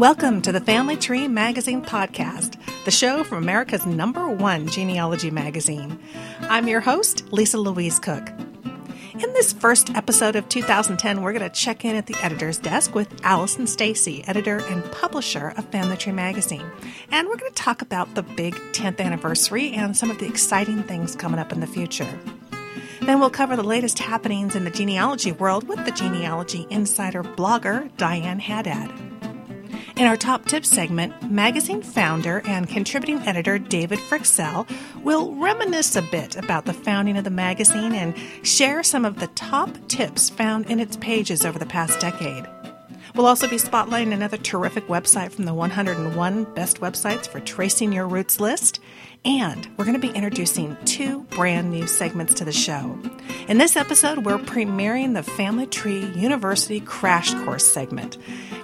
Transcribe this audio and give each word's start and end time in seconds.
Welcome 0.00 0.40
to 0.42 0.52
the 0.52 0.62
Family 0.62 0.96
Tree 0.96 1.28
Magazine 1.28 1.82
podcast, 1.82 2.56
the 2.86 2.90
show 2.90 3.22
from 3.22 3.36
America's 3.36 3.84
number 3.84 4.30
one 4.30 4.66
genealogy 4.66 5.30
magazine. 5.30 6.00
I'm 6.40 6.68
your 6.68 6.80
host, 6.80 7.30
Lisa 7.34 7.58
Louise 7.58 7.98
Cooke. 7.98 8.30
In 9.12 9.30
this 9.34 9.52
first 9.52 9.94
episode 9.94 10.36
of 10.36 10.48
2010, 10.48 11.20
we're 11.20 11.34
going 11.34 11.46
to 11.46 11.54
check 11.54 11.84
in 11.84 11.96
at 11.96 12.06
the 12.06 12.16
editor's 12.22 12.56
desk 12.56 12.94
with 12.94 13.14
Allison 13.24 13.66
Stacy, 13.66 14.24
editor 14.26 14.62
and 14.70 14.82
publisher 14.90 15.48
of 15.58 15.66
Family 15.66 15.98
Tree 15.98 16.12
Magazine. 16.12 16.64
And 17.10 17.28
we're 17.28 17.36
going 17.36 17.52
to 17.52 17.62
talk 17.62 17.82
about 17.82 18.14
the 18.14 18.22
big 18.22 18.54
10th 18.72 19.02
anniversary 19.02 19.72
and 19.72 19.94
some 19.94 20.10
of 20.10 20.16
the 20.16 20.26
exciting 20.26 20.82
things 20.82 21.14
coming 21.14 21.38
up 21.38 21.52
in 21.52 21.60
the 21.60 21.66
future. 21.66 22.08
Then 23.02 23.20
we'll 23.20 23.28
cover 23.28 23.54
the 23.54 23.62
latest 23.62 23.98
happenings 23.98 24.56
in 24.56 24.64
the 24.64 24.70
genealogy 24.70 25.32
world 25.32 25.68
with 25.68 25.84
the 25.84 25.92
genealogy 25.92 26.66
insider 26.70 27.22
blogger 27.22 27.94
Diane 27.98 28.38
Haddad. 28.38 29.09
In 30.00 30.06
our 30.06 30.16
top 30.16 30.46
tips 30.46 30.70
segment, 30.70 31.30
magazine 31.30 31.82
founder 31.82 32.40
and 32.46 32.66
contributing 32.66 33.18
editor 33.28 33.58
David 33.58 33.98
Fryxell 33.98 34.66
will 35.04 35.34
reminisce 35.34 35.94
a 35.94 36.00
bit 36.00 36.36
about 36.36 36.64
the 36.64 36.72
founding 36.72 37.18
of 37.18 37.24
the 37.24 37.30
magazine 37.30 37.92
and 37.92 38.14
share 38.42 38.82
some 38.82 39.04
of 39.04 39.20
the 39.20 39.26
top 39.26 39.68
tips 39.88 40.30
found 40.30 40.70
in 40.70 40.80
its 40.80 40.96
pages 40.96 41.44
over 41.44 41.58
the 41.58 41.66
past 41.66 42.00
decade. 42.00 42.46
We'll 43.14 43.26
also 43.26 43.46
be 43.46 43.56
spotlighting 43.56 44.14
another 44.14 44.38
terrific 44.38 44.86
website 44.86 45.32
from 45.32 45.44
the 45.44 45.52
101 45.52 46.44
Best 46.54 46.80
Websites 46.80 47.28
for 47.28 47.38
Tracing 47.40 47.92
Your 47.92 48.08
Roots 48.08 48.40
list. 48.40 48.80
And 49.24 49.68
we're 49.76 49.84
going 49.84 50.00
to 50.00 50.06
be 50.06 50.14
introducing 50.14 50.76
two 50.86 51.24
brand 51.24 51.70
new 51.70 51.86
segments 51.86 52.34
to 52.34 52.44
the 52.44 52.52
show. 52.52 52.98
In 53.48 53.58
this 53.58 53.76
episode, 53.76 54.24
we're 54.24 54.38
premiering 54.38 55.12
the 55.14 55.22
Family 55.22 55.66
Tree 55.66 56.06
University 56.14 56.80
Crash 56.80 57.34
Course 57.44 57.70
segment 57.70 58.16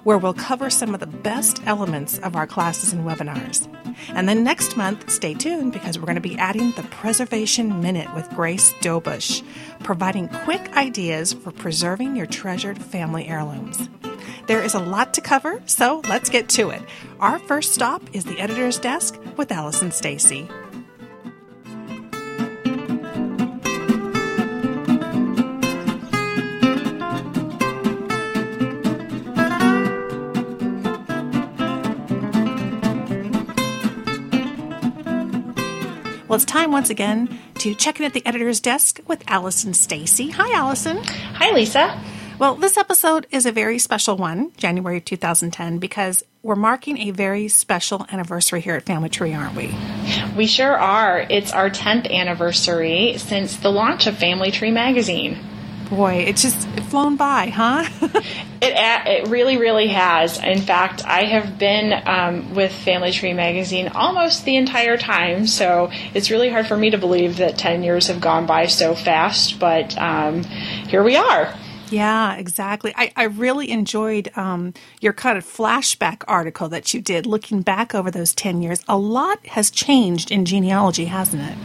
where 0.07 0.19
we'll 0.19 0.33
cover 0.33 0.71
some 0.71 0.95
of 0.95 1.01
the 1.01 1.07
best 1.09 1.61
elements 1.67 2.19
of 2.19 2.37
our 2.37 2.47
classes 2.47 2.93
and 2.93 3.05
webinars. 3.05 3.69
And 4.11 4.29
then 4.29 4.45
next 4.45 4.77
month, 4.77 5.11
stay 5.11 5.35
tuned 5.35 5.73
because 5.73 5.99
we're 5.99 6.07
going 6.07 6.15
to 6.15 6.21
be 6.21 6.39
adding 6.39 6.71
the 6.77 6.85
Preservation 6.85 7.81
Minute 7.81 8.15
with 8.15 8.31
Grace 8.31 8.73
Dobush, 8.75 9.43
providing 9.81 10.29
quick 10.29 10.77
ideas 10.77 11.33
for 11.33 11.51
preserving 11.51 12.15
your 12.15 12.27
treasured 12.27 12.81
family 12.81 13.27
heirlooms. 13.27 13.89
There 14.47 14.63
is 14.63 14.75
a 14.75 14.79
lot 14.79 15.13
to 15.15 15.21
cover, 15.21 15.61
so 15.67 16.03
let's 16.09 16.31
get 16.31 16.49
to 16.51 16.71
it. 16.71 16.83
Our 17.19 17.41
first 17.41 17.75
stop 17.75 18.01
is 18.13 18.25
the 18.25 18.39
editor's 18.39 18.79
desk 18.79 19.19
with 19.37 19.53
Allison 19.53 19.91
Stacy. 19.91 20.49
Well, 36.29 36.35
it's 36.35 36.45
time 36.45 36.73
once 36.73 36.91
again 36.91 37.39
to 37.61 37.75
check 37.75 37.99
in 37.99 38.05
at 38.05 38.13
the 38.13 38.27
editor's 38.27 38.61
desk 38.61 39.01
with 39.07 39.23
Allison 39.29 39.73
Stacy. 39.75 40.29
Hi, 40.31 40.53
Allison. 40.59 40.99
Hi, 41.03 41.53
Lisa. 41.53 41.99
Well, 42.39 42.55
this 42.55 42.77
episode 42.77 43.27
is 43.31 43.47
a 43.47 43.53
very 43.53 43.79
special 43.79 44.19
one, 44.19 44.53
January 44.59 45.01
2010, 45.01 45.79
because 45.79 46.23
we're 46.43 46.55
marking 46.55 46.99
a 46.99 47.11
very 47.11 47.49
special 47.49 48.05
anniversary 48.13 48.61
here 48.61 48.75
at 48.75 48.83
Family 48.83 49.09
Tree, 49.09 49.33
aren't 49.33 49.57
we? 49.57 49.75
We 50.37 50.47
sure 50.47 50.77
are. 50.77 51.19
It's 51.31 51.55
our 51.55 51.71
10th 51.71 52.11
anniversary 52.13 53.15
since 53.17 53.57
the 53.57 53.71
launch 53.71 54.07
of 54.07 54.19
Family 54.19 54.51
Tree 54.51 54.71
magazine. 54.71 55.39
Boy, 55.89 56.27
it's 56.29 56.43
just 56.43 56.69
flown 56.91 57.17
by, 57.17 57.47
huh? 57.47 57.89
it 58.03 58.27
it 58.61 59.29
really, 59.29 59.57
really 59.57 59.89
has. 59.89 60.39
In 60.39 60.61
fact, 60.61 61.07
I 61.07 61.25
have 61.25 61.59
been 61.59 62.03
um, 62.07 62.55
with 62.55 62.71
Family 62.71 63.13
Tree 63.13 63.33
magazine 63.33 63.89
almost 63.89 64.45
the 64.45 64.57
entire 64.57 64.99
time, 64.99 65.47
so 65.47 65.91
it's 66.13 66.31
really 66.31 66.51
hard 66.51 66.67
for 66.67 66.77
me 66.77 66.91
to 66.91 66.99
believe 66.99 67.39
that 67.39 67.57
10 67.57 67.83
years 67.83 68.09
have 68.09 68.21
gone 68.21 68.45
by 68.45 68.67
so 68.67 68.95
fast, 68.95 69.59
but 69.59 69.97
um, 69.97 70.43
here 70.43 71.03
we 71.03 71.17
are. 71.17 71.55
Yeah, 71.91 72.35
exactly. 72.35 72.93
I, 72.97 73.13
I 73.17 73.25
really 73.25 73.71
enjoyed 73.71 74.31
um, 74.37 74.75
your 75.01 75.13
kind 75.13 75.39
of 75.39 75.45
flashback 75.45 76.25
article 76.27 76.69
that 76.69 76.93
you 76.93 77.01
did, 77.01 77.27
looking 77.27 77.63
back 77.63 77.95
over 77.95 78.11
those 78.11 78.35
10 78.35 78.63
years. 78.63 78.83
A 78.89 78.97
lot 78.97 79.45
has 79.47 79.71
changed 79.71 80.31
in 80.31 80.45
genealogy, 80.45 81.05
hasn't 81.07 81.43
it? 81.43 81.57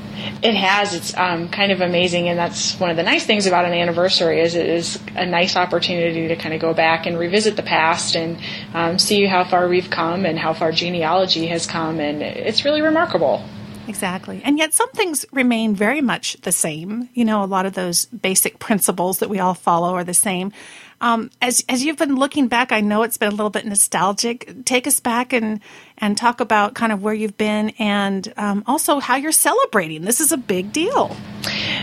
It 0.43 0.55
has. 0.55 0.93
It's 0.93 1.17
um, 1.17 1.49
kind 1.49 1.71
of 1.71 1.81
amazing, 1.81 2.27
and 2.27 2.37
that's 2.37 2.79
one 2.79 2.89
of 2.89 2.97
the 2.97 3.03
nice 3.03 3.25
things 3.25 3.47
about 3.47 3.65
an 3.65 3.73
anniversary 3.73 4.41
is 4.41 4.55
it 4.55 4.67
is 4.67 4.99
a 5.15 5.25
nice 5.25 5.55
opportunity 5.55 6.27
to 6.27 6.35
kind 6.35 6.53
of 6.53 6.61
go 6.61 6.73
back 6.73 7.05
and 7.05 7.17
revisit 7.17 7.55
the 7.55 7.63
past 7.63 8.15
and 8.15 8.37
um, 8.73 8.99
see 8.99 9.25
how 9.25 9.43
far 9.43 9.67
we've 9.67 9.89
come 9.89 10.25
and 10.25 10.37
how 10.37 10.53
far 10.53 10.71
genealogy 10.71 11.47
has 11.47 11.65
come, 11.65 11.99
and 11.99 12.21
it's 12.21 12.65
really 12.65 12.81
remarkable. 12.81 13.43
Exactly. 13.91 14.41
And 14.43 14.57
yet 14.57 14.73
some 14.73 14.89
things 14.91 15.25
remain 15.31 15.75
very 15.75 16.01
much 16.01 16.37
the 16.41 16.51
same. 16.51 17.09
You 17.13 17.25
know, 17.25 17.43
a 17.43 17.45
lot 17.45 17.65
of 17.65 17.73
those 17.73 18.05
basic 18.05 18.57
principles 18.59 19.19
that 19.19 19.29
we 19.29 19.39
all 19.39 19.53
follow 19.53 19.93
are 19.95 20.03
the 20.03 20.13
same. 20.13 20.51
Um, 21.01 21.31
as 21.41 21.65
as 21.67 21.83
you've 21.83 21.97
been 21.97 22.15
looking 22.15 22.47
back, 22.47 22.71
I 22.71 22.79
know 22.79 23.01
it's 23.01 23.17
been 23.17 23.29
a 23.29 23.35
little 23.35 23.49
bit 23.49 23.65
nostalgic. 23.65 24.65
Take 24.65 24.85
us 24.85 24.99
back 24.99 25.33
and 25.33 25.59
and 25.97 26.15
talk 26.15 26.39
about 26.39 26.75
kind 26.75 26.91
of 26.91 27.01
where 27.01 27.13
you've 27.13 27.37
been 27.37 27.69
and 27.79 28.31
um, 28.37 28.63
also 28.67 28.99
how 28.99 29.15
you're 29.15 29.31
celebrating. 29.31 30.03
This 30.03 30.21
is 30.21 30.31
a 30.31 30.37
big 30.37 30.71
deal. 30.71 31.15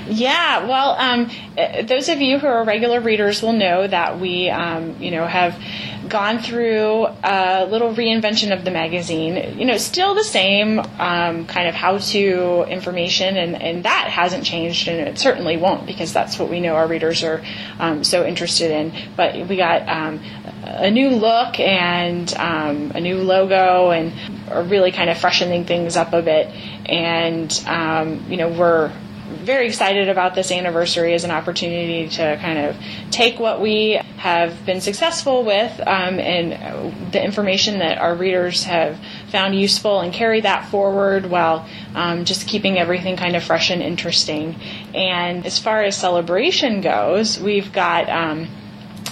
Yeah, 0.07 0.67
well, 0.67 0.93
um, 0.93 1.31
eh, 1.57 1.83
those 1.83 2.09
of 2.09 2.21
you 2.21 2.39
who 2.39 2.47
are 2.47 2.65
regular 2.65 3.01
readers 3.01 3.43
will 3.43 3.53
know 3.53 3.87
that 3.87 4.19
we, 4.19 4.49
um, 4.49 4.97
you 5.01 5.11
know, 5.11 5.27
have 5.27 5.61
gone 6.09 6.39
through 6.39 7.07
a 7.23 7.67
little 7.67 7.95
reinvention 7.95 8.57
of 8.57 8.65
the 8.65 8.71
magazine. 8.71 9.59
You 9.59 9.67
know, 9.67 9.77
still 9.77 10.15
the 10.15 10.25
same 10.25 10.79
um, 10.79 11.47
kind 11.47 11.69
of 11.69 11.75
how-to 11.75 12.65
information, 12.69 13.37
and, 13.37 13.61
and 13.61 13.85
that 13.85 14.09
hasn't 14.11 14.45
changed, 14.45 14.89
and 14.89 15.09
it 15.09 15.19
certainly 15.19 15.57
won't 15.57 15.87
because 15.87 16.13
that's 16.13 16.39
what 16.39 16.49
we 16.49 16.61
know 16.61 16.75
our 16.75 16.87
readers 16.87 17.23
are 17.23 17.43
um, 17.79 18.05
so 18.05 18.25
interested 18.25 18.71
in. 18.71 18.93
But 19.17 19.49
we 19.49 19.57
got 19.57 19.89
um, 19.89 20.21
a 20.63 20.91
new 20.91 21.11
look 21.11 21.59
and 21.59 22.33
um, 22.35 22.93
a 22.95 23.01
new 23.01 23.19
logo, 23.19 23.91
and 23.91 24.13
are 24.51 24.63
really 24.63 24.93
kind 24.93 25.11
of 25.11 25.19
freshening 25.19 25.65
things 25.65 25.97
up 25.97 26.13
a 26.13 26.23
bit. 26.23 26.49
And 26.87 27.53
um, 27.67 28.25
you 28.31 28.37
know, 28.37 28.49
we're 28.49 28.93
very 29.29 29.67
excited 29.67 30.09
about 30.09 30.35
this 30.35 30.51
anniversary 30.51 31.13
as 31.13 31.25
an 31.25 31.31
opportunity 31.31 32.09
to 32.09 32.37
kind 32.41 32.59
of 32.59 32.77
take 33.11 33.39
what 33.39 33.61
we 33.61 34.01
have 34.17 34.65
been 34.65 34.81
successful 34.81 35.45
with 35.45 35.79
um, 35.81 36.19
and 36.19 37.13
the 37.13 37.23
information 37.23 37.79
that 37.79 37.99
our 37.99 38.15
readers 38.15 38.65
have 38.65 38.99
found 39.31 39.59
useful 39.59 40.01
and 40.01 40.13
carry 40.13 40.41
that 40.41 40.67
forward 40.71 41.27
while 41.27 41.69
um, 41.95 42.25
just 42.25 42.49
keeping 42.49 42.79
everything 42.79 43.17
kind 43.17 43.37
of 43.37 43.45
fresh 43.45 43.71
and 43.71 43.83
interesting. 43.83 44.57
And 44.95 45.45
as 45.45 45.59
far 45.59 45.83
as 45.83 45.97
celebration 45.97 46.81
goes, 46.81 47.39
we've 47.39 47.73
got 47.73 48.09
um, 48.09 48.49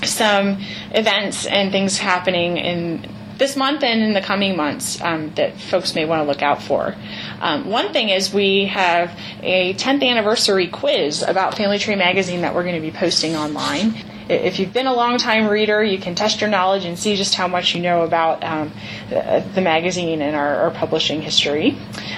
some 0.04 0.60
events 0.92 1.46
and 1.46 1.72
things 1.72 1.98
happening 1.98 2.56
in 2.56 3.08
this 3.38 3.56
month 3.56 3.82
and 3.82 4.02
in 4.02 4.12
the 4.14 4.20
coming 4.20 4.56
months 4.56 5.00
um, 5.02 5.30
that 5.34 5.58
folks 5.60 5.94
may 5.94 6.04
want 6.04 6.20
to 6.20 6.24
look 6.24 6.42
out 6.42 6.62
for. 6.62 6.94
Um, 7.40 7.68
one 7.68 7.92
thing 7.92 8.08
is 8.08 8.32
we 8.32 8.66
have 8.66 9.18
a 9.42 9.74
10th 9.74 10.02
anniversary 10.02 10.68
quiz 10.68 11.22
about 11.22 11.56
Family 11.56 11.78
Tree 11.78 11.96
Magazine 11.96 12.40
that 12.42 12.54
we're 12.54 12.62
going 12.62 12.76
to 12.76 12.80
be 12.80 12.90
posting 12.90 13.36
online 13.36 13.94
if 14.28 14.58
you've 14.58 14.72
been 14.72 14.86
a 14.86 14.94
long 14.94 15.18
time 15.18 15.46
reader, 15.46 15.82
you 15.82 15.98
can 15.98 16.14
test 16.14 16.40
your 16.40 16.50
knowledge 16.50 16.84
and 16.84 16.98
see 16.98 17.16
just 17.16 17.34
how 17.34 17.46
much 17.46 17.74
you 17.74 17.80
know 17.80 18.02
about 18.02 18.42
um, 18.42 18.72
the, 19.08 19.44
the, 19.54 19.60
magazine 19.60 20.20
and 20.22 20.34
our, 20.34 20.56
our 20.56 20.70
publishing 20.70 21.22
history. 21.22 21.76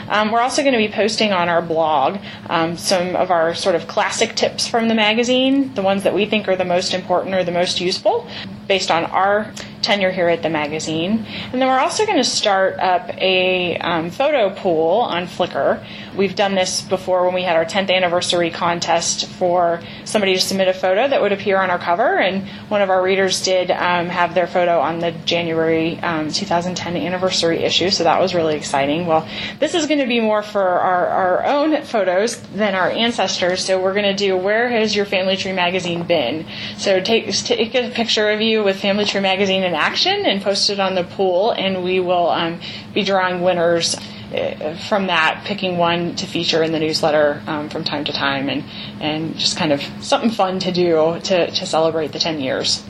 Um, 0.08 0.30
we're 0.30 0.40
also 0.40 0.62
going 0.62 0.72
to 0.72 0.78
be 0.78 0.88
posting 0.88 1.32
on 1.32 1.48
our 1.48 1.62
blog 1.62 2.18
um, 2.48 2.76
some 2.76 3.16
of 3.16 3.30
our 3.30 3.54
sort 3.54 3.74
of 3.74 3.86
classic 3.86 4.34
tips 4.34 4.66
from 4.66 4.88
the 4.88 4.94
magazine, 4.94 5.74
the 5.74 5.82
ones 5.82 6.02
that 6.04 6.14
we 6.14 6.26
think 6.26 6.48
are 6.48 6.56
the 6.56 6.64
most 6.64 6.94
important 6.94 7.34
or 7.34 7.44
the 7.44 7.52
most 7.52 7.80
useful 7.80 8.28
based 8.68 8.90
on 8.90 9.04
our 9.06 9.52
tenure 9.82 10.10
here 10.10 10.28
at 10.28 10.42
the 10.42 10.50
magazine. 10.50 11.24
And 11.52 11.60
then 11.60 11.66
we're 11.68 11.78
also 11.78 12.04
going 12.04 12.18
to 12.18 12.24
start 12.24 12.78
up 12.78 13.10
a 13.16 13.78
um, 13.78 14.10
photo 14.10 14.54
pool 14.54 15.00
on 15.00 15.26
Flickr. 15.26 15.84
We've 16.14 16.34
done 16.34 16.54
this 16.54 16.82
before 16.82 17.24
when 17.24 17.34
we 17.34 17.42
had 17.42 17.56
our 17.56 17.64
10th 17.64 17.90
anniversary 17.90 18.50
contest 18.50 19.26
for 19.26 19.80
somebody 20.04 20.34
to 20.34 20.40
submit 20.40 20.68
a 20.68 20.74
photo 20.74 21.08
that 21.08 21.22
would 21.22 21.32
appear 21.32 21.58
on 21.58 21.70
our 21.70 21.78
cover, 21.78 22.18
and 22.18 22.46
one 22.68 22.82
of 22.82 22.90
our 22.90 23.02
readers 23.02 23.42
did 23.42 23.70
um, 23.70 24.08
have 24.08 24.34
their 24.34 24.46
photo 24.46 24.80
on 24.80 24.98
the 24.98 25.12
January 25.24 25.98
um, 26.00 26.30
2010 26.30 26.96
anniversary 26.96 27.58
issue, 27.58 27.90
so 27.90 28.04
that 28.04 28.20
was 28.20 28.34
really 28.34 28.56
exciting. 28.56 29.06
Well, 29.06 29.28
this 29.60 29.74
is 29.74 29.86
going 29.86 30.00
to 30.00 30.06
be 30.06 30.20
more 30.20 30.42
for 30.42 30.62
our, 30.62 31.06
our 31.06 31.44
own 31.46 31.82
photos 31.84 32.40
than 32.48 32.74
our 32.74 32.90
ancestors, 32.90 33.64
so 33.64 33.80
we're 33.80 33.94
going 33.94 34.04
to 34.04 34.14
do 34.14 34.36
Where 34.36 34.68
Has 34.68 34.96
Your 34.96 35.06
Family 35.06 35.36
Tree 35.36 35.52
Magazine 35.52 36.02
Been? 36.02 36.46
So 36.76 37.00
take, 37.00 37.32
take 37.32 37.74
a 37.74 37.90
picture 37.90 38.30
of 38.30 38.40
you 38.40 38.57
with 38.62 38.80
Family 38.80 39.04
Tree 39.04 39.20
Magazine 39.20 39.62
in 39.62 39.74
action 39.74 40.26
and 40.26 40.42
post 40.42 40.70
it 40.70 40.80
on 40.80 40.94
the 40.94 41.04
pool, 41.04 41.52
and 41.52 41.84
we 41.84 42.00
will 42.00 42.28
um, 42.28 42.60
be 42.94 43.02
drawing 43.02 43.42
winners 43.42 43.96
uh, 44.34 44.76
from 44.88 45.06
that, 45.06 45.42
picking 45.44 45.78
one 45.78 46.14
to 46.16 46.26
feature 46.26 46.62
in 46.62 46.72
the 46.72 46.78
newsletter 46.78 47.42
um, 47.46 47.68
from 47.68 47.84
time 47.84 48.04
to 48.04 48.12
time, 48.12 48.48
and 48.48 48.64
and 49.00 49.36
just 49.36 49.56
kind 49.56 49.72
of 49.72 49.82
something 50.00 50.30
fun 50.30 50.58
to 50.60 50.72
do 50.72 51.18
to 51.24 51.50
to 51.50 51.66
celebrate 51.66 52.12
the 52.12 52.18
ten 52.18 52.40
years. 52.40 52.84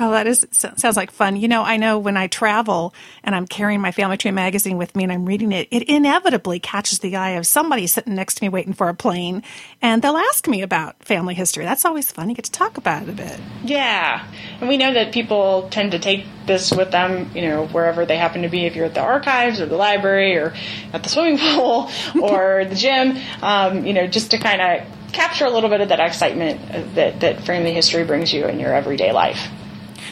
Oh, 0.00 0.12
that 0.12 0.26
is 0.28 0.46
sounds 0.52 0.96
like 0.96 1.10
fun. 1.10 1.36
You 1.36 1.48
know, 1.48 1.62
I 1.62 1.76
know 1.76 1.98
when 1.98 2.16
I 2.16 2.28
travel 2.28 2.94
and 3.24 3.34
I'm 3.34 3.46
carrying 3.46 3.80
my 3.80 3.90
Family 3.90 4.16
Tree 4.16 4.30
magazine 4.30 4.78
with 4.78 4.94
me 4.94 5.02
and 5.04 5.12
I'm 5.12 5.26
reading 5.26 5.50
it, 5.50 5.66
it 5.72 5.82
inevitably 5.84 6.60
catches 6.60 7.00
the 7.00 7.16
eye 7.16 7.30
of 7.30 7.46
somebody 7.46 7.86
sitting 7.88 8.14
next 8.14 8.36
to 8.36 8.44
me 8.44 8.48
waiting 8.48 8.74
for 8.74 8.88
a 8.88 8.94
plane, 8.94 9.42
and 9.82 10.00
they'll 10.00 10.16
ask 10.16 10.46
me 10.46 10.62
about 10.62 11.02
family 11.04 11.34
history. 11.34 11.64
That's 11.64 11.84
always 11.84 12.12
fun. 12.12 12.28
You 12.28 12.36
get 12.36 12.44
to 12.44 12.52
talk 12.52 12.76
about 12.76 13.02
it 13.02 13.08
a 13.08 13.12
bit. 13.12 13.40
Yeah, 13.64 14.24
and 14.60 14.68
we 14.68 14.76
know 14.76 14.94
that 14.94 15.12
people 15.12 15.68
tend 15.70 15.92
to 15.92 15.98
take 15.98 16.24
this 16.46 16.70
with 16.72 16.92
them, 16.92 17.30
you 17.34 17.42
know, 17.42 17.66
wherever 17.66 18.06
they 18.06 18.16
happen 18.16 18.42
to 18.42 18.48
be. 18.48 18.66
If 18.66 18.76
you're 18.76 18.86
at 18.86 18.94
the 18.94 19.00
archives 19.00 19.60
or 19.60 19.66
the 19.66 19.76
library 19.76 20.36
or 20.36 20.54
at 20.92 21.02
the 21.02 21.08
swimming 21.08 21.38
pool 21.56 21.90
or 22.22 22.64
the 22.64 22.76
gym, 22.76 23.18
um, 23.42 23.84
you 23.84 23.94
know, 23.94 24.06
just 24.06 24.30
to 24.30 24.38
kind 24.38 24.60
of 24.60 25.12
capture 25.12 25.46
a 25.46 25.50
little 25.50 25.70
bit 25.70 25.80
of 25.80 25.88
that 25.88 26.00
excitement 26.00 26.94
that, 26.94 27.20
that 27.20 27.40
family 27.40 27.72
history 27.72 28.04
brings 28.04 28.32
you 28.32 28.46
in 28.46 28.60
your 28.60 28.72
everyday 28.72 29.10
life. 29.12 29.48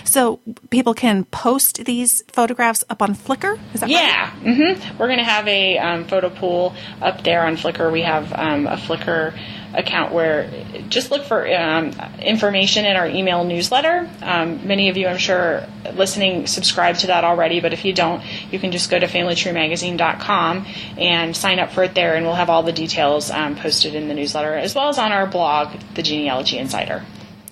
So 0.06 0.40
people 0.70 0.94
can 0.94 1.24
post 1.24 1.84
these 1.84 2.22
photographs 2.28 2.84
up 2.88 3.02
on 3.02 3.14
Flickr. 3.14 3.58
Is 3.74 3.80
that 3.80 3.90
yeah? 3.90 4.32
Right? 4.34 4.44
Mm-hmm. 4.44 4.98
We're 4.98 5.08
going 5.08 5.18
to 5.18 5.24
have 5.24 5.46
a 5.48 5.78
um, 5.78 6.04
photo 6.04 6.30
pool 6.30 6.74
up 7.02 7.22
there 7.24 7.44
on 7.44 7.56
Flickr. 7.56 7.92
We 7.92 8.02
have 8.02 8.32
um, 8.32 8.66
a 8.66 8.76
Flickr 8.76 9.36
account 9.74 10.12
where 10.12 10.50
just 10.88 11.10
look 11.10 11.24
for 11.24 11.46
um, 11.52 11.92
information 12.20 12.84
in 12.84 12.96
our 12.96 13.06
email 13.06 13.44
newsletter. 13.44 14.08
Um, 14.22 14.66
many 14.66 14.88
of 14.88 14.96
you, 14.96 15.06
I'm 15.06 15.18
sure, 15.18 15.66
listening 15.92 16.46
subscribe 16.46 16.96
to 16.98 17.08
that 17.08 17.24
already, 17.24 17.60
but 17.60 17.72
if 17.72 17.84
you 17.84 17.92
don't, 17.92 18.22
you 18.50 18.58
can 18.58 18.72
just 18.72 18.90
go 18.90 18.98
to 18.98 19.06
familytreemagazine.com 19.06 20.66
and 20.98 21.36
sign 21.36 21.58
up 21.58 21.72
for 21.72 21.84
it 21.84 21.94
there, 21.94 22.14
and 22.14 22.24
we'll 22.24 22.34
have 22.34 22.48
all 22.48 22.62
the 22.62 22.72
details 22.72 23.30
um, 23.30 23.56
posted 23.56 23.94
in 23.94 24.08
the 24.08 24.14
newsletter 24.14 24.54
as 24.54 24.74
well 24.74 24.88
as 24.88 24.98
on 24.98 25.12
our 25.12 25.26
blog, 25.26 25.78
The 25.94 26.02
Genealogy 26.02 26.58
Insider. 26.58 27.04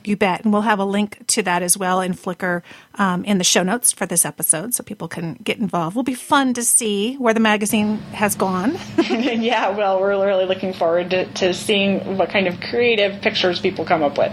You 0.05 0.17
bet. 0.17 0.45
And 0.45 0.53
we'll 0.53 0.63
have 0.63 0.79
a 0.79 0.85
link 0.85 1.27
to 1.29 1.43
that 1.43 1.63
as 1.63 1.77
well 1.77 2.01
in 2.01 2.13
Flickr 2.13 2.63
um, 2.97 3.25
in 3.25 3.39
the 3.39 3.45
show 3.45 3.63
notes 3.63 3.93
for 3.93 4.07
this 4.07 4.25
episode 4.25 4.75
so 4.75 4.83
people 4.83 5.09
can 5.09 5.35
get 5.43 5.59
involved. 5.59 5.97
Will 5.97 6.03
be 6.03 6.15
fun 6.15 6.55
to 6.55 6.63
see 6.63 7.17
where 7.17 7.35
the 7.35 7.41
magazine 7.41 7.99
has 8.13 8.35
gone. 8.35 8.79
yeah, 8.99 9.71
well, 9.71 10.01
we're 10.01 10.27
really 10.27 10.47
looking 10.47 10.73
forward 10.73 11.11
to, 11.11 11.27
to 11.35 11.55
seeing 11.55 12.17
what 12.17 12.31
kind 12.31 12.47
of 12.47 12.61
creative 12.61 13.23
pictures 13.23 13.61
people 13.61 13.85
come 13.85 14.03
up 14.03 14.19
with. 14.19 14.33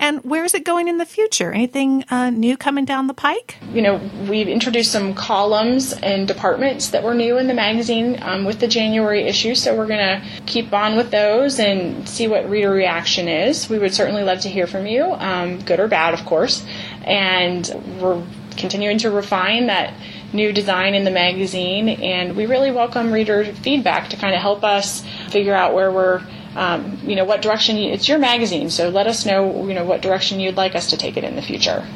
And 0.00 0.22
where 0.24 0.44
is 0.44 0.54
it 0.54 0.64
going 0.64 0.86
in 0.86 0.98
the 0.98 1.04
future? 1.04 1.52
Anything 1.52 2.04
uh, 2.10 2.30
new 2.30 2.56
coming 2.56 2.84
down 2.84 3.08
the 3.08 3.14
pike? 3.14 3.56
You 3.72 3.82
know, 3.82 4.00
we've 4.28 4.48
introduced 4.48 4.92
some 4.92 5.14
columns 5.14 5.92
and 5.92 6.28
departments 6.28 6.90
that 6.90 7.02
were 7.02 7.14
new 7.14 7.36
in 7.38 7.48
the 7.48 7.54
magazine 7.54 8.18
um, 8.22 8.44
with 8.44 8.60
the 8.60 8.68
January 8.68 9.24
issue, 9.24 9.54
so 9.54 9.76
we're 9.76 9.88
going 9.88 10.20
to 10.20 10.42
keep 10.46 10.72
on 10.72 10.96
with 10.96 11.10
those 11.10 11.58
and 11.58 12.08
see 12.08 12.28
what 12.28 12.48
reader 12.48 12.70
reaction 12.70 13.28
is. 13.28 13.68
We 13.68 13.78
would 13.78 13.92
certainly 13.92 14.22
love 14.22 14.40
to 14.40 14.48
hear 14.48 14.66
from 14.66 14.86
you, 14.86 15.04
um, 15.04 15.60
good 15.62 15.80
or 15.80 15.88
bad, 15.88 16.14
of 16.14 16.24
course. 16.24 16.64
And 17.04 17.68
we're 18.00 18.24
continuing 18.56 18.98
to 18.98 19.10
refine 19.10 19.66
that 19.66 19.94
new 20.32 20.52
design 20.52 20.94
in 20.94 21.04
the 21.04 21.10
magazine, 21.10 21.88
and 21.88 22.36
we 22.36 22.46
really 22.46 22.70
welcome 22.70 23.12
reader 23.12 23.44
feedback 23.44 24.10
to 24.10 24.16
kind 24.16 24.34
of 24.34 24.40
help 24.40 24.62
us 24.62 25.02
figure 25.30 25.54
out 25.54 25.74
where 25.74 25.90
we're 25.90 26.22
um, 26.58 26.98
you 27.02 27.16
know 27.16 27.24
what 27.24 27.40
direction 27.40 27.76
you, 27.76 27.92
it's 27.92 28.08
your 28.08 28.18
magazine 28.18 28.68
so 28.68 28.88
let 28.88 29.06
us 29.06 29.24
know 29.24 29.66
you 29.66 29.74
know 29.74 29.84
what 29.84 30.02
direction 30.02 30.40
you'd 30.40 30.56
like 30.56 30.74
us 30.74 30.90
to 30.90 30.96
take 30.96 31.16
it 31.16 31.24
in 31.24 31.36
the 31.36 31.42
future 31.42 31.86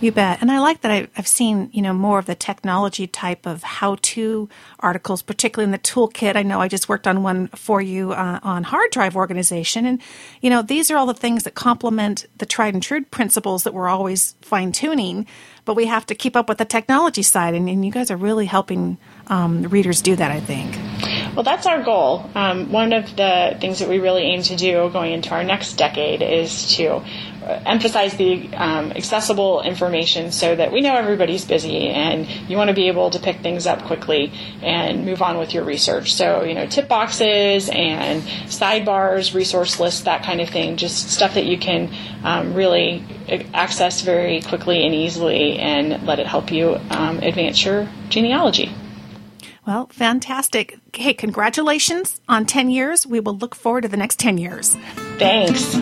you 0.00 0.12
bet. 0.12 0.40
And 0.40 0.50
I 0.50 0.60
like 0.60 0.82
that 0.82 0.92
I, 0.92 1.08
have 1.14 1.26
seen, 1.26 1.70
you 1.72 1.82
know, 1.82 1.92
more 1.92 2.20
of 2.20 2.26
the 2.26 2.36
technology 2.36 3.08
type 3.08 3.46
of 3.46 3.62
how-to 3.64 4.48
articles, 4.78 5.22
particularly 5.22 5.64
in 5.64 5.72
the 5.72 5.78
toolkit. 5.78 6.36
I 6.36 6.42
know 6.42 6.60
I 6.60 6.68
just 6.68 6.88
worked 6.88 7.08
on 7.08 7.22
one 7.22 7.48
for 7.48 7.82
you 7.82 8.12
uh, 8.12 8.38
on 8.42 8.62
hard 8.64 8.90
drive 8.92 9.16
organization. 9.16 9.86
And, 9.86 10.00
you 10.40 10.50
know, 10.50 10.62
these 10.62 10.90
are 10.90 10.96
all 10.96 11.06
the 11.06 11.14
things 11.14 11.42
that 11.44 11.54
complement 11.54 12.26
the 12.38 12.46
tried 12.46 12.74
and 12.74 12.82
true 12.82 13.04
principles 13.04 13.64
that 13.64 13.74
we're 13.74 13.88
always 13.88 14.36
fine 14.40 14.70
tuning, 14.70 15.26
but 15.64 15.74
we 15.74 15.86
have 15.86 16.06
to 16.06 16.14
keep 16.14 16.36
up 16.36 16.48
with 16.48 16.58
the 16.58 16.64
technology 16.64 17.22
side. 17.22 17.54
And, 17.54 17.68
and 17.68 17.84
you 17.84 17.90
guys 17.90 18.10
are 18.10 18.16
really 18.16 18.46
helping 18.46 18.98
um, 19.26 19.62
readers 19.62 20.00
do 20.00 20.14
that, 20.14 20.30
I 20.30 20.40
think. 20.40 20.76
Well, 21.38 21.44
that's 21.44 21.68
our 21.68 21.84
goal. 21.84 22.28
Um, 22.34 22.72
one 22.72 22.92
of 22.92 23.14
the 23.14 23.56
things 23.60 23.78
that 23.78 23.88
we 23.88 24.00
really 24.00 24.22
aim 24.22 24.42
to 24.42 24.56
do 24.56 24.90
going 24.90 25.12
into 25.12 25.30
our 25.30 25.44
next 25.44 25.74
decade 25.74 26.20
is 26.20 26.74
to 26.74 27.00
emphasize 27.64 28.16
the 28.16 28.48
um, 28.54 28.90
accessible 28.90 29.62
information 29.62 30.32
so 30.32 30.56
that 30.56 30.72
we 30.72 30.80
know 30.80 30.96
everybody's 30.96 31.44
busy 31.44 31.90
and 31.90 32.28
you 32.50 32.56
want 32.56 32.70
to 32.70 32.74
be 32.74 32.88
able 32.88 33.10
to 33.10 33.20
pick 33.20 33.36
things 33.36 33.68
up 33.68 33.84
quickly 33.84 34.32
and 34.62 35.04
move 35.04 35.22
on 35.22 35.38
with 35.38 35.54
your 35.54 35.62
research. 35.62 36.12
So, 36.12 36.42
you 36.42 36.54
know, 36.54 36.66
tip 36.66 36.88
boxes 36.88 37.68
and 37.68 38.24
sidebars, 38.48 39.32
resource 39.32 39.78
lists, 39.78 40.00
that 40.00 40.24
kind 40.24 40.40
of 40.40 40.48
thing, 40.48 40.76
just 40.76 41.08
stuff 41.08 41.34
that 41.34 41.46
you 41.46 41.56
can 41.56 41.88
um, 42.24 42.52
really 42.52 43.04
access 43.54 44.00
very 44.00 44.40
quickly 44.40 44.84
and 44.84 44.92
easily 44.92 45.56
and 45.60 46.04
let 46.04 46.18
it 46.18 46.26
help 46.26 46.50
you 46.50 46.80
um, 46.90 47.18
advance 47.18 47.64
your 47.64 47.88
genealogy. 48.08 48.72
Well, 49.68 49.86
fantastic. 49.92 50.78
Hey, 50.94 51.12
congratulations 51.12 52.22
on 52.26 52.46
10 52.46 52.70
years. 52.70 53.06
We 53.06 53.20
will 53.20 53.36
look 53.36 53.54
forward 53.54 53.82
to 53.82 53.88
the 53.88 53.98
next 53.98 54.18
10 54.18 54.38
years. 54.38 54.78
Thanks. 55.18 55.76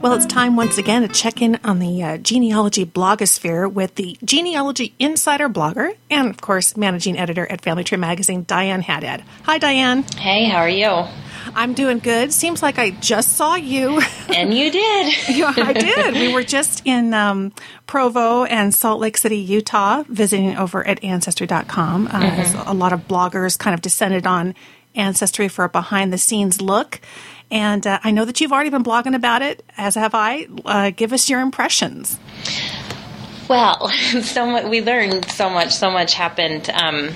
Well, 0.00 0.12
it's 0.12 0.26
time 0.26 0.54
once 0.54 0.78
again 0.78 1.02
to 1.02 1.08
check 1.08 1.42
in 1.42 1.58
on 1.64 1.80
the 1.80 2.04
uh, 2.04 2.18
genealogy 2.18 2.86
blogosphere 2.86 3.70
with 3.70 3.96
the 3.96 4.16
Genealogy 4.22 4.94
Insider 5.00 5.48
blogger 5.48 5.92
and, 6.08 6.28
of 6.30 6.40
course, 6.40 6.76
managing 6.76 7.18
editor 7.18 7.50
at 7.50 7.62
Family 7.62 7.82
Tree 7.82 7.98
Magazine, 7.98 8.44
Diane 8.46 8.80
Haddad. 8.80 9.24
Hi, 9.42 9.58
Diane. 9.58 10.04
Hey, 10.16 10.48
how 10.48 10.58
are 10.58 10.68
you? 10.68 11.04
I'm 11.56 11.74
doing 11.74 11.98
good. 11.98 12.32
Seems 12.32 12.62
like 12.62 12.78
I 12.78 12.90
just 12.90 13.32
saw 13.36 13.56
you. 13.56 14.00
And 14.28 14.52
you 14.52 14.70
did. 14.70 15.14
yeah, 15.30 15.54
I 15.56 15.72
did. 15.72 16.14
We 16.14 16.32
were 16.32 16.44
just 16.44 16.82
in 16.84 17.14
um, 17.14 17.50
Provo 17.86 18.44
and 18.44 18.74
Salt 18.74 19.00
Lake 19.00 19.16
City, 19.16 19.38
Utah, 19.38 20.04
visiting 20.06 20.54
over 20.56 20.86
at 20.86 21.02
Ancestry.com. 21.02 22.06
Uh, 22.06 22.10
mm-hmm. 22.10 22.68
A 22.68 22.74
lot 22.74 22.92
of 22.92 23.08
bloggers 23.08 23.58
kind 23.58 23.72
of 23.72 23.80
descended 23.80 24.26
on 24.26 24.54
Ancestry 24.94 25.48
for 25.48 25.64
a 25.64 25.68
behind 25.68 26.12
the 26.12 26.18
scenes 26.18 26.60
look. 26.60 27.00
And 27.50 27.86
uh, 27.86 27.98
I 28.04 28.10
know 28.10 28.24
that 28.24 28.40
you've 28.40 28.52
already 28.52 28.70
been 28.70 28.84
blogging 28.84 29.14
about 29.14 29.42
it, 29.42 29.64
as 29.76 29.94
have 29.94 30.14
I. 30.14 30.48
Uh, 30.64 30.90
give 30.90 31.12
us 31.12 31.30
your 31.30 31.40
impressions. 31.40 32.18
Well, 33.48 33.88
so 34.22 34.46
much, 34.46 34.64
we 34.66 34.82
learned 34.82 35.24
so 35.30 35.48
much. 35.48 35.74
So 35.74 35.90
much 35.90 36.14
happened. 36.14 36.68
Um, 36.70 37.10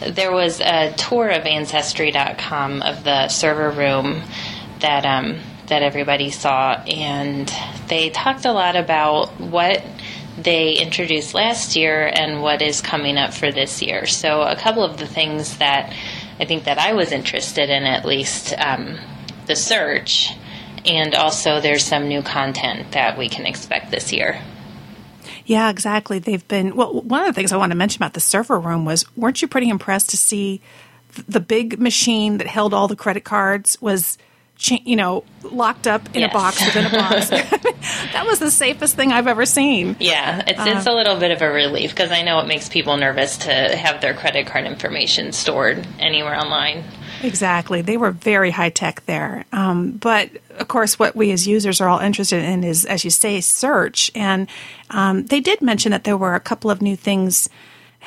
there 0.00 0.32
was 0.32 0.60
a 0.60 0.92
tour 0.96 1.28
of 1.28 1.44
Ancestry.com 1.44 2.82
of 2.82 3.04
the 3.04 3.28
server 3.28 3.70
room 3.70 4.22
that 4.80 5.04
um, 5.04 5.38
that 5.66 5.82
everybody 5.82 6.30
saw, 6.30 6.74
and 6.86 7.52
they 7.88 8.10
talked 8.10 8.44
a 8.44 8.52
lot 8.52 8.76
about 8.76 9.40
what 9.40 9.82
they 10.38 10.74
introduced 10.74 11.34
last 11.34 11.76
year 11.76 12.06
and 12.06 12.42
what 12.42 12.62
is 12.62 12.80
coming 12.80 13.16
up 13.16 13.34
for 13.34 13.50
this 13.50 13.82
year. 13.82 14.06
So, 14.06 14.42
a 14.42 14.56
couple 14.56 14.84
of 14.84 14.98
the 14.98 15.06
things 15.06 15.58
that 15.58 15.94
I 16.38 16.44
think 16.44 16.64
that 16.64 16.78
I 16.78 16.92
was 16.92 17.12
interested 17.12 17.68
in, 17.68 17.84
at 17.84 18.04
least. 18.04 18.54
Um, 18.58 18.98
the 19.46 19.56
search, 19.56 20.32
and 20.84 21.14
also 21.14 21.60
there's 21.60 21.84
some 21.84 22.08
new 22.08 22.22
content 22.22 22.92
that 22.92 23.18
we 23.18 23.28
can 23.28 23.46
expect 23.46 23.90
this 23.90 24.12
year. 24.12 24.40
Yeah, 25.44 25.70
exactly. 25.70 26.18
They've 26.18 26.46
been 26.46 26.74
well. 26.76 27.00
One 27.02 27.20
of 27.20 27.26
the 27.26 27.32
things 27.32 27.52
I 27.52 27.56
want 27.56 27.72
to 27.72 27.76
mention 27.76 28.02
about 28.02 28.14
the 28.14 28.20
server 28.20 28.58
room 28.58 28.84
was, 28.84 29.04
weren't 29.16 29.40
you 29.42 29.48
pretty 29.48 29.68
impressed 29.68 30.10
to 30.10 30.16
see 30.16 30.60
the 31.28 31.40
big 31.40 31.78
machine 31.80 32.38
that 32.38 32.46
held 32.46 32.74
all 32.74 32.88
the 32.88 32.96
credit 32.96 33.24
cards 33.24 33.80
was 33.80 34.18
you 34.58 34.96
know, 34.96 35.22
locked 35.42 35.86
up 35.86 36.06
in 36.14 36.22
yes. 36.22 36.30
a 36.30 36.32
box 36.32 36.64
within 36.64 36.86
a 36.86 36.90
box. 36.90 37.28
that 38.12 38.24
was 38.26 38.38
the 38.38 38.50
safest 38.50 38.96
thing 38.96 39.12
I've 39.12 39.26
ever 39.26 39.44
seen. 39.44 39.96
Yeah, 40.00 40.42
it's, 40.46 40.58
uh, 40.58 40.64
it's 40.66 40.86
a 40.86 40.92
little 40.92 41.18
bit 41.18 41.30
of 41.30 41.42
a 41.42 41.50
relief 41.50 41.90
because 41.90 42.10
I 42.10 42.22
know 42.22 42.40
it 42.40 42.46
makes 42.46 42.68
people 42.68 42.96
nervous 42.96 43.36
to 43.38 43.52
have 43.52 44.00
their 44.00 44.14
credit 44.14 44.46
card 44.46 44.64
information 44.64 45.32
stored 45.32 45.86
anywhere 45.98 46.34
online. 46.34 46.84
Exactly. 47.26 47.82
They 47.82 47.96
were 47.96 48.12
very 48.12 48.52
high 48.52 48.70
tech 48.70 49.04
there. 49.06 49.44
Um, 49.52 49.92
but 49.92 50.30
of 50.58 50.68
course, 50.68 50.96
what 50.96 51.16
we 51.16 51.32
as 51.32 51.46
users 51.46 51.80
are 51.80 51.88
all 51.88 51.98
interested 51.98 52.44
in 52.44 52.62
is, 52.62 52.84
as 52.84 53.02
you 53.02 53.10
say, 53.10 53.40
search. 53.40 54.12
And 54.14 54.48
um, 54.90 55.26
they 55.26 55.40
did 55.40 55.60
mention 55.60 55.90
that 55.90 56.04
there 56.04 56.16
were 56.16 56.36
a 56.36 56.40
couple 56.40 56.70
of 56.70 56.80
new 56.80 56.94
things 56.94 57.48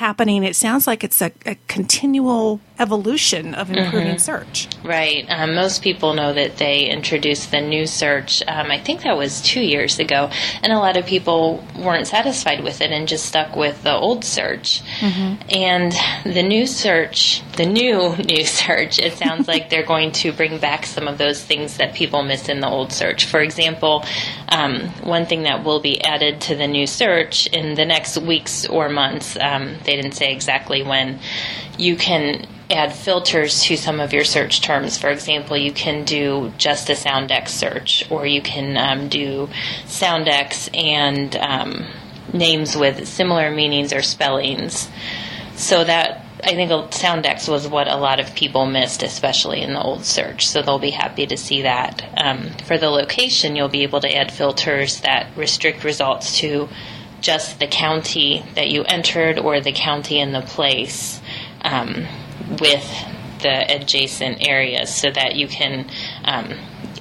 happening. 0.00 0.44
It 0.44 0.56
sounds 0.56 0.86
like 0.86 1.04
it's 1.04 1.20
a, 1.20 1.30
a 1.44 1.56
continual 1.68 2.60
evolution 2.80 3.54
of 3.54 3.70
improving 3.70 4.08
mm-hmm. 4.08 4.16
search. 4.16 4.66
Right. 4.82 5.26
Um, 5.28 5.54
most 5.54 5.82
people 5.82 6.14
know 6.14 6.32
that 6.32 6.56
they 6.56 6.86
introduced 6.86 7.50
the 7.50 7.60
new 7.60 7.86
search, 7.86 8.42
um, 8.48 8.70
I 8.70 8.78
think 8.78 9.02
that 9.02 9.16
was 9.16 9.42
two 9.42 9.60
years 9.60 9.98
ago, 9.98 10.30
and 10.62 10.72
a 10.72 10.78
lot 10.78 10.96
of 10.96 11.04
people 11.04 11.62
weren't 11.78 12.06
satisfied 12.06 12.64
with 12.64 12.80
it 12.80 12.90
and 12.90 13.06
just 13.06 13.26
stuck 13.26 13.54
with 13.54 13.82
the 13.82 13.94
old 13.94 14.24
search. 14.24 14.82
Mm-hmm. 15.00 15.42
And 15.50 15.92
the 16.24 16.42
new 16.42 16.66
search, 16.66 17.42
the 17.56 17.66
new 17.66 18.16
new 18.30 18.44
search, 18.46 18.98
it 18.98 19.12
sounds 19.12 19.46
like 19.46 19.68
they're 19.68 19.86
going 19.86 20.12
to 20.12 20.32
bring 20.32 20.58
back 20.58 20.86
some 20.86 21.06
of 21.06 21.18
those 21.18 21.44
things 21.44 21.76
that 21.76 21.94
people 21.94 22.22
miss 22.22 22.48
in 22.48 22.60
the 22.60 22.68
old 22.68 22.92
search. 22.92 23.26
For 23.26 23.40
example, 23.40 24.04
um, 24.48 24.88
one 25.04 25.26
thing 25.26 25.42
that 25.42 25.62
will 25.62 25.80
be 25.80 26.02
added 26.02 26.40
to 26.42 26.54
the 26.56 26.66
new 26.66 26.86
search 26.86 27.46
in 27.48 27.74
the 27.74 27.84
next 27.84 28.16
weeks 28.16 28.66
or 28.66 28.88
months, 28.88 29.36
um, 29.38 29.76
they 29.90 29.96
didn't 29.96 30.14
say 30.14 30.32
exactly 30.32 30.82
when, 30.82 31.18
you 31.78 31.96
can 31.96 32.46
add 32.70 32.92
filters 32.92 33.62
to 33.64 33.76
some 33.76 33.98
of 33.98 34.12
your 34.12 34.24
search 34.24 34.60
terms. 34.60 34.96
For 34.96 35.10
example, 35.10 35.56
you 35.56 35.72
can 35.72 36.04
do 36.04 36.52
just 36.56 36.88
a 36.88 36.92
Soundex 36.92 37.48
search, 37.48 38.08
or 38.10 38.26
you 38.26 38.40
can 38.40 38.76
um, 38.76 39.08
do 39.08 39.48
Soundex 39.86 40.70
and 40.76 41.34
um, 41.36 41.86
names 42.32 42.76
with 42.76 43.08
similar 43.08 43.50
meanings 43.50 43.92
or 43.92 44.02
spellings. 44.02 44.88
So 45.56 45.82
that 45.82 46.24
I 46.44 46.54
think 46.54 46.70
Soundex 46.70 47.48
was 47.48 47.66
what 47.66 47.88
a 47.88 47.96
lot 47.96 48.20
of 48.20 48.34
people 48.34 48.66
missed, 48.66 49.02
especially 49.02 49.62
in 49.62 49.74
the 49.74 49.82
old 49.82 50.04
search. 50.04 50.46
So 50.46 50.62
they'll 50.62 50.78
be 50.78 50.90
happy 50.90 51.26
to 51.26 51.36
see 51.36 51.62
that. 51.62 52.02
Um, 52.16 52.50
for 52.66 52.78
the 52.78 52.88
location, 52.88 53.56
you'll 53.56 53.68
be 53.68 53.82
able 53.82 54.00
to 54.00 54.16
add 54.16 54.32
filters 54.32 55.00
that 55.00 55.26
restrict 55.36 55.82
results 55.82 56.38
to 56.38 56.68
just 57.20 57.58
the 57.58 57.66
county 57.66 58.44
that 58.54 58.68
you 58.68 58.82
entered 58.84 59.38
or 59.38 59.60
the 59.60 59.72
county 59.72 60.20
and 60.20 60.34
the 60.34 60.42
place 60.42 61.20
um, 61.62 62.06
with 62.60 62.86
the 63.42 63.74
adjacent 63.74 64.46
areas 64.46 64.94
so 64.94 65.10
that 65.10 65.34
you 65.36 65.48
can 65.48 65.88
um, 66.24 66.52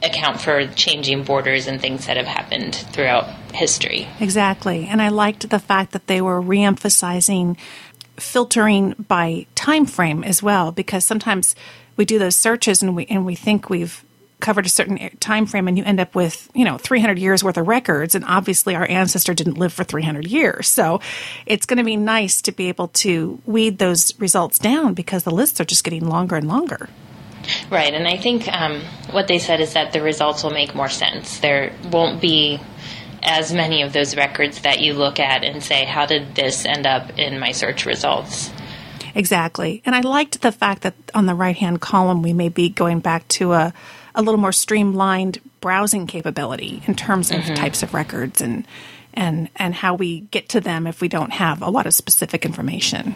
account 0.03 0.39
for 0.41 0.67
changing 0.67 1.23
borders 1.23 1.67
and 1.67 1.81
things 1.81 2.05
that 2.07 2.17
have 2.17 2.27
happened 2.27 2.75
throughout 2.75 3.27
history. 3.53 4.07
Exactly. 4.19 4.87
And 4.87 5.01
I 5.01 5.09
liked 5.09 5.49
the 5.49 5.59
fact 5.59 5.91
that 5.91 6.07
they 6.07 6.21
were 6.21 6.41
reemphasizing 6.41 7.57
filtering 8.17 8.95
by 9.07 9.45
time 9.55 9.85
frame 9.85 10.23
as 10.23 10.43
well 10.43 10.71
because 10.71 11.05
sometimes 11.05 11.55
we 11.95 12.05
do 12.05 12.19
those 12.19 12.35
searches 12.35 12.81
and 12.81 12.95
we 12.95 13.05
and 13.05 13.25
we 13.25 13.35
think 13.35 13.69
we've 13.69 14.03
covered 14.39 14.65
a 14.65 14.69
certain 14.69 14.97
time 15.19 15.45
frame 15.45 15.67
and 15.67 15.77
you 15.77 15.83
end 15.83 15.99
up 15.99 16.15
with 16.15 16.49
you 16.53 16.65
know 16.65 16.77
300 16.77 17.19
years 17.19 17.43
worth 17.43 17.57
of 17.57 17.67
records 17.67 18.15
and 18.15 18.23
obviously 18.25 18.75
our 18.75 18.89
ancestor 18.89 19.33
didn't 19.33 19.57
live 19.57 19.73
for 19.73 19.83
300 19.83 20.27
years. 20.27 20.67
So 20.67 21.01
it's 21.45 21.65
going 21.65 21.77
to 21.77 21.83
be 21.83 21.97
nice 21.97 22.41
to 22.43 22.51
be 22.51 22.69
able 22.69 22.89
to 22.89 23.41
weed 23.45 23.77
those 23.77 24.17
results 24.19 24.59
down 24.59 24.93
because 24.93 25.23
the 25.23 25.31
lists 25.31 25.59
are 25.59 25.65
just 25.65 25.83
getting 25.83 26.07
longer 26.07 26.35
and 26.35 26.47
longer. 26.47 26.89
Right 27.71 27.93
and 27.93 28.07
i 28.07 28.17
think 28.17 28.47
um, 28.47 28.81
what 29.11 29.27
they 29.27 29.39
said 29.39 29.59
is 29.59 29.73
that 29.73 29.93
the 29.93 30.01
results 30.01 30.43
will 30.43 30.51
make 30.51 30.75
more 30.75 30.89
sense. 30.89 31.39
There 31.39 31.73
won't 31.91 32.21
be 32.21 32.59
as 33.21 33.53
many 33.53 33.81
of 33.81 33.91
those 33.91 34.15
records 34.15 34.61
that 34.61 34.79
you 34.79 34.93
look 34.93 35.19
at 35.19 35.43
and 35.43 35.61
say 35.61 35.83
how 35.83 36.05
did 36.05 36.35
this 36.35 36.65
end 36.65 36.87
up 36.87 37.17
in 37.19 37.39
my 37.39 37.51
search 37.51 37.85
results? 37.85 38.51
Exactly 39.15 39.81
and 39.85 39.95
i 39.95 40.01
liked 40.01 40.41
the 40.41 40.51
fact 40.51 40.83
that 40.83 40.93
on 41.13 41.25
the 41.25 41.35
right 41.35 41.57
hand 41.57 41.81
column 41.81 42.21
we 42.21 42.31
may 42.31 42.47
be 42.47 42.69
going 42.69 42.99
back 42.99 43.27
to 43.27 43.53
a 43.53 43.73
a 44.19 44.21
little 44.21 44.39
more 44.39 44.51
streamlined 44.51 45.39
browsing 45.61 46.05
capability 46.05 46.83
in 46.85 46.93
terms 46.93 47.31
of 47.31 47.37
mm-hmm. 47.37 47.53
types 47.53 47.81
of 47.81 47.93
records 47.93 48.41
and 48.41 48.67
and 49.13 49.49
and 49.55 49.73
how 49.73 49.95
we 49.95 50.21
get 50.21 50.49
to 50.49 50.59
them 50.59 50.85
if 50.85 51.01
we 51.01 51.07
don't 51.07 51.31
have 51.31 51.61
a 51.61 51.69
lot 51.69 51.87
of 51.87 51.93
specific 51.93 52.45
information. 52.45 53.15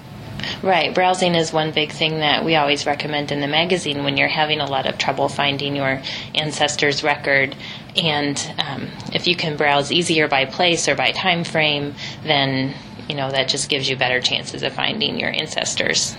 Right. 0.61 0.93
Browsing 0.93 1.35
is 1.35 1.53
one 1.53 1.71
big 1.71 1.91
thing 1.91 2.19
that 2.19 2.43
we 2.43 2.55
always 2.55 2.85
recommend 2.85 3.31
in 3.31 3.39
the 3.39 3.47
magazine 3.47 4.03
when 4.03 4.17
you're 4.17 4.27
having 4.27 4.59
a 4.59 4.65
lot 4.65 4.85
of 4.85 4.97
trouble 4.97 5.29
finding 5.29 5.75
your 5.75 6.01
ancestors' 6.35 7.03
record. 7.03 7.55
And 7.95 8.53
um, 8.57 8.87
if 9.13 9.27
you 9.27 9.35
can 9.35 9.55
browse 9.55 9.91
easier 9.91 10.27
by 10.27 10.45
place 10.45 10.87
or 10.87 10.95
by 10.95 11.11
time 11.11 11.43
frame, 11.43 11.95
then 12.23 12.73
you 13.07 13.15
know 13.15 13.29
that 13.29 13.49
just 13.49 13.69
gives 13.69 13.89
you 13.89 13.95
better 13.95 14.21
chances 14.21 14.63
of 14.63 14.73
finding 14.73 15.19
your 15.19 15.29
ancestors. 15.29 16.15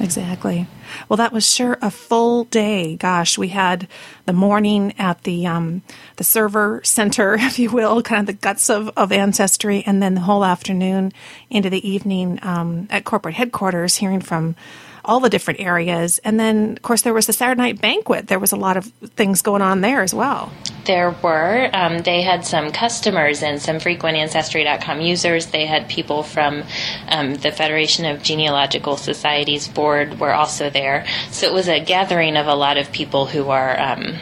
Exactly. 0.00 0.66
Well, 1.08 1.16
that 1.16 1.32
was 1.32 1.50
sure 1.50 1.78
a 1.80 1.90
full 1.90 2.44
day. 2.44 2.96
Gosh, 2.96 3.38
we 3.38 3.48
had 3.48 3.88
the 4.26 4.32
morning 4.32 4.92
at 4.98 5.22
the 5.22 5.46
um, 5.46 5.82
the 6.16 6.24
server 6.24 6.80
center, 6.84 7.34
if 7.38 7.58
you 7.58 7.70
will, 7.70 8.02
kind 8.02 8.20
of 8.20 8.26
the 8.26 8.32
guts 8.40 8.68
of, 8.70 8.90
of 8.96 9.12
ancestry, 9.12 9.82
and 9.86 10.02
then 10.02 10.14
the 10.14 10.20
whole 10.22 10.44
afternoon 10.44 11.12
into 11.48 11.70
the 11.70 11.88
evening 11.88 12.38
um, 12.42 12.86
at 12.90 13.04
corporate 13.04 13.34
headquarters, 13.34 13.96
hearing 13.96 14.20
from 14.20 14.56
all 15.04 15.20
the 15.20 15.30
different 15.30 15.60
areas. 15.60 16.18
And 16.18 16.38
then, 16.38 16.72
of 16.72 16.82
course, 16.82 17.02
there 17.02 17.14
was 17.14 17.26
the 17.26 17.32
Saturday 17.32 17.60
night 17.60 17.80
banquet. 17.80 18.28
There 18.28 18.38
was 18.38 18.52
a 18.52 18.56
lot 18.56 18.76
of 18.76 18.86
things 19.16 19.42
going 19.42 19.62
on 19.62 19.80
there 19.80 20.02
as 20.02 20.14
well. 20.14 20.52
There 20.84 21.10
were. 21.22 21.70
Um, 21.72 22.02
they 22.02 22.22
had 22.22 22.44
some 22.44 22.70
customers 22.70 23.42
and 23.42 23.60
some 23.60 23.80
frequent 23.80 24.16
Ancestry.com 24.16 25.00
users. 25.00 25.46
They 25.46 25.66
had 25.66 25.88
people 25.88 26.22
from 26.22 26.62
um, 27.08 27.34
the 27.34 27.52
Federation 27.52 28.04
of 28.04 28.22
Genealogical 28.22 28.96
Societies 28.96 29.68
board 29.68 30.20
were 30.20 30.32
also 30.32 30.70
there. 30.70 31.06
So 31.30 31.46
it 31.46 31.54
was 31.54 31.68
a 31.68 31.80
gathering 31.80 32.36
of 32.36 32.46
a 32.46 32.54
lot 32.54 32.76
of 32.76 32.92
people 32.92 33.26
who 33.26 33.50
are 33.50 33.80
um, 33.80 34.16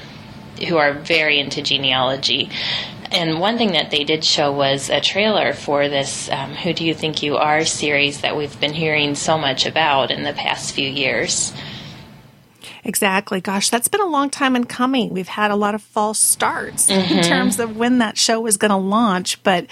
who 0.69 0.77
are 0.77 0.93
very 0.93 1.41
into 1.41 1.63
genealogy. 1.63 2.51
And 3.13 3.41
one 3.41 3.59
thing 3.59 3.73
that 3.73 3.91
they 3.91 4.05
did 4.05 4.25
show 4.25 4.53
was 4.53 4.89
a 4.89 5.01
trailer 5.01 5.53
for 5.53 5.89
this 5.89 6.31
um, 6.31 6.55
Who 6.55 6.73
Do 6.73 6.85
You 6.85 6.95
Think 6.95 7.23
You 7.23 7.37
Are 7.37 7.65
series 7.65 8.23
that 8.23 8.37
we've 8.37 8.59
been 8.59 8.73
hearing 8.73 9.15
so 9.15 9.37
much 9.37 9.67
about 9.67 10.11
in 10.11 10.23
the 10.23 10.33
past 10.33 10.75
few 10.75 10.89
years. 10.89 11.53
Exactly. 12.85 13.41
Gosh, 13.41 13.71
that's 13.71 13.89
been 13.89 14.01
a 14.01 14.07
long 14.07 14.31
time 14.31 14.57
in 14.57 14.65
coming. 14.65 15.11
We've 15.11 15.29
had 15.29 15.51
a 15.51 15.57
lot 15.57 15.75
of 15.75 15.83
false 15.83 16.19
starts 16.19 16.91
mm-hmm. 16.91 17.19
in 17.19 17.23
terms 17.23 17.61
of 17.61 17.77
when 17.77 17.99
that 17.99 18.19
show 18.19 18.41
was 18.41 18.57
going 18.57 18.71
to 18.71 18.77
launch, 18.77 19.43
but 19.43 19.67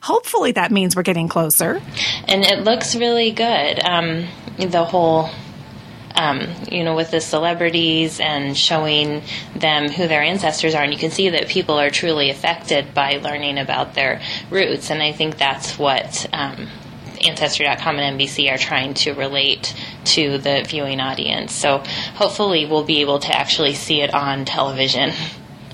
hopefully 0.00 0.52
that 0.52 0.72
means 0.72 0.96
we're 0.96 1.02
getting 1.02 1.28
closer. 1.28 1.80
And 2.26 2.44
it 2.44 2.64
looks 2.64 2.96
really 2.96 3.30
good. 3.30 3.84
Um, 3.84 4.26
the 4.58 4.84
whole 4.84 5.30
um, 6.14 6.48
you 6.70 6.84
know, 6.84 6.94
with 6.94 7.10
the 7.10 7.20
celebrities 7.20 8.20
and 8.20 8.56
showing 8.56 9.22
them 9.54 9.88
who 9.88 10.08
their 10.08 10.22
ancestors 10.22 10.74
are. 10.74 10.82
And 10.82 10.92
you 10.92 10.98
can 10.98 11.10
see 11.10 11.30
that 11.30 11.48
people 11.48 11.78
are 11.78 11.90
truly 11.90 12.30
affected 12.30 12.94
by 12.94 13.18
learning 13.18 13.58
about 13.58 13.94
their 13.94 14.20
roots. 14.50 14.90
And 14.90 15.02
I 15.02 15.12
think 15.12 15.38
that's 15.38 15.78
what 15.78 16.26
um, 16.32 16.68
Ancestry.com 17.26 17.98
and 17.98 18.20
NBC 18.20 18.52
are 18.52 18.58
trying 18.58 18.94
to 18.94 19.12
relate 19.12 19.74
to 20.04 20.38
the 20.38 20.64
viewing 20.66 21.00
audience. 21.00 21.52
So 21.52 21.78
hopefully 22.14 22.66
we'll 22.66 22.84
be 22.84 23.00
able 23.00 23.18
to 23.20 23.36
actually 23.36 23.74
see 23.74 24.00
it 24.00 24.14
on 24.14 24.44
television. 24.44 25.12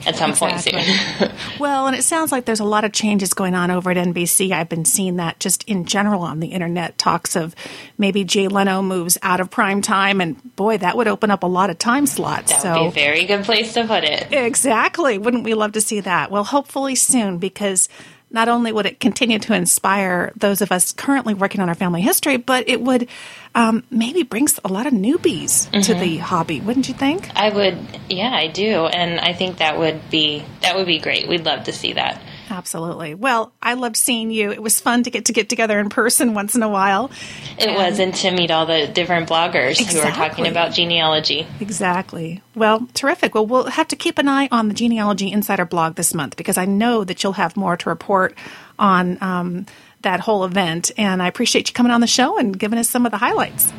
at 0.07 0.17
some 0.17 0.31
exactly. 0.31 0.73
point 0.73 0.89
soon. 1.19 1.31
well, 1.59 1.87
and 1.87 1.97
it 1.97 2.03
sounds 2.03 2.33
like 2.33 2.45
there's 2.45 2.61
a 2.61 2.65
lot 2.65 2.85
of 2.85 2.93
changes 2.93 3.35
going 3.35 3.55
on 3.55 3.71
over 3.71 3.91
at 3.91 3.97
NBC. 3.97 4.51
I've 4.51 4.69
been 4.69 4.85
seeing 4.85 5.17
that 5.17 5.41
just 5.41 5.65
in 5.65 5.85
general 5.85 6.23
on 6.23 6.41
the 6.41 6.49
internet. 6.49 6.99
Talks 6.99 7.37
of 7.37 7.55
maybe 7.99 8.25
Jay 8.25 8.49
Leno 8.49 8.83
moves 8.83 9.19
out 9.23 9.41
of 9.41 9.51
prime 9.51 9.83
time, 9.83 10.21
and 10.21 10.57
boy, 10.57 10.79
that 10.79 10.97
would 10.97 11.09
open 11.09 11.31
up 11.31 11.43
a 11.43 11.47
lot 11.47 11.71
of 11.71 11.79
time 11.79 12.07
slots. 12.07 12.53
That 12.53 12.63
so, 12.63 12.85
would 12.85 12.95
be 12.95 13.01
a 13.01 13.05
very 13.05 13.25
good 13.25 13.45
place 13.45 13.75
to 13.75 13.87
put 13.87 14.05
it. 14.05 14.33
Exactly. 14.33 15.19
Wouldn't 15.19 15.45
we 15.45 15.55
love 15.55 15.73
to 15.73 15.81
see 15.81 16.01
that? 16.01 16.31
Well, 16.31 16.45
hopefully 16.45 16.95
soon 16.95 17.39
because 17.39 17.89
not 18.35 18.49
only 18.49 18.73
would 18.73 18.85
it 18.85 19.01
continue 19.01 19.39
to 19.39 19.55
inspire 19.55 20.33
those 20.37 20.61
of 20.61 20.73
us 20.73 20.93
currently 20.93 21.33
working 21.33 21.61
on 21.61 21.69
our 21.69 21.75
family 21.75 22.03
history, 22.03 22.37
but 22.37 22.69
it 22.69 22.81
would 22.81 23.09
um, 23.55 23.85
maybe 23.91 24.25
bring 24.25 24.49
a 24.65 24.69
lot 24.69 24.87
of 24.87 24.93
newbies 24.93 25.71
mm-hmm. 25.71 25.81
to 25.81 25.95
the 25.95 26.19
hobby. 26.19 26.61
Wouldn't 26.61 26.89
you 26.89 26.95
think? 26.95 27.31
I 27.35 27.49
would. 27.49 27.79
Yeah, 28.11 28.33
I 28.35 28.49
do, 28.49 28.87
and 28.87 29.21
I 29.21 29.33
think 29.33 29.59
that 29.59 29.79
would 29.79 30.11
be 30.11 30.45
that 30.61 30.77
would 30.77 30.87
be 30.87 30.99
great. 30.99 31.29
We'd 31.29 31.47
love 31.47 31.65
to 31.65 31.73
see 31.73 31.95
that. 31.95 32.21
Absolutely. 32.51 33.15
Well, 33.15 33.53
I 33.63 33.75
loved 33.75 33.97
seeing 33.97 34.31
you. 34.31 34.53
It 34.53 34.63
was 34.63 34.81
fun 34.81 35.03
to 35.05 35.11
get 35.11 35.27
to 35.27 35.33
get 35.33 35.49
together 35.49 35.79
in 35.79 35.89
person 35.89 36.35
once 36.35 36.55
in 36.55 36.63
a 36.63 36.69
while. 36.69 37.11
It 37.59 37.69
and 37.69 37.77
was, 37.77 37.99
and 37.99 38.15
to 38.17 38.31
meet 38.31 38.51
all 38.51 38.67
the 38.67 38.87
different 38.87 39.29
bloggers 39.29 39.81
exactly. 39.81 40.01
who 40.01 40.07
are 40.07 40.13
talking 40.13 40.47
about 40.47 40.73
genealogy. 40.73 41.47
Exactly. 41.61 42.43
Well, 42.55 42.89
terrific. 42.95 43.35
Well, 43.35 43.47
we'll 43.47 43.65
have 43.65 43.89
to 43.89 43.97
keep 43.97 44.19
an 44.19 44.29
eye 44.29 44.49
on 44.53 44.69
the 44.69 44.75
Genealogy 44.75 45.33
Insider 45.33 45.65
blog 45.65 45.95
this 45.95 46.15
month 46.15 46.37
because 46.37 46.59
I 46.59 46.67
know 46.67 47.05
that 47.05 47.23
you'll 47.23 47.33
have 47.33 47.57
more 47.57 47.77
to 47.77 47.89
report 47.89 48.37
on 48.79 49.19
um, 49.23 49.67
that 50.03 50.21
whole 50.21 50.45
event. 50.45 50.91
And 50.97 51.23
I 51.23 51.29
appreciate 51.29 51.69
you 51.69 51.75
coming 51.75 51.93
on 51.93 52.01
the 52.01 52.07
show 52.07 52.39
and 52.39 52.59
giving 52.59 52.79
us 52.79 52.89
some 52.89 53.07
of 53.07 53.13
the 53.13 53.19
highlights. 53.19 53.73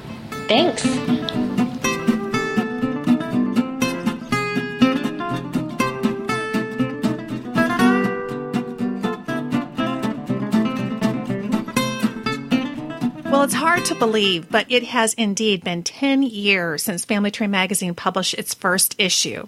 Thanks. 0.48 0.84
It's 13.44 13.54
hard 13.54 13.86
to 13.86 13.96
believe, 13.96 14.50
but 14.50 14.66
it 14.70 14.84
has 14.84 15.14
indeed 15.16 15.64
been 15.64 15.84
10 15.84 16.24
years 16.24 16.84
since 16.84 17.04
Family 17.04 17.32
Tree 17.32 17.48
magazine 17.48 17.96
published 17.96 18.36
its 18.36 18.54
first 18.54 18.96
issue. 18.98 19.48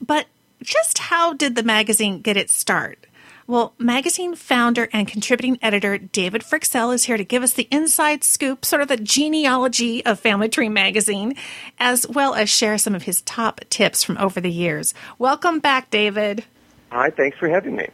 But 0.00 0.26
just 0.62 0.98
how 0.98 1.32
did 1.34 1.54
the 1.56 1.62
magazine 1.62 2.20
get 2.20 2.36
its 2.36 2.54
start? 2.54 3.06
Well, 3.46 3.74
magazine 3.78 4.34
founder 4.34 4.88
and 4.92 5.08
contributing 5.08 5.58
editor 5.62 5.98
David 5.98 6.42
Fryxell 6.42 6.94
is 6.94 7.04
here 7.04 7.16
to 7.16 7.24
give 7.24 7.42
us 7.42 7.54
the 7.54 7.66
inside 7.70 8.22
scoop, 8.22 8.64
sort 8.64 8.82
of 8.82 8.88
the 8.88 8.96
genealogy 8.96 10.04
of 10.04 10.20
Family 10.20 10.48
Tree 10.48 10.68
magazine, 10.68 11.34
as 11.78 12.06
well 12.06 12.34
as 12.34 12.50
share 12.50 12.78
some 12.78 12.94
of 12.94 13.04
his 13.04 13.22
top 13.22 13.62
tips 13.70 14.04
from 14.04 14.18
over 14.18 14.40
the 14.40 14.52
years. 14.52 14.94
Welcome 15.18 15.60
back, 15.60 15.90
David. 15.90 16.44
Hi, 16.92 17.10
thanks 17.10 17.38
for 17.38 17.48
having 17.48 17.74
me. 17.74 17.88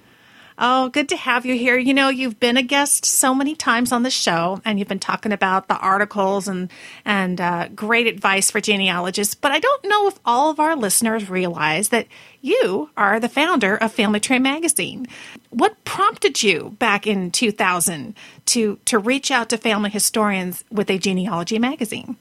Oh, 0.56 0.88
good 0.88 1.08
to 1.08 1.16
have 1.16 1.44
you 1.44 1.56
here. 1.56 1.76
You 1.76 1.92
know, 1.92 2.08
you've 2.08 2.38
been 2.38 2.56
a 2.56 2.62
guest 2.62 3.04
so 3.04 3.34
many 3.34 3.56
times 3.56 3.90
on 3.90 4.04
the 4.04 4.10
show, 4.10 4.60
and 4.64 4.78
you've 4.78 4.86
been 4.86 5.00
talking 5.00 5.32
about 5.32 5.66
the 5.66 5.76
articles 5.76 6.46
and 6.46 6.70
and 7.04 7.40
uh, 7.40 7.68
great 7.74 8.06
advice 8.06 8.52
for 8.52 8.60
genealogists. 8.60 9.34
But 9.34 9.50
I 9.50 9.58
don't 9.58 9.84
know 9.84 10.06
if 10.06 10.20
all 10.24 10.50
of 10.50 10.60
our 10.60 10.76
listeners 10.76 11.28
realize 11.28 11.88
that 11.88 12.06
you 12.40 12.88
are 12.96 13.18
the 13.18 13.28
founder 13.28 13.76
of 13.76 13.92
Family 13.92 14.20
Tree 14.20 14.38
Magazine. 14.38 15.08
What 15.50 15.82
prompted 15.84 16.40
you 16.40 16.76
back 16.78 17.04
in 17.04 17.32
2000 17.32 18.14
to 18.46 18.78
to 18.84 18.98
reach 18.98 19.32
out 19.32 19.48
to 19.48 19.58
family 19.58 19.90
historians 19.90 20.62
with 20.70 20.88
a 20.88 20.98
genealogy 20.98 21.58
magazine? 21.58 22.16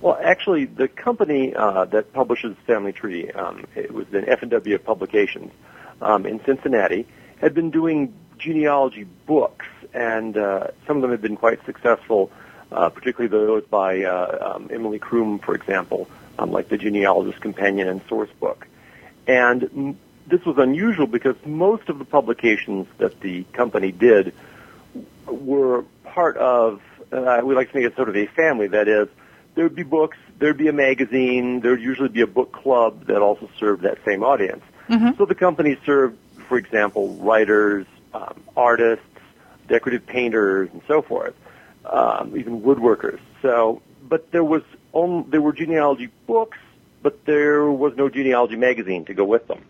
Well, 0.00 0.18
actually, 0.22 0.64
the 0.64 0.88
company 0.88 1.54
uh, 1.54 1.84
that 1.86 2.14
publishes 2.14 2.56
Family 2.66 2.92
Tree, 2.92 3.30
um, 3.32 3.66
it 3.74 3.92
was 3.92 4.06
an 4.12 4.28
F&W 4.28 4.78
Publications 4.78 5.52
um, 6.00 6.24
in 6.24 6.42
Cincinnati 6.44 7.06
had 7.40 7.54
been 7.54 7.70
doing 7.70 8.14
genealogy 8.38 9.04
books, 9.26 9.66
and 9.92 10.36
uh, 10.36 10.68
some 10.86 10.96
of 10.96 11.02
them 11.02 11.10
had 11.10 11.22
been 11.22 11.36
quite 11.36 11.64
successful, 11.64 12.30
uh, 12.72 12.88
particularly 12.90 13.28
those 13.28 13.64
by 13.64 14.04
uh, 14.04 14.54
um, 14.54 14.70
Emily 14.72 14.98
Croom, 14.98 15.38
for 15.38 15.54
example, 15.54 16.08
um, 16.38 16.50
like 16.50 16.68
the 16.68 16.78
Genealogist 16.78 17.40
Companion 17.40 17.88
and 17.88 18.00
Source 18.08 18.30
Book. 18.40 18.66
And 19.26 19.62
m- 19.64 19.98
this 20.26 20.44
was 20.44 20.58
unusual 20.58 21.06
because 21.06 21.36
most 21.44 21.88
of 21.88 21.98
the 21.98 22.04
publications 22.04 22.86
that 22.98 23.20
the 23.20 23.44
company 23.52 23.92
did 23.92 24.34
were 25.26 25.84
part 26.04 26.36
of, 26.36 26.82
uh, 27.12 27.40
we 27.44 27.54
like 27.54 27.68
to 27.68 27.72
think 27.72 27.86
it's 27.86 27.96
sort 27.96 28.08
of 28.08 28.16
a 28.16 28.26
family, 28.26 28.68
that 28.68 28.88
is, 28.88 29.08
there 29.54 29.64
would 29.64 29.74
be 29.74 29.84
books, 29.84 30.18
there'd 30.38 30.58
be 30.58 30.68
a 30.68 30.72
magazine, 30.72 31.60
there'd 31.60 31.80
usually 31.80 32.08
be 32.08 32.20
a 32.20 32.26
book 32.26 32.52
club 32.52 33.06
that 33.06 33.22
also 33.22 33.48
served 33.58 33.82
that 33.82 33.98
same 34.04 34.22
audience. 34.22 34.62
Mm-hmm. 34.88 35.16
So 35.16 35.24
the 35.24 35.34
company 35.34 35.78
served 35.86 36.18
for 36.48 36.58
example, 36.58 37.14
writers, 37.14 37.86
um, 38.14 38.42
artists, 38.56 39.04
decorative 39.68 40.06
painters, 40.06 40.68
and 40.72 40.82
so 40.86 41.02
forth, 41.02 41.34
um, 41.84 42.36
even 42.36 42.62
woodworkers. 42.62 43.20
So, 43.42 43.82
but 44.02 44.30
there 44.32 44.44
was 44.44 44.62
only, 44.94 45.30
there 45.30 45.40
were 45.40 45.52
genealogy 45.52 46.08
books, 46.26 46.58
but 47.02 47.24
there 47.24 47.70
was 47.70 47.96
no 47.96 48.08
genealogy 48.08 48.56
magazine 48.56 49.04
to 49.06 49.14
go 49.14 49.24
with 49.24 49.46
them. 49.48 49.64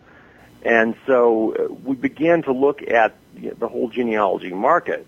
And 0.62 0.96
so 1.06 1.54
uh, 1.54 1.72
we 1.84 1.96
began 1.96 2.42
to 2.42 2.52
look 2.52 2.82
at 2.82 3.14
you 3.36 3.50
know, 3.50 3.56
the 3.58 3.68
whole 3.68 3.88
genealogy 3.88 4.52
market. 4.52 5.06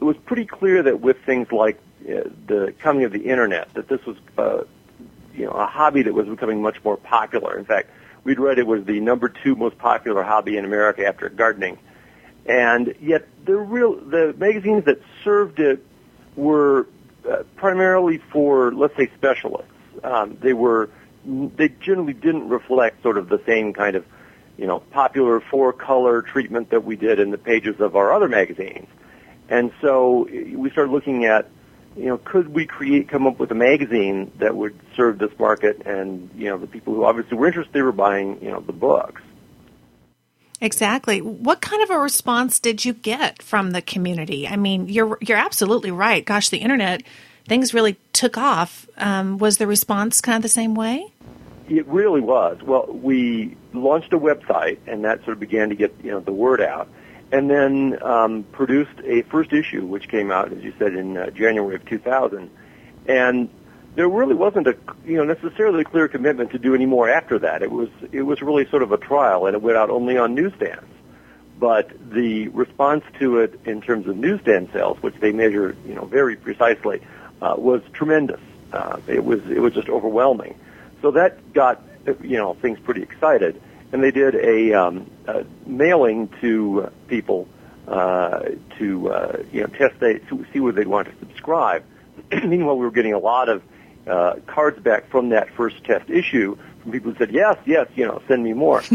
It 0.00 0.04
was 0.04 0.16
pretty 0.16 0.46
clear 0.46 0.82
that 0.82 1.00
with 1.00 1.18
things 1.24 1.52
like 1.52 1.78
uh, 2.02 2.28
the 2.46 2.74
coming 2.80 3.04
of 3.04 3.12
the 3.12 3.20
internet, 3.20 3.72
that 3.74 3.88
this 3.88 4.04
was 4.04 4.16
uh, 4.36 4.64
you 5.34 5.46
know 5.46 5.52
a 5.52 5.66
hobby 5.66 6.02
that 6.02 6.12
was 6.12 6.26
becoming 6.26 6.60
much 6.60 6.82
more 6.84 6.96
popular. 6.96 7.56
In 7.58 7.64
fact, 7.64 7.90
we'd 8.24 8.40
read 8.40 8.58
it 8.58 8.66
was 8.66 8.84
the 8.84 9.00
number 9.00 9.28
two 9.28 9.54
most 9.54 9.78
popular 9.78 10.22
hobby 10.22 10.56
in 10.56 10.64
America 10.64 11.06
after 11.06 11.28
gardening. 11.28 11.78
And 12.46 12.94
yet 13.00 13.26
the 13.44 13.56
real, 13.56 13.94
the 13.94 14.34
magazines 14.36 14.84
that 14.86 15.00
served 15.22 15.60
it 15.60 15.84
were 16.36 16.88
uh, 17.30 17.44
primarily 17.56 18.18
for, 18.32 18.72
let's 18.74 18.96
say, 18.96 19.10
specialists. 19.16 19.70
Um, 20.02 20.36
they 20.42 20.52
were, 20.52 20.90
they 21.24 21.68
generally 21.68 22.12
didn't 22.12 22.48
reflect 22.48 23.02
sort 23.02 23.16
of 23.16 23.28
the 23.28 23.40
same 23.46 23.72
kind 23.72 23.96
of, 23.96 24.04
you 24.58 24.66
know, 24.66 24.80
popular 24.80 25.40
four 25.40 25.72
color 25.72 26.20
treatment 26.20 26.70
that 26.70 26.84
we 26.84 26.96
did 26.96 27.18
in 27.18 27.30
the 27.30 27.38
pages 27.38 27.80
of 27.80 27.96
our 27.96 28.12
other 28.12 28.28
magazines. 28.28 28.88
And 29.48 29.72
so 29.80 30.28
we 30.30 30.70
started 30.70 30.90
looking 30.92 31.24
at 31.24 31.48
you 31.96 32.06
know, 32.06 32.18
could 32.18 32.48
we 32.48 32.66
create, 32.66 33.08
come 33.08 33.26
up 33.26 33.38
with 33.38 33.50
a 33.50 33.54
magazine 33.54 34.32
that 34.38 34.56
would 34.56 34.78
serve 34.96 35.18
this 35.18 35.30
market 35.38 35.82
and, 35.86 36.28
you 36.36 36.46
know, 36.46 36.58
the 36.58 36.66
people 36.66 36.94
who 36.94 37.04
obviously 37.04 37.36
were 37.36 37.46
interested 37.46 37.82
were 37.82 37.92
buying, 37.92 38.42
you 38.42 38.50
know, 38.50 38.60
the 38.60 38.72
books. 38.72 39.22
Exactly. 40.60 41.20
What 41.20 41.60
kind 41.60 41.82
of 41.82 41.90
a 41.90 41.98
response 41.98 42.58
did 42.58 42.84
you 42.84 42.94
get 42.94 43.42
from 43.42 43.72
the 43.72 43.82
community? 43.82 44.48
I 44.48 44.56
mean, 44.56 44.88
you're 44.88 45.18
you're 45.20 45.36
absolutely 45.36 45.90
right. 45.90 46.24
Gosh, 46.24 46.48
the 46.48 46.58
internet, 46.58 47.02
things 47.46 47.74
really 47.74 47.96
took 48.12 48.38
off. 48.38 48.88
Um, 48.96 49.38
was 49.38 49.58
the 49.58 49.66
response 49.66 50.20
kind 50.20 50.36
of 50.36 50.42
the 50.42 50.48
same 50.48 50.74
way? 50.74 51.12
It 51.68 51.86
really 51.86 52.20
was. 52.20 52.62
Well, 52.62 52.86
we 52.86 53.56
launched 53.72 54.12
a 54.12 54.18
website, 54.18 54.78
and 54.86 55.04
that 55.04 55.18
sort 55.24 55.34
of 55.34 55.40
began 55.40 55.68
to 55.68 55.74
get 55.74 55.94
you 56.02 56.12
know 56.12 56.20
the 56.20 56.32
word 56.32 56.62
out 56.62 56.88
and 57.32 57.50
then 57.50 58.02
um, 58.02 58.44
produced 58.44 59.00
a 59.04 59.22
first 59.22 59.52
issue, 59.52 59.84
which 59.84 60.08
came 60.08 60.30
out, 60.30 60.52
as 60.52 60.62
you 60.62 60.72
said, 60.78 60.94
in 60.94 61.16
uh, 61.16 61.30
January 61.30 61.76
of 61.76 61.84
2000. 61.86 62.50
And 63.06 63.48
there 63.94 64.08
really 64.08 64.34
wasn't 64.34 64.66
a, 64.66 64.76
you 65.04 65.16
know, 65.16 65.24
necessarily 65.24 65.82
a 65.82 65.84
clear 65.84 66.08
commitment 66.08 66.52
to 66.52 66.58
do 66.58 66.74
any 66.74 66.86
more 66.86 67.08
after 67.08 67.38
that. 67.40 67.62
It 67.62 67.70
was, 67.70 67.88
it 68.12 68.22
was 68.22 68.42
really 68.42 68.68
sort 68.68 68.82
of 68.82 68.92
a 68.92 68.96
trial, 68.96 69.46
and 69.46 69.54
it 69.54 69.62
went 69.62 69.76
out 69.76 69.90
only 69.90 70.18
on 70.18 70.34
newsstands. 70.34 70.84
But 71.58 71.90
the 72.10 72.48
response 72.48 73.04
to 73.20 73.38
it 73.38 73.60
in 73.64 73.80
terms 73.80 74.08
of 74.08 74.16
newsstand 74.16 74.70
sales, 74.72 75.00
which 75.02 75.14
they 75.20 75.32
measure, 75.32 75.76
you 75.86 75.94
know, 75.94 76.04
very 76.04 76.36
precisely, 76.36 77.02
uh, 77.40 77.54
was 77.56 77.82
tremendous. 77.92 78.40
Uh, 78.72 78.98
it 79.06 79.24
was, 79.24 79.40
it 79.48 79.60
was 79.60 79.72
just 79.72 79.88
overwhelming. 79.88 80.58
So 81.00 81.12
that 81.12 81.52
got, 81.52 81.82
you 82.22 82.36
know, 82.36 82.54
things 82.54 82.78
pretty 82.80 83.02
excited 83.02 83.60
and 83.94 84.02
they 84.02 84.10
did 84.10 84.34
a, 84.34 84.74
um, 84.74 85.08
a 85.28 85.44
mailing 85.66 86.28
to 86.40 86.90
people 87.06 87.46
uh, 87.86 88.40
to 88.76 89.08
uh, 89.08 89.42
you 89.52 89.60
know 89.60 89.68
test 89.68 89.94
they 90.00 90.14
to 90.14 90.44
see 90.52 90.58
whether 90.58 90.76
they'd 90.76 90.88
want 90.88 91.08
to 91.08 91.14
subscribe. 91.20 91.84
Meanwhile, 92.32 92.76
we 92.76 92.84
were 92.84 92.90
getting 92.90 93.12
a 93.12 93.20
lot 93.20 93.48
of 93.48 93.62
uh, 94.08 94.34
cards 94.48 94.80
back 94.80 95.10
from 95.10 95.28
that 95.28 95.48
first 95.54 95.84
test 95.84 96.10
issue 96.10 96.58
from 96.82 96.90
people 96.90 97.12
who 97.12 97.18
said, 97.18 97.30
"Yes, 97.30 97.56
yes, 97.66 97.86
you 97.94 98.04
know, 98.04 98.20
send 98.26 98.42
me 98.42 98.52
more." 98.52 98.80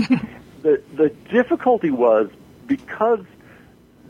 the 0.63 0.83
the 0.93 1.15
difficulty 1.31 1.91
was 1.91 2.29
because 2.67 3.23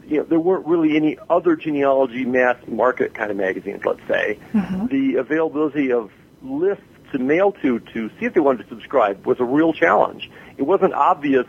you 0.08 0.18
know 0.18 0.24
there 0.24 0.40
weren't 0.40 0.66
really 0.66 0.96
any 0.96 1.20
other 1.30 1.56
genealogy 1.56 2.26
mass 2.26 2.58
market 2.68 3.14
kind 3.14 3.30
of 3.30 3.38
magazines. 3.38 3.86
Let's 3.86 4.02
say 4.08 4.40
mm-hmm. 4.54 4.88
the 4.88 5.20
availability 5.20 5.92
of 5.92 6.10
lists 6.42 6.84
to 7.12 7.20
mail 7.20 7.52
to 7.62 7.80
to 7.80 8.10
see 8.20 8.26
if 8.26 8.34
they 8.34 8.40
wanted 8.40 8.64
to 8.64 8.70
subscribe 8.70 9.26
was 9.26 9.40
a 9.40 9.46
real 9.46 9.74
challenge. 9.74 10.30
It 10.58 10.64
wasn't 10.64 10.94
obvious 10.94 11.46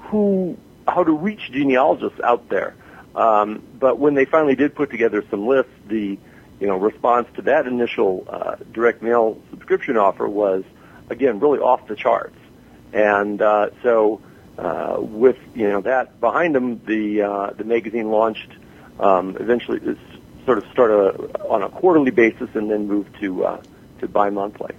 who 0.00 0.56
how 0.86 1.04
to 1.04 1.12
reach 1.12 1.50
genealogists 1.52 2.20
out 2.22 2.48
there. 2.48 2.74
Um, 3.14 3.62
but 3.78 3.98
when 3.98 4.14
they 4.14 4.24
finally 4.24 4.56
did 4.56 4.74
put 4.74 4.90
together 4.90 5.24
some 5.30 5.46
lists, 5.46 5.72
the 5.88 6.18
you 6.60 6.66
know 6.66 6.76
response 6.76 7.28
to 7.36 7.42
that 7.42 7.66
initial 7.66 8.26
uh, 8.28 8.56
direct 8.72 9.02
mail 9.02 9.40
subscription 9.50 9.96
offer 9.96 10.28
was 10.28 10.64
again 11.10 11.40
really 11.40 11.58
off 11.58 11.86
the 11.88 11.96
charts. 11.96 12.36
And 12.92 13.40
uh, 13.42 13.70
so 13.82 14.20
uh, 14.58 14.96
with 14.98 15.36
you 15.54 15.68
know 15.68 15.80
that 15.82 16.20
behind 16.20 16.54
them, 16.54 16.80
the 16.84 17.22
uh, 17.22 17.50
the 17.50 17.64
magazine 17.64 18.10
launched 18.10 18.50
um, 19.00 19.36
eventually 19.38 19.80
sort 20.44 20.58
of 20.58 20.64
started 20.72 21.36
on 21.48 21.62
a 21.62 21.68
quarterly 21.68 22.10
basis 22.10 22.48
and 22.54 22.70
then 22.70 22.86
moved 22.86 23.16
to 23.20 23.44
uh, 23.44 23.62
to 24.00 24.08
bi-monthly. 24.08 24.74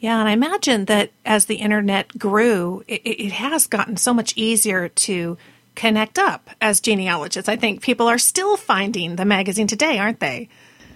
Yeah, 0.00 0.20
and 0.20 0.28
I 0.28 0.32
imagine 0.32 0.84
that 0.84 1.10
as 1.24 1.46
the 1.46 1.56
internet 1.56 2.16
grew, 2.16 2.84
it, 2.86 3.02
it 3.04 3.32
has 3.32 3.66
gotten 3.66 3.96
so 3.96 4.14
much 4.14 4.32
easier 4.36 4.88
to 4.88 5.36
connect 5.74 6.18
up 6.18 6.50
as 6.60 6.80
genealogists. 6.80 7.48
I 7.48 7.56
think 7.56 7.82
people 7.82 8.08
are 8.08 8.18
still 8.18 8.56
finding 8.56 9.16
the 9.16 9.24
magazine 9.24 9.66
today, 9.66 9.98
aren't 9.98 10.20
they? 10.20 10.48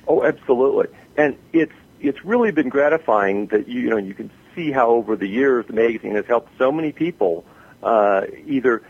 Oh, 0.07 0.25
absolutely. 0.25 0.87
And 1.17 1.37
it's 1.53 1.73
it's 2.01 2.25
really 2.25 2.51
been 2.51 2.69
gratifying 2.69 3.47
that 3.47 3.69
you, 3.69 3.83
you 3.83 3.91
know 3.91 3.97
you 3.97 4.15
can 4.15 4.31
see 4.55 4.73
how 4.73 4.91
over 4.91 5.17
the 5.17 5.29
years 5.29 5.67
the 5.67 5.73
magazine 5.73 6.15
has 6.17 6.27
helped 6.27 6.51
so 6.59 6.73
many 6.73 6.91
people 6.91 7.45
uh, 7.83 8.23
either 8.47 8.83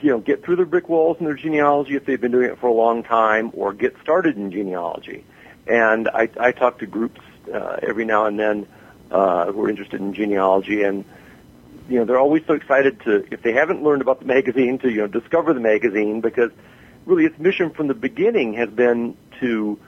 you 0.00 0.10
know 0.10 0.18
get 0.18 0.44
through 0.44 0.56
the 0.56 0.64
brick 0.64 0.88
walls 0.88 1.16
in 1.20 1.26
their 1.26 1.34
genealogy 1.34 1.94
if 1.94 2.04
they've 2.04 2.20
been 2.20 2.32
doing 2.32 2.50
it 2.50 2.58
for 2.58 2.66
a 2.66 2.72
long 2.72 3.02
time, 3.02 3.50
or 3.54 3.72
get 3.72 3.94
started 4.02 4.36
in 4.36 4.50
genealogy. 4.50 5.24
And 5.66 6.08
I, 6.08 6.28
I 6.40 6.52
talk 6.52 6.78
to 6.78 6.86
groups 6.86 7.20
uh, 7.52 7.78
every 7.82 8.04
now 8.04 8.26
and 8.26 8.38
then 8.38 8.66
uh, 9.10 9.52
who 9.52 9.64
are 9.64 9.70
interested 9.70 10.00
in 10.00 10.14
genealogy, 10.14 10.82
and 10.82 11.04
you 11.88 11.98
know 11.98 12.04
they're 12.04 12.18
always 12.18 12.44
so 12.46 12.54
excited 12.54 13.00
to, 13.00 13.26
if 13.32 13.42
they 13.42 13.52
haven't 13.52 13.82
learned 13.82 14.02
about 14.02 14.20
the 14.20 14.26
magazine, 14.26 14.78
to 14.78 14.90
you 14.90 14.98
know 14.98 15.06
discover 15.06 15.54
the 15.54 15.60
magazine 15.60 16.20
because 16.20 16.50
really 17.06 17.24
its 17.24 17.38
mission 17.38 17.70
from 17.70 17.88
the 17.88 17.94
beginning 17.94 18.54
has 18.54 18.68
been 18.68 19.16
to 19.40 19.78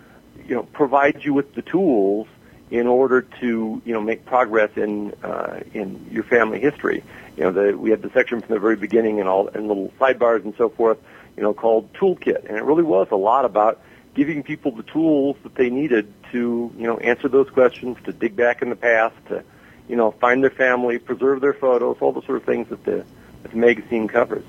you 0.46 0.54
know 0.54 0.62
provide 0.62 1.24
you 1.24 1.34
with 1.34 1.54
the 1.54 1.62
tools 1.62 2.26
in 2.70 2.86
order 2.86 3.22
to 3.22 3.82
you 3.84 3.92
know 3.92 4.00
make 4.00 4.24
progress 4.24 4.70
in 4.76 5.12
uh, 5.22 5.60
in 5.74 6.08
your 6.10 6.24
family 6.24 6.60
history. 6.60 7.02
You 7.36 7.44
know, 7.44 7.52
the, 7.52 7.76
we 7.76 7.90
had 7.90 8.02
the 8.02 8.10
section 8.10 8.40
from 8.40 8.54
the 8.54 8.60
very 8.60 8.76
beginning 8.76 9.20
and 9.20 9.28
all 9.28 9.48
and 9.48 9.68
little 9.68 9.92
sidebars 10.00 10.44
and 10.44 10.54
so 10.56 10.68
forth. 10.68 10.98
You 11.36 11.42
know, 11.42 11.54
called 11.54 11.92
Toolkit, 11.94 12.44
and 12.46 12.56
it 12.56 12.64
really 12.64 12.82
was 12.82 13.08
a 13.10 13.16
lot 13.16 13.44
about 13.44 13.80
giving 14.14 14.42
people 14.42 14.72
the 14.72 14.82
tools 14.82 15.36
that 15.42 15.54
they 15.54 15.70
needed 15.70 16.12
to, 16.32 16.72
you 16.76 16.86
know, 16.86 16.98
answer 16.98 17.28
those 17.28 17.48
questions, 17.50 17.96
to 18.04 18.12
dig 18.12 18.36
back 18.36 18.62
in 18.62 18.70
the 18.70 18.76
past, 18.76 19.14
to, 19.28 19.44
you 19.88 19.96
know, 19.96 20.10
find 20.12 20.42
their 20.42 20.50
family, 20.50 20.98
preserve 20.98 21.40
their 21.40 21.54
photos, 21.54 21.96
all 22.00 22.12
the 22.12 22.22
sort 22.22 22.38
of 22.38 22.44
things 22.44 22.68
that 22.68 22.84
the, 22.84 23.04
that 23.42 23.50
the 23.50 23.56
magazine 23.56 24.08
covers. 24.08 24.44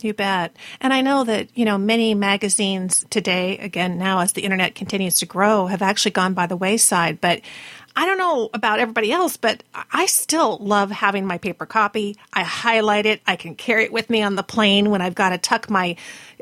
You 0.00 0.14
bet. 0.14 0.56
And 0.80 0.92
I 0.92 1.00
know 1.00 1.22
that, 1.24 1.56
you 1.56 1.64
know, 1.64 1.78
many 1.78 2.14
magazines 2.14 3.06
today, 3.08 3.58
again, 3.58 3.98
now 3.98 4.18
as 4.18 4.32
the 4.32 4.42
internet 4.42 4.74
continues 4.74 5.20
to 5.20 5.26
grow, 5.26 5.66
have 5.66 5.82
actually 5.82 6.10
gone 6.10 6.34
by 6.34 6.46
the 6.46 6.56
wayside. 6.56 7.20
But 7.20 7.40
I 7.94 8.06
don't 8.06 8.18
know 8.18 8.48
about 8.54 8.78
everybody 8.78 9.12
else, 9.12 9.36
but 9.36 9.62
I 9.92 10.06
still 10.06 10.58
love 10.58 10.90
having 10.90 11.26
my 11.26 11.38
paper 11.38 11.66
copy. 11.66 12.16
I 12.32 12.42
highlight 12.42 13.04
it. 13.06 13.20
I 13.26 13.36
can 13.36 13.54
carry 13.54 13.84
it 13.84 13.92
with 13.92 14.08
me 14.08 14.22
on 14.22 14.34
the 14.34 14.42
plane 14.42 14.90
when 14.90 15.02
I've 15.02 15.14
got 15.14 15.30
to 15.30 15.38
tuck 15.38 15.68
my 15.68 15.96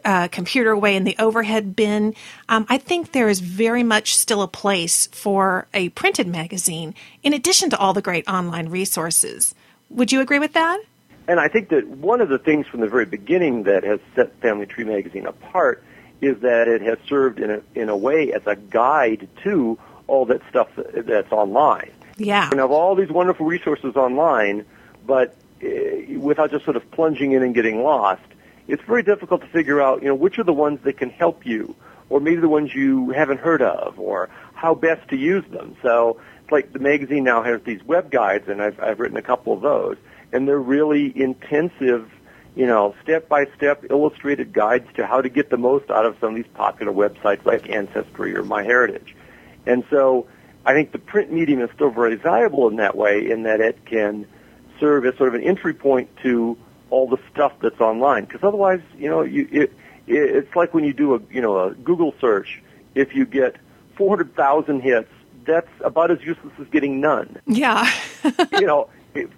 uh, 0.04 0.28
computer 0.28 0.70
away 0.70 0.96
in 0.96 1.04
the 1.04 1.16
overhead 1.18 1.74
bin. 1.74 2.14
Um, 2.48 2.66
I 2.68 2.78
think 2.78 3.12
there 3.12 3.28
is 3.28 3.40
very 3.40 3.82
much 3.82 4.16
still 4.16 4.42
a 4.42 4.48
place 4.48 5.08
for 5.08 5.66
a 5.74 5.88
printed 5.90 6.28
magazine 6.28 6.94
in 7.22 7.32
addition 7.32 7.70
to 7.70 7.78
all 7.78 7.92
the 7.92 8.02
great 8.02 8.28
online 8.28 8.68
resources. 8.68 9.54
Would 9.90 10.12
you 10.12 10.20
agree 10.20 10.38
with 10.38 10.52
that? 10.52 10.80
And 11.26 11.38
I 11.40 11.48
think 11.48 11.68
that 11.70 11.86
one 11.86 12.20
of 12.20 12.28
the 12.28 12.38
things 12.38 12.66
from 12.66 12.80
the 12.80 12.88
very 12.88 13.06
beginning 13.06 13.64
that 13.64 13.84
has 13.84 14.00
set 14.14 14.34
Family 14.40 14.66
Tree 14.66 14.84
magazine 14.84 15.26
apart 15.26 15.82
is 16.20 16.38
that 16.40 16.68
it 16.68 16.82
has 16.82 16.98
served 17.08 17.40
in 17.40 17.50
a 17.50 17.62
in 17.74 17.88
a 17.88 17.96
way 17.96 18.32
as 18.32 18.42
a 18.46 18.56
guide 18.56 19.28
to 19.42 19.78
all 20.10 20.26
that 20.26 20.40
stuff 20.50 20.68
that's 20.76 21.32
online. 21.32 21.92
Yeah. 22.16 22.50
And 22.50 22.58
have 22.60 22.70
all 22.70 22.94
these 22.94 23.08
wonderful 23.08 23.46
resources 23.46 23.96
online, 23.96 24.66
but 25.06 25.36
uh, 25.62 25.68
without 26.18 26.50
just 26.50 26.64
sort 26.64 26.76
of 26.76 26.90
plunging 26.90 27.32
in 27.32 27.42
and 27.42 27.54
getting 27.54 27.82
lost, 27.82 28.22
it's 28.68 28.82
very 28.82 29.02
difficult 29.02 29.40
to 29.40 29.46
figure 29.48 29.80
out, 29.80 30.02
you 30.02 30.08
know, 30.08 30.14
which 30.14 30.38
are 30.38 30.44
the 30.44 30.52
ones 30.52 30.80
that 30.84 30.98
can 30.98 31.10
help 31.10 31.46
you, 31.46 31.74
or 32.08 32.20
maybe 32.20 32.40
the 32.40 32.48
ones 32.48 32.74
you 32.74 33.10
haven't 33.10 33.40
heard 33.40 33.62
of, 33.62 33.98
or 33.98 34.28
how 34.54 34.74
best 34.74 35.08
to 35.10 35.16
use 35.16 35.44
them. 35.50 35.76
So 35.82 36.20
it's 36.42 36.52
like 36.52 36.72
the 36.72 36.78
magazine 36.78 37.24
now 37.24 37.42
has 37.42 37.62
these 37.62 37.82
web 37.84 38.10
guides, 38.10 38.48
and 38.48 38.60
I've, 38.60 38.78
I've 38.80 39.00
written 39.00 39.16
a 39.16 39.22
couple 39.22 39.52
of 39.52 39.60
those, 39.62 39.96
and 40.32 40.46
they're 40.46 40.58
really 40.58 41.06
intensive, 41.18 42.10
you 42.54 42.66
know, 42.66 42.94
step-by-step 43.02 43.86
illustrated 43.90 44.52
guides 44.52 44.88
to 44.96 45.06
how 45.06 45.22
to 45.22 45.28
get 45.28 45.48
the 45.50 45.56
most 45.56 45.90
out 45.90 46.04
of 46.04 46.16
some 46.20 46.30
of 46.30 46.36
these 46.36 46.52
popular 46.54 46.92
websites 46.92 47.44
like 47.46 47.70
Ancestry 47.70 48.36
or 48.36 48.42
MyHeritage. 48.42 49.14
And 49.66 49.84
so 49.90 50.26
I 50.64 50.74
think 50.74 50.92
the 50.92 50.98
print 50.98 51.32
medium 51.32 51.60
is 51.60 51.70
still 51.74 51.90
very 51.90 52.16
valuable 52.16 52.68
in 52.68 52.76
that 52.76 52.96
way 52.96 53.30
in 53.30 53.44
that 53.44 53.60
it 53.60 53.84
can 53.84 54.26
serve 54.78 55.04
as 55.06 55.16
sort 55.16 55.28
of 55.28 55.34
an 55.34 55.42
entry 55.42 55.74
point 55.74 56.08
to 56.22 56.56
all 56.90 57.08
the 57.08 57.18
stuff 57.32 57.52
that's 57.60 57.80
online. 57.80 58.24
Because 58.24 58.42
otherwise, 58.42 58.80
you 58.98 59.08
know, 59.08 59.22
you, 59.22 59.48
it, 59.50 59.72
it, 60.06 60.36
it's 60.36 60.56
like 60.56 60.74
when 60.74 60.84
you 60.84 60.92
do 60.92 61.14
a, 61.14 61.20
you 61.30 61.40
know, 61.40 61.58
a 61.58 61.74
Google 61.74 62.14
search. 62.20 62.62
If 62.94 63.14
you 63.14 63.24
get 63.24 63.56
400,000 63.96 64.80
hits, 64.80 65.08
that's 65.44 65.70
about 65.82 66.10
as 66.10 66.20
useless 66.22 66.52
as 66.60 66.66
getting 66.68 67.00
none. 67.00 67.40
Yeah. 67.46 67.90
you 68.52 68.66
know, 68.66 68.88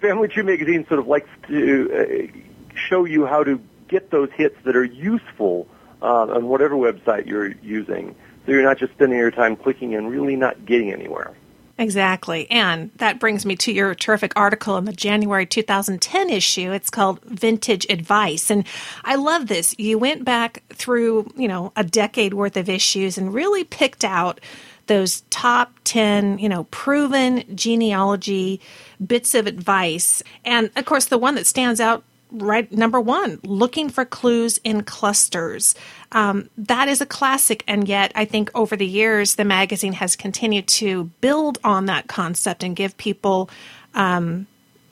Family 0.01 0.27
Tree 0.27 0.43
Magazine 0.43 0.85
sort 0.87 0.99
of 0.99 1.07
likes 1.07 1.29
to 1.47 2.31
uh, 2.33 2.39
show 2.75 3.05
you 3.05 3.25
how 3.25 3.43
to 3.43 3.61
get 3.87 4.11
those 4.11 4.29
hits 4.35 4.55
that 4.65 4.75
are 4.75 4.83
useful 4.83 5.67
uh, 6.01 6.27
on 6.35 6.47
whatever 6.47 6.75
website 6.75 7.27
you're 7.27 7.51
using. 7.61 8.15
So 8.45 8.51
you're 8.51 8.63
not 8.63 8.77
just 8.77 8.93
spending 8.93 9.17
your 9.17 9.31
time 9.31 9.55
clicking 9.55 9.95
and 9.95 10.09
really 10.09 10.35
not 10.35 10.65
getting 10.65 10.91
anywhere. 10.91 11.33
Exactly. 11.77 12.49
And 12.51 12.91
that 12.97 13.19
brings 13.19 13.45
me 13.45 13.55
to 13.57 13.71
your 13.71 13.95
terrific 13.95 14.33
article 14.35 14.77
in 14.77 14.85
the 14.85 14.93
January 14.93 15.45
2010 15.45 16.29
issue. 16.29 16.71
It's 16.71 16.91
called 16.91 17.23
Vintage 17.23 17.87
Advice. 17.89 18.51
And 18.51 18.65
I 19.03 19.15
love 19.15 19.47
this. 19.47 19.73
You 19.79 19.97
went 19.97 20.23
back 20.23 20.63
through, 20.69 21.31
you 21.35 21.47
know, 21.47 21.73
a 21.75 21.83
decade 21.83 22.35
worth 22.35 22.57
of 22.57 22.69
issues 22.69 23.17
and 23.17 23.33
really 23.33 23.63
picked 23.63 24.05
out 24.05 24.39
those 24.85 25.21
top 25.29 25.73
10, 25.85 26.37
you 26.37 26.49
know, 26.49 26.65
proven 26.65 27.43
genealogy 27.55 28.61
bits 29.05 29.33
of 29.33 29.47
advice. 29.47 30.21
And 30.45 30.69
of 30.75 30.85
course, 30.85 31.05
the 31.05 31.17
one 31.17 31.35
that 31.35 31.47
stands 31.47 31.79
out 31.79 32.03
right 32.33 32.71
number 32.71 32.99
one 32.99 33.39
looking 33.43 33.89
for 33.89 34.05
clues 34.05 34.59
in 34.63 34.83
clusters. 34.83 35.75
Um, 36.11 36.49
that 36.57 36.87
is 36.87 37.01
a 37.01 37.05
classic 37.05 37.63
and 37.67 37.87
yet 37.87 38.11
i 38.15 38.25
think 38.25 38.51
over 38.53 38.75
the 38.75 38.85
years 38.85 39.35
the 39.35 39.45
magazine 39.45 39.93
has 39.93 40.15
continued 40.15 40.67
to 40.67 41.05
build 41.21 41.57
on 41.63 41.85
that 41.85 42.07
concept 42.07 42.63
and 42.63 42.75
give 42.75 42.97
people 42.97 43.49
um, 43.95 44.47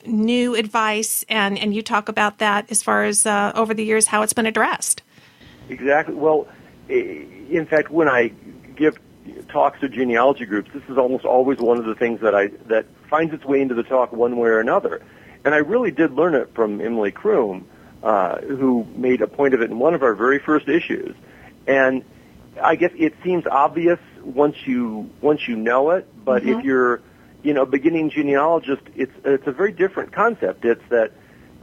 new 0.06 0.54
advice. 0.54 1.24
And 1.28 1.58
and 1.58 1.74
you 1.74 1.82
talk 1.82 2.08
about 2.08 2.38
that 2.38 2.70
as 2.70 2.82
far 2.82 3.04
as 3.04 3.26
uh, 3.26 3.52
over 3.54 3.74
the 3.74 3.84
years 3.84 4.06
how 4.06 4.22
it's 4.22 4.32
been 4.32 4.46
addressed. 4.46 5.02
Exactly. 5.68 6.14
Well 6.14 6.48
in 6.88 7.66
fact 7.68 7.90
when 7.90 8.08
i 8.08 8.28
give 8.76 8.98
talks 9.48 9.80
to 9.80 9.88
genealogy 9.88 10.44
groups 10.44 10.70
this 10.74 10.82
is 10.88 10.98
almost 10.98 11.24
always 11.24 11.58
one 11.58 11.78
of 11.78 11.84
the 11.84 11.94
things 11.94 12.20
that 12.20 12.34
i 12.34 12.48
that 12.66 12.84
finds 13.08 13.32
its 13.32 13.44
way 13.44 13.60
into 13.60 13.74
the 13.74 13.82
talk 13.82 14.12
one 14.12 14.36
way 14.36 14.48
or 14.48 14.58
another 14.58 15.02
and 15.44 15.54
I 15.54 15.58
really 15.58 15.90
did 15.90 16.12
learn 16.12 16.34
it 16.34 16.54
from 16.54 16.80
Emily 16.80 17.10
Croom, 17.10 17.66
uh, 18.02 18.40
who 18.40 18.86
made 18.96 19.22
a 19.22 19.26
point 19.26 19.54
of 19.54 19.62
it 19.62 19.70
in 19.70 19.78
one 19.78 19.94
of 19.94 20.02
our 20.02 20.14
very 20.14 20.38
first 20.38 20.68
issues. 20.68 21.14
And 21.66 22.04
I 22.60 22.76
guess 22.76 22.90
it 22.96 23.14
seems 23.24 23.46
obvious 23.46 23.98
once 24.22 24.56
you 24.66 25.10
once 25.20 25.46
you 25.46 25.56
know 25.56 25.90
it, 25.90 26.06
but 26.24 26.42
mm-hmm. 26.42 26.58
if 26.60 26.64
you're 26.64 27.00
you 27.42 27.54
know 27.54 27.64
beginning 27.64 28.10
genealogist, 28.10 28.82
it's 28.94 29.12
it's 29.24 29.46
a 29.46 29.52
very 29.52 29.72
different 29.72 30.12
concept. 30.12 30.64
It's 30.64 30.82
that 30.90 31.12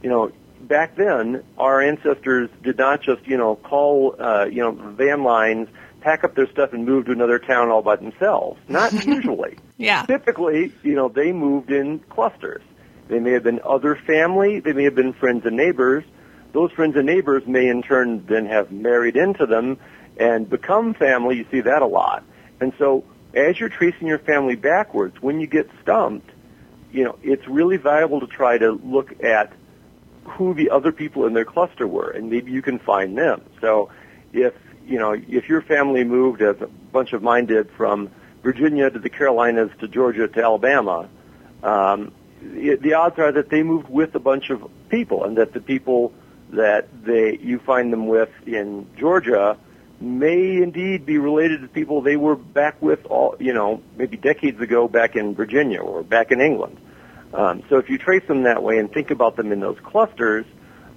you 0.02 0.10
know 0.10 0.32
back 0.60 0.96
then 0.96 1.42
our 1.58 1.80
ancestors 1.80 2.50
did 2.62 2.78
not 2.78 3.02
just 3.02 3.26
you 3.26 3.36
know 3.36 3.56
call 3.56 4.16
uh, 4.18 4.46
you 4.46 4.62
know 4.62 4.72
van 4.72 5.22
lines, 5.22 5.68
pack 6.00 6.24
up 6.24 6.34
their 6.34 6.50
stuff 6.50 6.72
and 6.72 6.84
move 6.84 7.06
to 7.06 7.12
another 7.12 7.38
town 7.38 7.68
all 7.68 7.82
by 7.82 7.96
themselves. 7.96 8.60
Not 8.68 8.92
usually. 9.06 9.58
yeah. 9.76 10.04
Typically, 10.06 10.72
you 10.82 10.94
know, 10.94 11.08
they 11.08 11.32
moved 11.32 11.70
in 11.70 12.00
clusters. 12.00 12.62
They 13.10 13.18
may 13.18 13.32
have 13.32 13.42
been 13.42 13.60
other 13.64 13.96
family. 14.06 14.60
They 14.60 14.72
may 14.72 14.84
have 14.84 14.94
been 14.94 15.12
friends 15.12 15.44
and 15.44 15.56
neighbors. 15.56 16.04
Those 16.52 16.70
friends 16.72 16.96
and 16.96 17.06
neighbors 17.06 17.42
may 17.44 17.68
in 17.68 17.82
turn 17.82 18.24
then 18.26 18.46
have 18.46 18.70
married 18.70 19.16
into 19.16 19.46
them 19.46 19.78
and 20.16 20.48
become 20.48 20.94
family. 20.94 21.36
You 21.36 21.46
see 21.50 21.60
that 21.62 21.82
a 21.82 21.86
lot. 21.86 22.22
And 22.60 22.72
so 22.78 23.04
as 23.34 23.58
you're 23.58 23.68
tracing 23.68 24.06
your 24.06 24.20
family 24.20 24.54
backwards, 24.54 25.20
when 25.20 25.40
you 25.40 25.48
get 25.48 25.68
stumped, 25.82 26.30
you 26.92 27.02
know, 27.02 27.18
it's 27.22 27.46
really 27.48 27.78
valuable 27.78 28.20
to 28.20 28.28
try 28.28 28.58
to 28.58 28.72
look 28.72 29.22
at 29.24 29.52
who 30.24 30.54
the 30.54 30.70
other 30.70 30.92
people 30.92 31.26
in 31.26 31.34
their 31.34 31.44
cluster 31.44 31.88
were, 31.88 32.10
and 32.10 32.30
maybe 32.30 32.52
you 32.52 32.62
can 32.62 32.78
find 32.78 33.18
them. 33.18 33.42
So 33.60 33.90
if, 34.32 34.54
you 34.86 34.98
know, 34.98 35.12
if 35.12 35.48
your 35.48 35.62
family 35.62 36.04
moved, 36.04 36.42
as 36.42 36.60
a 36.60 36.66
bunch 36.66 37.12
of 37.12 37.22
mine 37.22 37.46
did, 37.46 37.70
from 37.72 38.10
Virginia 38.42 38.88
to 38.88 38.98
the 39.00 39.10
Carolinas 39.10 39.70
to 39.80 39.88
Georgia 39.88 40.28
to 40.28 40.42
Alabama, 40.42 41.08
um, 41.62 42.12
the 42.40 42.94
odds 42.94 43.18
are 43.18 43.32
that 43.32 43.50
they 43.50 43.62
moved 43.62 43.88
with 43.88 44.14
a 44.14 44.20
bunch 44.20 44.50
of 44.50 44.68
people, 44.88 45.24
and 45.24 45.36
that 45.38 45.52
the 45.52 45.60
people 45.60 46.12
that 46.50 46.88
they 47.04 47.38
you 47.38 47.58
find 47.58 47.92
them 47.92 48.06
with 48.06 48.30
in 48.46 48.86
Georgia 48.98 49.56
may 50.00 50.56
indeed 50.56 51.04
be 51.04 51.18
related 51.18 51.60
to 51.60 51.68
people 51.68 52.00
they 52.00 52.16
were 52.16 52.34
back 52.34 52.80
with 52.80 53.04
all 53.06 53.36
you 53.38 53.52
know 53.52 53.82
maybe 53.96 54.16
decades 54.16 54.60
ago 54.60 54.88
back 54.88 55.14
in 55.16 55.34
Virginia 55.34 55.80
or 55.80 56.02
back 56.02 56.32
in 56.32 56.40
England. 56.40 56.78
Um, 57.32 57.62
so 57.68 57.78
if 57.78 57.88
you 57.88 57.98
trace 57.98 58.26
them 58.26 58.42
that 58.44 58.62
way 58.62 58.78
and 58.78 58.92
think 58.92 59.10
about 59.10 59.36
them 59.36 59.52
in 59.52 59.60
those 59.60 59.78
clusters, 59.80 60.44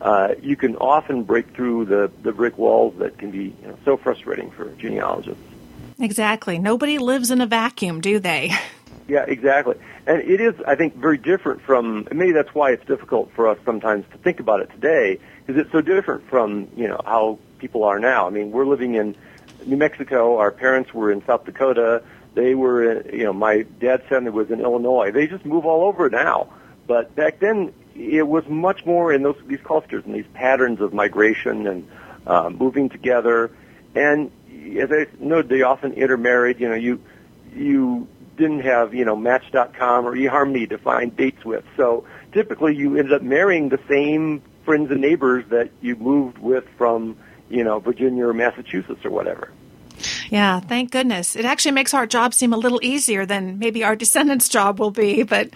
uh, 0.01 0.29
you 0.41 0.56
can 0.56 0.75
often 0.77 1.23
break 1.23 1.53
through 1.56 1.86
the, 1.86 2.12
the 2.23 2.32
brick 2.32 2.58
walls 2.58 2.95
that 2.97 3.17
can 3.19 3.29
be 3.29 3.56
you 3.62 3.67
know, 3.67 3.77
so 3.86 3.97
frustrating 3.97 4.49
for 4.49 4.71
genealogists. 4.73 5.43
Exactly. 5.99 6.58
Nobody 6.58 6.97
lives 6.97 7.29
in 7.29 7.39
a 7.39 7.45
vacuum, 7.45 8.01
do 8.01 8.19
they? 8.19 8.51
Yeah, 9.07 9.25
exactly. 9.27 9.75
And 10.07 10.21
it 10.21 10.39
is, 10.39 10.55
I 10.65 10.75
think, 10.75 10.95
very 10.95 11.17
different 11.17 11.61
from, 11.61 12.07
maybe 12.11 12.31
that's 12.31 12.53
why 12.53 12.71
it's 12.71 12.85
difficult 12.85 13.31
for 13.35 13.47
us 13.47 13.57
sometimes 13.65 14.05
to 14.11 14.17
think 14.17 14.39
about 14.39 14.61
it 14.61 14.71
today, 14.71 15.19
because 15.45 15.61
it's 15.61 15.71
so 15.71 15.81
different 15.81 16.29
from, 16.29 16.69
you 16.75 16.87
know, 16.87 17.01
how 17.03 17.39
people 17.59 17.83
are 17.83 17.99
now. 17.99 18.27
I 18.27 18.29
mean, 18.29 18.51
we're 18.51 18.65
living 18.65 18.95
in 18.95 19.15
New 19.65 19.77
Mexico. 19.77 20.37
Our 20.37 20.51
parents 20.51 20.93
were 20.93 21.11
in 21.11 21.25
South 21.25 21.45
Dakota. 21.45 22.03
They 22.33 22.55
were, 22.55 23.07
you 23.09 23.25
know, 23.25 23.33
my 23.33 23.63
dad's 23.79 24.05
family 24.07 24.31
was 24.31 24.49
in 24.51 24.61
Illinois. 24.61 25.11
They 25.11 25.27
just 25.27 25.45
move 25.45 25.65
all 25.65 25.83
over 25.85 26.09
now. 26.09 26.51
But 26.87 27.15
back 27.15 27.39
then, 27.39 27.73
it 27.95 28.27
was 28.27 28.47
much 28.47 28.85
more 28.85 29.13
in 29.13 29.21
those 29.21 29.37
these 29.45 29.61
clusters 29.61 30.03
and 30.05 30.15
these 30.15 30.25
patterns 30.33 30.81
of 30.81 30.93
migration 30.93 31.67
and 31.67 31.87
uh, 32.25 32.49
moving 32.49 32.89
together. 32.89 33.51
And 33.95 34.31
as 34.77 34.91
I 34.91 35.07
know, 35.19 35.41
they 35.41 35.61
often 35.61 35.93
intermarried. 35.93 36.59
You 36.59 36.69
know, 36.69 36.75
you 36.75 37.01
you 37.55 38.07
didn't 38.38 38.62
have, 38.62 38.93
you 38.93 39.06
know, 39.06 39.15
Match.com 39.15 40.06
or 40.06 40.15
eHarmony 40.15 40.69
to 40.69 40.78
find 40.78 41.15
dates 41.15 41.46
with. 41.46 41.63
So 41.78 42.06
typically 42.32 42.76
you 42.76 42.98
ended 42.98 43.13
up 43.13 43.22
marrying 43.22 43.69
the 43.69 43.80
same 43.88 44.41
friends 44.65 44.91
and 44.91 45.02
neighbors 45.02 45.46
that 45.50 45.69
you 45.82 45.96
moved 45.96 46.38
with 46.38 46.65
from, 46.78 47.17
you 47.50 47.63
know, 47.63 47.80
Virginia 47.80 48.28
or 48.28 48.34
Massachusetts 48.34 49.06
or 49.06 49.12
whatever. 49.12 49.52
Yeah, 50.30 50.60
thank 50.60 50.91
goodness. 50.91 51.36
It 51.36 51.46
actually 51.46 51.72
makes 51.72 51.93
our 51.93 52.08
job 52.08 52.34
seem 52.34 52.54
a 52.54 52.58
little 52.58 52.80
easier 52.84 53.26
than 53.26 53.60
maybe 53.60 53.84
our 53.84 53.96
descendants' 54.04 54.50
job 54.50 54.80
will 54.80 54.91
be, 54.91 55.24
but 55.24 55.50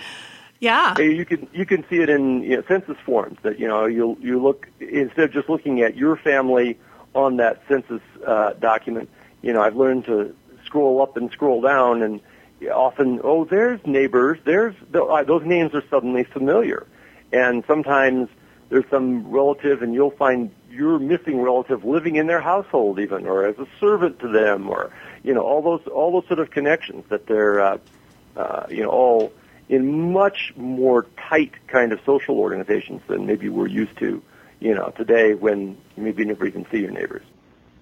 yeah. 0.60 0.98
You 0.98 1.26
can 1.26 1.48
you 1.54 1.66
can 1.66 1.86
see 1.90 1.98
it 1.98 2.10
in 2.10 2.42
you 2.44 2.58
know, 2.58 2.64
census 2.68 2.98
forms 3.06 3.38
that 3.44 3.60
you 3.60 3.68
know 3.68 3.86
you 3.86 4.18
you 4.20 4.42
look 4.42 4.68
instead 4.80 5.26
of 5.26 5.32
just 5.32 5.50
looking 5.50 5.82
at 5.82 5.96
your 5.96 6.16
family 6.16 6.78
on 7.14 7.38
that 7.38 7.62
census 7.68 8.02
uh, 8.26 8.54
document. 8.54 9.10
You 9.42 9.54
know, 9.54 9.62
I've 9.62 9.76
learned 9.76 10.06
to 10.06 10.36
scroll 10.66 11.02
up 11.02 11.16
and 11.16 11.32
scroll 11.32 11.62
down 11.62 12.02
and 12.02 12.20
often, 12.66 13.20
oh, 13.24 13.46
there's 13.46 13.80
neighbors, 13.86 14.40
there's 14.46 14.76
uh, 14.94 15.24
those 15.24 15.46
names 15.46 15.74
are 15.74 15.84
suddenly 15.90 16.24
familiar, 16.24 16.88
and 17.32 17.64
sometimes 17.68 18.30
there's 18.70 18.86
some 18.90 19.30
relative, 19.30 19.82
and 19.82 19.94
you'll 19.94 20.12
find 20.12 20.52
your 20.70 21.00
missing 21.00 21.42
relative 21.42 21.84
living 21.86 22.16
in 22.16 22.28
their 22.28 22.42
household, 22.42 23.00
even, 23.00 23.26
or 23.28 23.46
as 23.46 23.58
a 23.58 23.68
servant 23.80 24.20
to 24.20 24.28
them, 24.28 24.70
or 24.70 24.92
you 25.24 25.34
know, 25.34 25.42
all 25.42 25.62
those 25.62 25.86
all 25.88 26.12
those 26.12 26.28
sort 26.28 26.40
of 26.40 26.52
connections 26.52 27.06
that 27.10 27.28
they're 27.28 27.62
uh, 27.62 27.78
uh, 28.38 28.66
you 28.70 28.84
know, 28.84 28.90
all 28.90 29.34
in 29.70 30.14
much 30.14 30.54
more 30.56 31.08
tight 31.30 31.54
kind 31.68 31.92
of 31.92 32.00
social 32.06 32.38
organizations 32.38 33.02
than 33.08 33.26
maybe 33.26 33.50
we're 33.50 33.68
used 33.68 33.98
to, 33.98 34.22
you 34.60 34.74
know, 34.74 34.94
today 34.96 35.34
when 35.34 35.78
maybe 35.98 36.22
you 36.22 36.28
never 36.28 36.46
even 36.46 36.66
see 36.72 36.80
your 36.80 36.92
neighbors. 36.92 37.24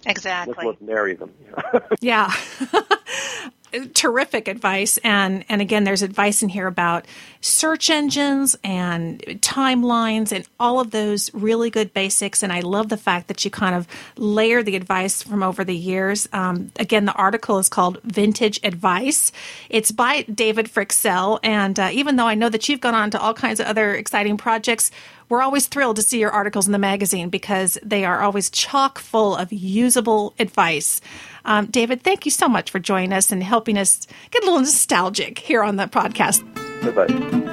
Exactly. 0.06 0.66
Let's 0.66 0.82
marry 0.82 1.16
them. 1.16 1.32
yeah. 2.00 2.34
terrific 3.94 4.48
advice. 4.48 4.98
And 5.04 5.46
and 5.50 5.62
again 5.62 5.84
there's 5.84 6.02
advice 6.02 6.44
in 6.44 6.50
here 6.50 6.68
about 6.68 7.06
search 7.42 7.90
engines 7.90 8.56
and 8.64 9.20
timelines 9.42 10.32
and 10.32 10.48
all 10.60 10.80
of 10.80 10.92
those 10.92 11.34
really 11.34 11.70
good 11.70 11.94
basics. 11.94 12.44
And 12.44 12.52
i 12.52 12.62
love 12.62 12.90
the 12.90 12.98
fact 12.98 13.28
that 13.28 13.44
you 13.46 13.52
kind 13.52 13.76
of 13.76 13.88
layer 14.18 14.64
the 14.64 14.76
advice 14.76 15.22
from 15.22 15.44
over 15.44 15.64
the 15.64 15.76
years. 15.76 16.28
Um, 16.34 16.72
again 16.80 17.06
the 17.06 17.14
article 17.14 17.60
is 17.60 17.70
called 17.70 18.02
vintage 18.04 18.60
advice. 18.64 19.32
It's 19.70 19.92
by 19.92 20.24
david 20.24 20.68
fryxell 20.68 21.40
and 21.44 21.80
uh, 21.80 21.90
even 21.92 22.16
though 22.16 22.28
i 22.28 22.36
know 22.36 22.50
that 22.50 22.68
you've 22.68 22.82
gone 22.82 22.96
on 22.96 23.12
to 23.12 23.20
all 23.20 23.34
kinds 23.34 23.60
of 23.60 23.68
other 23.68 23.94
exciting 23.94 24.38
projects 24.38 24.92
we're 25.30 25.42
always 25.42 25.68
thrilled 25.68 25.96
to 25.98 26.02
see 26.02 26.20
your 26.20 26.32
articles 26.32 26.66
in 26.66 26.72
the 26.72 26.80
magazine 26.80 27.30
because 27.30 27.78
they 27.84 28.06
are 28.06 28.22
always 28.22 28.50
chock 28.50 29.00
full 29.00 29.36
of 29.36 29.52
usable 29.52 30.34
advice. 30.40 31.02
Um, 31.46 31.68
David, 31.68 32.02
thank 32.04 32.26
you 32.26 32.32
so 32.32 32.48
much 32.48 32.72
for 32.72 32.80
joining 32.80 33.14
us 33.14 33.32
and 33.32 33.44
helping 33.44 33.78
us 33.78 34.08
get 34.32 34.44
a 34.44 34.46
little 34.46 34.62
nostalgic 34.62 35.40
here 35.40 35.64
on 35.64 35.76
the 35.76 35.86
podcast. 35.86 36.44
Bye 36.82 37.06
bye. 37.06 37.45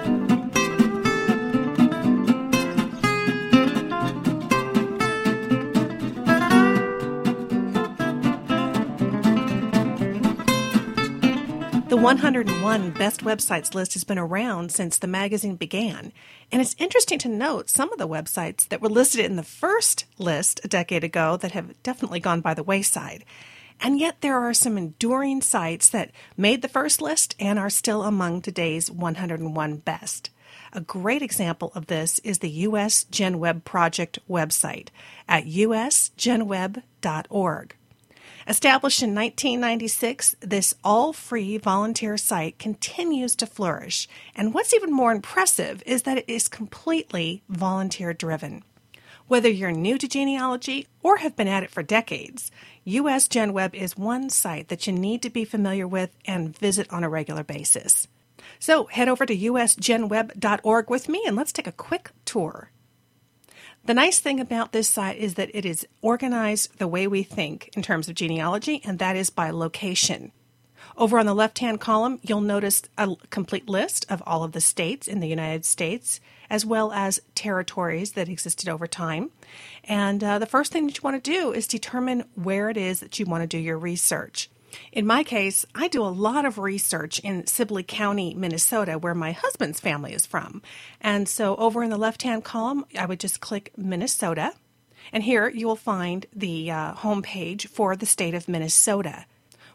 The 11.92 11.98
101 11.98 12.92
Best 12.92 13.20
Websites 13.20 13.74
list 13.74 13.92
has 13.92 14.02
been 14.02 14.18
around 14.18 14.72
since 14.72 14.98
the 14.98 15.06
magazine 15.06 15.56
began, 15.56 16.14
and 16.50 16.62
it's 16.62 16.74
interesting 16.78 17.18
to 17.18 17.28
note 17.28 17.68
some 17.68 17.92
of 17.92 17.98
the 17.98 18.08
websites 18.08 18.66
that 18.70 18.80
were 18.80 18.88
listed 18.88 19.26
in 19.26 19.36
the 19.36 19.42
first 19.42 20.06
list 20.16 20.58
a 20.64 20.68
decade 20.68 21.04
ago 21.04 21.36
that 21.36 21.52
have 21.52 21.82
definitely 21.82 22.18
gone 22.18 22.40
by 22.40 22.54
the 22.54 22.62
wayside. 22.62 23.26
And 23.78 24.00
yet 24.00 24.22
there 24.22 24.38
are 24.38 24.54
some 24.54 24.78
enduring 24.78 25.42
sites 25.42 25.90
that 25.90 26.12
made 26.34 26.62
the 26.62 26.68
first 26.68 27.02
list 27.02 27.36
and 27.38 27.58
are 27.58 27.68
still 27.68 28.04
among 28.04 28.40
today's 28.40 28.90
101 28.90 29.76
best. 29.76 30.30
A 30.72 30.80
great 30.80 31.20
example 31.20 31.72
of 31.74 31.88
this 31.88 32.20
is 32.20 32.38
the 32.38 32.48
US 32.48 33.04
GenWeb 33.12 33.64
Project 33.64 34.18
website 34.30 34.88
at 35.28 35.44
usgenweb.org. 35.44 37.76
Established 38.48 39.02
in 39.02 39.14
1996, 39.14 40.36
this 40.40 40.74
all 40.82 41.12
free 41.12 41.58
volunteer 41.58 42.16
site 42.16 42.58
continues 42.58 43.36
to 43.36 43.46
flourish. 43.46 44.08
And 44.34 44.52
what's 44.52 44.74
even 44.74 44.92
more 44.92 45.12
impressive 45.12 45.82
is 45.86 46.02
that 46.02 46.18
it 46.18 46.24
is 46.26 46.48
completely 46.48 47.42
volunteer 47.48 48.12
driven. 48.12 48.64
Whether 49.28 49.48
you're 49.48 49.70
new 49.72 49.96
to 49.96 50.08
genealogy 50.08 50.88
or 51.02 51.18
have 51.18 51.36
been 51.36 51.48
at 51.48 51.62
it 51.62 51.70
for 51.70 51.84
decades, 51.84 52.50
US 52.84 53.28
GenWeb 53.28 53.74
is 53.74 53.96
one 53.96 54.28
site 54.28 54.68
that 54.68 54.86
you 54.86 54.92
need 54.92 55.22
to 55.22 55.30
be 55.30 55.44
familiar 55.44 55.86
with 55.86 56.10
and 56.24 56.58
visit 56.58 56.92
on 56.92 57.04
a 57.04 57.08
regular 57.08 57.44
basis. 57.44 58.08
So 58.58 58.86
head 58.86 59.08
over 59.08 59.24
to 59.24 59.36
usgenweb.org 59.36 60.90
with 60.90 61.08
me 61.08 61.22
and 61.26 61.36
let's 61.36 61.52
take 61.52 61.68
a 61.68 61.72
quick 61.72 62.10
tour. 62.24 62.71
The 63.84 63.94
nice 63.94 64.20
thing 64.20 64.38
about 64.38 64.70
this 64.70 64.88
site 64.88 65.18
is 65.18 65.34
that 65.34 65.50
it 65.52 65.66
is 65.66 65.88
organized 66.02 66.78
the 66.78 66.86
way 66.86 67.08
we 67.08 67.24
think 67.24 67.68
in 67.76 67.82
terms 67.82 68.08
of 68.08 68.14
genealogy, 68.14 68.80
and 68.84 69.00
that 69.00 69.16
is 69.16 69.28
by 69.28 69.50
location. 69.50 70.30
Over 70.96 71.18
on 71.18 71.26
the 71.26 71.34
left 71.34 71.58
hand 71.58 71.80
column, 71.80 72.20
you'll 72.22 72.42
notice 72.42 72.82
a 72.96 73.16
complete 73.30 73.68
list 73.68 74.06
of 74.08 74.22
all 74.24 74.44
of 74.44 74.52
the 74.52 74.60
states 74.60 75.08
in 75.08 75.18
the 75.18 75.26
United 75.26 75.64
States, 75.64 76.20
as 76.48 76.64
well 76.64 76.92
as 76.92 77.20
territories 77.34 78.12
that 78.12 78.28
existed 78.28 78.68
over 78.68 78.86
time. 78.86 79.32
And 79.82 80.22
uh, 80.22 80.38
the 80.38 80.46
first 80.46 80.70
thing 80.70 80.86
that 80.86 80.98
you 80.98 81.02
want 81.02 81.22
to 81.22 81.30
do 81.30 81.52
is 81.52 81.66
determine 81.66 82.24
where 82.36 82.70
it 82.70 82.76
is 82.76 83.00
that 83.00 83.18
you 83.18 83.26
want 83.26 83.42
to 83.42 83.48
do 83.48 83.58
your 83.58 83.78
research. 83.78 84.48
In 84.90 85.06
my 85.06 85.22
case, 85.22 85.64
I 85.74 85.88
do 85.88 86.02
a 86.02 86.06
lot 86.06 86.44
of 86.44 86.58
research 86.58 87.18
in 87.20 87.46
Sibley 87.46 87.82
County, 87.82 88.34
Minnesota, 88.34 88.98
where 88.98 89.14
my 89.14 89.32
husband's 89.32 89.80
family 89.80 90.12
is 90.12 90.26
from. 90.26 90.62
And 91.00 91.28
so 91.28 91.56
over 91.56 91.82
in 91.82 91.90
the 91.90 91.96
left 91.98 92.22
hand 92.22 92.44
column, 92.44 92.84
I 92.98 93.06
would 93.06 93.20
just 93.20 93.40
click 93.40 93.72
Minnesota. 93.76 94.52
And 95.12 95.24
here 95.24 95.48
you 95.48 95.66
will 95.66 95.76
find 95.76 96.26
the 96.32 96.70
uh, 96.70 96.94
home 96.94 97.22
page 97.22 97.66
for 97.66 97.96
the 97.96 98.06
state 98.06 98.34
of 98.34 98.48
Minnesota. 98.48 99.26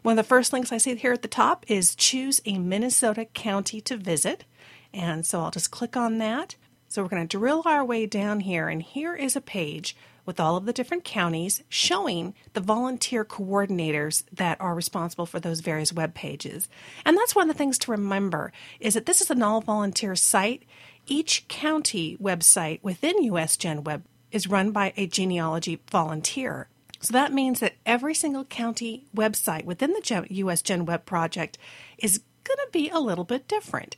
One 0.02 0.18
of 0.18 0.24
the 0.24 0.28
first 0.28 0.52
links 0.52 0.72
I 0.72 0.78
see 0.78 0.94
here 0.94 1.12
at 1.12 1.22
the 1.22 1.28
top 1.28 1.64
is 1.68 1.94
choose 1.94 2.40
a 2.44 2.58
Minnesota 2.58 3.24
county 3.26 3.80
to 3.82 3.96
visit. 3.96 4.44
And 4.92 5.26
so 5.26 5.40
I'll 5.40 5.50
just 5.50 5.70
click 5.70 5.96
on 5.96 6.18
that. 6.18 6.56
So 6.88 7.02
we're 7.02 7.10
going 7.10 7.28
to 7.28 7.38
drill 7.38 7.62
our 7.66 7.84
way 7.84 8.06
down 8.06 8.40
here, 8.40 8.68
and 8.68 8.82
here 8.82 9.14
is 9.14 9.36
a 9.36 9.42
page 9.42 9.94
with 10.28 10.38
all 10.38 10.58
of 10.58 10.66
the 10.66 10.74
different 10.74 11.04
counties 11.04 11.62
showing 11.70 12.34
the 12.52 12.60
volunteer 12.60 13.24
coordinators 13.24 14.24
that 14.30 14.60
are 14.60 14.74
responsible 14.74 15.24
for 15.24 15.40
those 15.40 15.60
various 15.60 15.90
web 15.90 16.12
pages. 16.12 16.68
And 17.06 17.16
that's 17.16 17.34
one 17.34 17.48
of 17.48 17.56
the 17.56 17.56
things 17.56 17.78
to 17.78 17.90
remember 17.90 18.52
is 18.78 18.92
that 18.92 19.06
this 19.06 19.22
is 19.22 19.30
an 19.30 19.42
all 19.42 19.62
volunteer 19.62 20.14
site. 20.14 20.64
Each 21.06 21.48
county 21.48 22.18
website 22.18 22.80
within 22.82 23.22
US 23.22 23.56
Gen 23.56 23.82
Web 23.84 24.04
is 24.30 24.46
run 24.46 24.70
by 24.70 24.92
a 24.98 25.06
genealogy 25.06 25.80
volunteer. 25.90 26.68
So 27.00 27.12
that 27.12 27.32
means 27.32 27.60
that 27.60 27.76
every 27.86 28.14
single 28.14 28.44
county 28.44 29.06
website 29.16 29.64
within 29.64 29.94
the 29.94 30.26
US 30.28 30.60
Gen 30.60 30.84
Web 30.84 31.06
project 31.06 31.56
is 31.96 32.20
going 32.44 32.58
to 32.58 32.68
be 32.70 32.90
a 32.90 33.00
little 33.00 33.24
bit 33.24 33.48
different. 33.48 33.96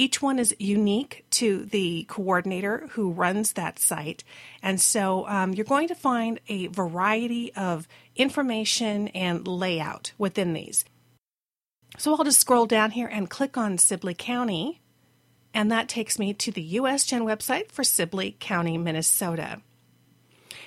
Each 0.00 0.22
one 0.22 0.38
is 0.38 0.56
unique 0.58 1.26
to 1.32 1.66
the 1.66 2.06
coordinator 2.08 2.88
who 2.92 3.10
runs 3.10 3.52
that 3.52 3.78
site. 3.78 4.24
And 4.62 4.80
so 4.80 5.28
um, 5.28 5.52
you're 5.52 5.66
going 5.66 5.88
to 5.88 5.94
find 5.94 6.40
a 6.48 6.68
variety 6.68 7.52
of 7.54 7.86
information 8.16 9.08
and 9.08 9.46
layout 9.46 10.12
within 10.16 10.54
these. 10.54 10.86
So 11.98 12.14
I'll 12.14 12.24
just 12.24 12.40
scroll 12.40 12.64
down 12.64 12.92
here 12.92 13.08
and 13.08 13.28
click 13.28 13.58
on 13.58 13.76
Sibley 13.76 14.14
County, 14.14 14.80
and 15.52 15.70
that 15.70 15.86
takes 15.86 16.18
me 16.18 16.32
to 16.32 16.50
the 16.50 16.76
USGen 16.76 17.20
website 17.20 17.70
for 17.70 17.84
Sibley 17.84 18.38
County, 18.40 18.78
Minnesota. 18.78 19.60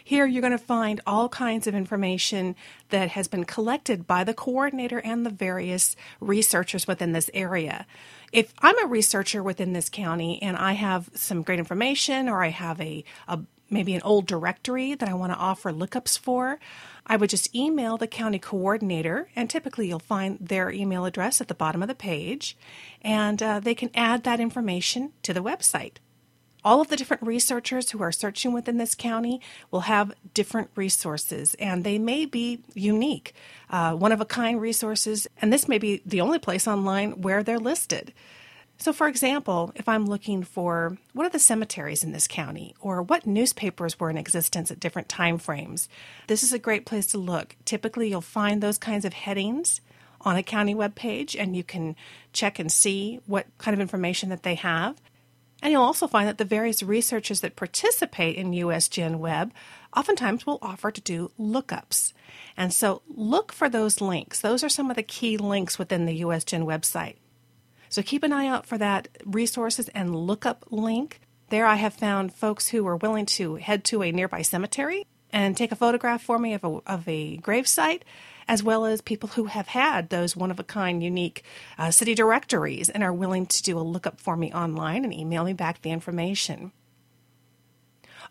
Here 0.04 0.26
you're 0.26 0.42
going 0.42 0.52
to 0.52 0.58
find 0.58 1.02
all 1.06 1.30
kinds 1.30 1.68
of 1.68 1.76
information 1.76 2.56
that 2.90 3.10
has 3.10 3.28
been 3.28 3.46
collected 3.46 4.08
by 4.08 4.24
the 4.24 4.34
coordinator 4.34 5.00
and 5.00 5.26
the 5.26 5.30
various 5.30 5.96
researchers 6.20 6.88
within 6.88 7.12
this 7.12 7.30
area. 7.34 7.86
If 8.32 8.54
I'm 8.60 8.84
a 8.84 8.88
researcher 8.88 9.44
within 9.44 9.74
this 9.74 9.90
county 9.90 10.42
and 10.42 10.58
I 10.58 10.74
have 10.74 11.10
some 11.14 11.44
great 11.44 11.60
information 11.60 12.30
or 12.30 12.44
I 12.44 12.50
have 12.50 12.80
a, 12.82 13.04
a 13.28 13.40
maybe 13.70 13.96
an 13.96 14.02
old 14.04 14.26
directory 14.28 14.94
that 14.94 15.10
I 15.10 15.14
want 15.14 15.34
to 15.34 15.38
offer 15.38 15.72
lookups 15.72 16.18
for, 16.18 16.60
I 17.06 17.18
would 17.18 17.30
just 17.30 17.54
email 17.56 17.98
the 17.98 18.08
county 18.08 18.40
coordinator, 18.40 19.30
and 19.36 19.50
typically 19.50 19.88
you'll 19.88 20.00
find 20.00 20.38
their 20.40 20.70
email 20.70 21.06
address 21.06 21.42
at 21.42 21.48
the 21.48 21.56
bottom 21.56 21.82
of 21.82 21.90
the 21.90 21.96
page, 21.96 22.56
and 23.02 23.42
uh, 23.42 23.60
they 23.60 23.76
can 23.76 23.90
add 23.94 24.24
that 24.24 24.40
information 24.40 25.12
to 25.24 25.34
the 25.34 25.44
website 25.44 25.96
all 26.64 26.82
of 26.82 26.88
the 26.88 26.96
different 26.96 27.24
researchers 27.24 27.92
who 27.92 28.02
are 28.02 28.12
searching 28.12 28.54
within 28.54 28.78
this 28.78 28.96
county 28.96 29.42
will 29.72 29.82
have 29.82 30.14
different 30.34 30.70
resources 30.76 31.56
and 31.56 31.84
they 31.84 31.98
may 31.98 32.26
be 32.26 32.62
unique, 32.74 33.34
uh, 33.70 33.94
one 33.94 34.12
of 34.12 34.22
a 34.22 34.26
kind 34.26 34.62
resources, 34.62 35.28
and 35.42 35.52
this 35.52 35.68
may 35.68 35.78
be 35.78 36.02
the 36.06 36.22
only 36.22 36.40
place 36.40 36.68
online 36.68 37.22
where 37.22 37.44
they're 37.44 37.60
listed. 37.60 38.14
So, 38.78 38.92
for 38.92 39.08
example, 39.08 39.72
if 39.76 39.88
I'm 39.88 40.06
looking 40.06 40.44
for 40.44 40.98
what 41.14 41.26
are 41.26 41.30
the 41.30 41.40
cemeteries 41.40 42.04
in 42.04 42.12
this 42.12 42.28
county 42.28 42.76
or 42.82 43.02
what 43.02 43.26
newspapers 43.26 44.00
were 44.00 44.10
in 44.10 44.18
existence 44.18 44.72
at 44.72 44.80
different 44.80 45.08
time 45.08 45.38
frames, 45.38 45.88
this 46.28 46.44
is 46.44 46.52
a 46.52 46.60
great 46.60 46.86
place 46.86 47.06
to 47.08 47.18
look. 47.18 47.56
Typically, 47.66 48.10
you'll 48.10 48.22
find 48.22 48.62
those 48.62 48.78
kinds 48.78 49.06
of 49.06 49.14
headings 49.14 49.80
on 50.22 50.36
a 50.36 50.44
county 50.44 50.74
web 50.74 50.96
page 50.96 51.36
and 51.36 51.56
you 51.56 51.64
can 51.64 51.96
check 52.32 52.60
and 52.60 52.72
see 52.72 53.20
what 53.26 53.46
kind 53.58 53.74
of 53.74 53.80
information 53.80 54.30
that 54.30 54.44
they 54.44 54.56
have. 54.56 55.00
And 55.64 55.72
you'll 55.72 55.82
also 55.82 56.08
find 56.08 56.28
that 56.28 56.38
the 56.38 56.44
various 56.44 56.84
researchers 56.84 57.40
that 57.40 57.56
participate 57.56 58.36
in 58.36 58.52
US 58.52 58.90
Gen 58.90 59.20
Web 59.20 59.54
oftentimes 59.96 60.46
will 60.46 60.60
offer 60.62 60.92
to 60.92 61.00
do 61.00 61.32
lookups. 61.40 62.12
And 62.58 62.74
so 62.74 63.02
look 63.08 63.54
for 63.54 63.70
those 63.70 64.02
links. 64.02 64.42
Those 64.42 64.62
are 64.62 64.70
some 64.70 64.90
of 64.90 64.98
the 64.98 65.04
key 65.04 65.38
links 65.38 65.80
within 65.80 66.06
the 66.06 66.16
US 66.16 66.44
Gen 66.44 66.66
website. 66.66 67.16
So 67.88 68.04
keep 68.04 68.24
an 68.24 68.34
eye 68.34 68.48
out 68.48 68.66
for 68.66 68.78
that 68.78 69.08
resources 69.24 69.88
and 69.96 70.14
lookup 70.14 70.66
link. 70.70 71.22
There 71.48 71.66
I 71.66 71.76
have 71.76 71.94
found 71.94 72.34
folks 72.34 72.68
who 72.68 72.86
are 72.86 72.98
willing 72.98 73.26
to 73.28 73.56
head 73.56 73.86
to 73.86 74.04
a 74.04 74.12
nearby 74.12 74.42
cemetery 74.42 75.08
and 75.32 75.56
take 75.56 75.72
a 75.72 75.78
photograph 75.78 76.22
for 76.22 76.40
me 76.40 76.56
of 76.56 76.66
a, 76.66 76.80
of 76.86 77.08
a 77.08 77.38
grave 77.38 77.70
site 77.70 78.04
as 78.48 78.64
well 78.64 78.86
as 78.86 79.02
people 79.02 79.30
who 79.30 79.46
have 79.46 79.68
had 79.68 80.10
those 80.10 80.36
one 80.36 80.52
of 80.52 80.60
a 80.60 80.64
kind, 80.64 81.04
unique 81.04 81.44
uh, 81.78 81.92
city 81.92 82.16
directories 82.16 82.90
and 82.90 83.04
are 83.04 83.14
willing 83.14 83.46
to 83.46 83.64
do 83.64 83.78
a 83.78 83.82
lookup 83.82 84.20
for 84.20 84.36
me 84.36 84.52
online 84.54 85.04
and 85.04 85.14
email 85.14 85.44
me 85.44 85.54
back 85.54 85.82
the 85.82 85.92
information. 85.92 86.72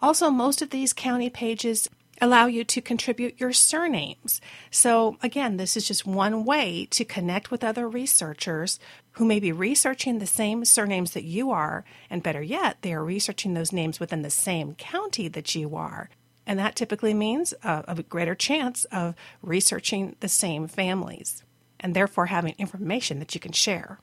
Also, 0.00 0.30
most 0.30 0.62
of 0.62 0.70
these 0.70 0.92
county 0.92 1.30
pages 1.30 1.88
allow 2.20 2.46
you 2.46 2.64
to 2.64 2.80
contribute 2.80 3.40
your 3.40 3.52
surnames. 3.52 4.40
So, 4.70 5.16
again, 5.22 5.56
this 5.56 5.76
is 5.76 5.86
just 5.86 6.06
one 6.06 6.44
way 6.44 6.86
to 6.90 7.04
connect 7.04 7.50
with 7.50 7.64
other 7.64 7.88
researchers 7.88 8.78
who 9.12 9.24
may 9.24 9.40
be 9.40 9.52
researching 9.52 10.18
the 10.18 10.26
same 10.26 10.64
surnames 10.64 11.12
that 11.12 11.24
you 11.24 11.50
are, 11.50 11.84
and 12.08 12.22
better 12.22 12.42
yet, 12.42 12.78
they 12.82 12.92
are 12.94 13.04
researching 13.04 13.54
those 13.54 13.72
names 13.72 13.98
within 13.98 14.22
the 14.22 14.30
same 14.30 14.74
county 14.74 15.28
that 15.28 15.54
you 15.54 15.74
are. 15.74 16.10
And 16.46 16.58
that 16.58 16.76
typically 16.76 17.14
means 17.14 17.54
a, 17.62 17.84
a 17.88 18.02
greater 18.02 18.34
chance 18.34 18.84
of 18.86 19.14
researching 19.42 20.16
the 20.20 20.28
same 20.28 20.66
families 20.66 21.44
and 21.78 21.94
therefore 21.94 22.26
having 22.26 22.54
information 22.58 23.18
that 23.18 23.34
you 23.34 23.40
can 23.40 23.52
share. 23.52 24.00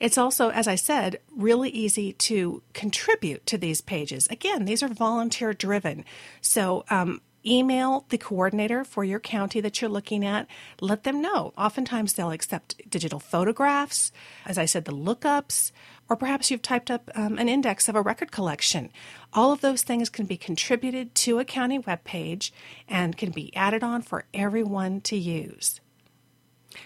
It's 0.00 0.18
also, 0.18 0.50
as 0.50 0.66
I 0.66 0.74
said, 0.74 1.20
really 1.34 1.70
easy 1.70 2.12
to 2.14 2.62
contribute 2.72 3.46
to 3.46 3.58
these 3.58 3.80
pages. 3.80 4.26
Again, 4.28 4.64
these 4.64 4.82
are 4.82 4.88
volunteer 4.88 5.52
driven. 5.52 6.04
So, 6.40 6.84
um, 6.90 7.20
email 7.46 8.04
the 8.08 8.18
coordinator 8.18 8.84
for 8.84 9.04
your 9.04 9.20
county 9.20 9.60
that 9.60 9.80
you're 9.80 9.90
looking 9.90 10.24
at. 10.24 10.46
Let 10.80 11.04
them 11.04 11.22
know. 11.22 11.52
Oftentimes, 11.56 12.12
they'll 12.12 12.32
accept 12.32 12.74
digital 12.88 13.20
photographs, 13.20 14.12
as 14.44 14.58
I 14.58 14.64
said, 14.64 14.84
the 14.84 14.92
lookups, 14.92 15.70
or 16.08 16.16
perhaps 16.16 16.50
you've 16.50 16.62
typed 16.62 16.90
up 16.90 17.10
um, 17.14 17.38
an 17.38 17.48
index 17.48 17.88
of 17.88 17.94
a 17.94 18.02
record 18.02 18.32
collection. 18.32 18.90
All 19.32 19.52
of 19.52 19.60
those 19.60 19.82
things 19.82 20.08
can 20.08 20.26
be 20.26 20.36
contributed 20.36 21.14
to 21.16 21.38
a 21.38 21.44
county 21.44 21.78
webpage 21.78 22.50
and 22.88 23.16
can 23.16 23.30
be 23.30 23.54
added 23.54 23.82
on 23.82 24.02
for 24.02 24.24
everyone 24.32 25.00
to 25.02 25.16
use. 25.16 25.80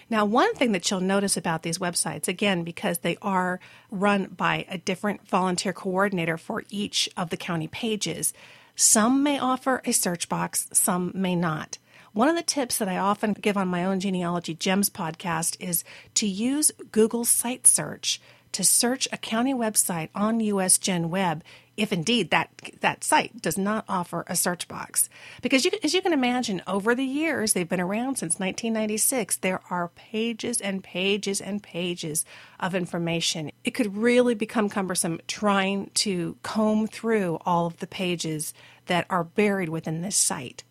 Now, 0.09 0.25
one 0.25 0.53
thing 0.55 0.71
that 0.71 0.89
you'll 0.89 1.01
notice 1.01 1.37
about 1.37 1.63
these 1.63 1.77
websites, 1.77 2.27
again, 2.27 2.63
because 2.63 2.99
they 2.99 3.17
are 3.21 3.59
run 3.91 4.25
by 4.25 4.65
a 4.69 4.77
different 4.77 5.27
volunteer 5.27 5.73
coordinator 5.73 6.37
for 6.37 6.63
each 6.69 7.09
of 7.15 7.29
the 7.29 7.37
county 7.37 7.67
pages, 7.67 8.33
some 8.75 9.23
may 9.23 9.37
offer 9.37 9.81
a 9.85 9.91
search 9.91 10.29
box, 10.29 10.67
some 10.73 11.11
may 11.13 11.35
not. 11.35 11.77
One 12.13 12.29
of 12.29 12.35
the 12.35 12.43
tips 12.43 12.77
that 12.77 12.87
I 12.87 12.97
often 12.97 13.33
give 13.33 13.57
on 13.57 13.67
my 13.67 13.83
own 13.85 13.99
Genealogy 13.99 14.53
Gems 14.53 14.89
podcast 14.89 15.57
is 15.59 15.83
to 16.15 16.27
use 16.27 16.71
Google 16.91 17.25
Site 17.25 17.65
Search 17.65 18.21
to 18.53 18.63
search 18.63 19.07
a 19.11 19.17
county 19.17 19.53
website 19.53 20.09
on 20.15 20.39
US 20.39 20.77
Gen 20.77 21.09
Web 21.09 21.43
if 21.75 21.91
indeed 21.91 22.29
that 22.29 22.49
that 22.81 23.03
site 23.03 23.41
does 23.41 23.57
not 23.57 23.85
offer 23.89 24.23
a 24.27 24.35
search 24.35 24.67
box. 24.67 25.09
Because 25.41 25.65
you, 25.65 25.71
as 25.83 25.93
you 25.93 26.01
can 26.01 26.13
imagine, 26.13 26.61
over 26.67 26.93
the 26.93 27.03
years 27.03 27.53
they've 27.53 27.67
been 27.67 27.81
around 27.81 28.17
since 28.17 28.39
1996, 28.39 29.37
there 29.37 29.61
are 29.69 29.87
pages 29.89 30.61
and 30.61 30.83
pages 30.83 31.41
and 31.41 31.63
pages 31.63 32.25
of 32.59 32.75
information. 32.75 33.51
It 33.63 33.71
could 33.71 33.97
really 33.97 34.35
become 34.35 34.69
cumbersome 34.69 35.19
trying 35.27 35.89
to 35.95 36.37
comb 36.43 36.87
through 36.87 37.39
all 37.45 37.65
of 37.65 37.77
the 37.77 37.87
pages 37.87 38.53
that 38.85 39.07
are 39.09 39.23
buried 39.23 39.69
within 39.69 40.01
this 40.01 40.15
site. 40.15 40.63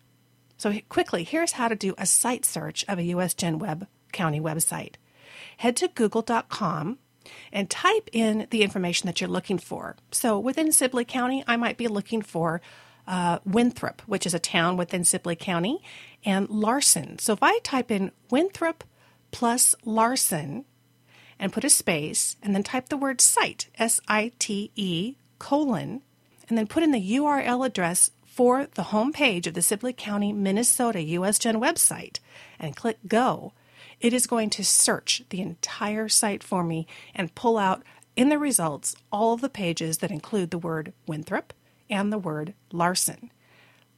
So 0.57 0.73
quickly, 0.87 1.25
here's 1.25 1.53
how 1.53 1.67
to 1.67 1.75
do 1.75 1.93
a 1.97 2.05
site 2.05 2.45
search 2.45 2.85
of 2.87 2.97
a 2.97 3.03
US 3.03 3.33
Gen 3.33 3.59
Web 3.59 3.87
county 4.13 4.39
website. 4.39 4.95
Head 5.57 5.75
to 5.77 5.89
google.com 5.89 6.99
and 7.51 7.69
type 7.69 8.09
in 8.11 8.47
the 8.49 8.63
information 8.63 9.07
that 9.07 9.21
you're 9.21 9.29
looking 9.29 9.57
for. 9.57 9.95
So 10.11 10.39
within 10.39 10.71
Sibley 10.71 11.05
County, 11.05 11.43
I 11.47 11.57
might 11.57 11.77
be 11.77 11.87
looking 11.87 12.21
for 12.21 12.61
uh, 13.07 13.39
Winthrop, 13.45 14.01
which 14.05 14.25
is 14.25 14.33
a 14.33 14.39
town 14.39 14.77
within 14.77 15.03
Sibley 15.03 15.35
County, 15.35 15.83
and 16.23 16.49
Larson. 16.49 17.19
So 17.19 17.33
if 17.33 17.39
I 17.41 17.59
type 17.59 17.91
in 17.91 18.11
Winthrop 18.29 18.83
plus 19.31 19.75
Larson 19.83 20.65
and 21.39 21.51
put 21.51 21.65
a 21.65 21.69
space 21.69 22.37
and 22.41 22.55
then 22.55 22.63
type 22.63 22.89
the 22.89 22.97
word 22.97 23.19
site, 23.19 23.67
S 23.77 23.99
I 24.07 24.31
T 24.39 24.71
E 24.75 25.15
colon, 25.39 26.01
and 26.47 26.57
then 26.57 26.67
put 26.67 26.83
in 26.83 26.91
the 26.91 27.15
URL 27.15 27.65
address 27.65 28.11
for 28.25 28.67
the 28.73 28.83
home 28.83 29.13
page 29.13 29.45
of 29.47 29.53
the 29.53 29.61
Sibley 29.61 29.93
County, 29.93 30.33
Minnesota 30.33 30.99
USGen 30.99 31.61
website 31.61 32.19
and 32.59 32.75
click 32.75 32.97
go 33.07 33.53
it 34.03 34.13
is 34.13 34.27
going 34.27 34.51
to 34.51 34.63
search 34.63 35.23
the 35.29 35.41
entire 35.41 36.09
site 36.09 36.43
for 36.43 36.63
me 36.63 36.85
and 37.15 37.33
pull 37.33 37.57
out 37.57 37.81
in 38.15 38.29
the 38.29 38.37
results 38.37 38.95
all 39.11 39.33
of 39.33 39.41
the 39.41 39.49
pages 39.49 39.99
that 39.99 40.11
include 40.11 40.51
the 40.51 40.57
word 40.57 40.93
Winthrop 41.07 41.53
and 41.89 42.11
the 42.11 42.19
word 42.19 42.53
Larson. 42.71 43.31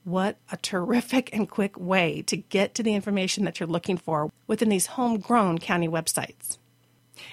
What 0.04 0.38
a 0.52 0.58
terrific 0.58 1.32
and 1.34 1.50
quick 1.50 1.78
way 1.78 2.22
to 2.28 2.38
get 2.38 2.76
to 2.76 2.84
the 2.84 2.94
information 2.94 3.44
that 3.46 3.60
you're 3.60 3.68
looking 3.68 3.98
for 3.98 4.32
within 4.46 4.70
these 4.70 4.86
homegrown 4.86 5.58
county 5.58 5.88
websites. 5.88 6.60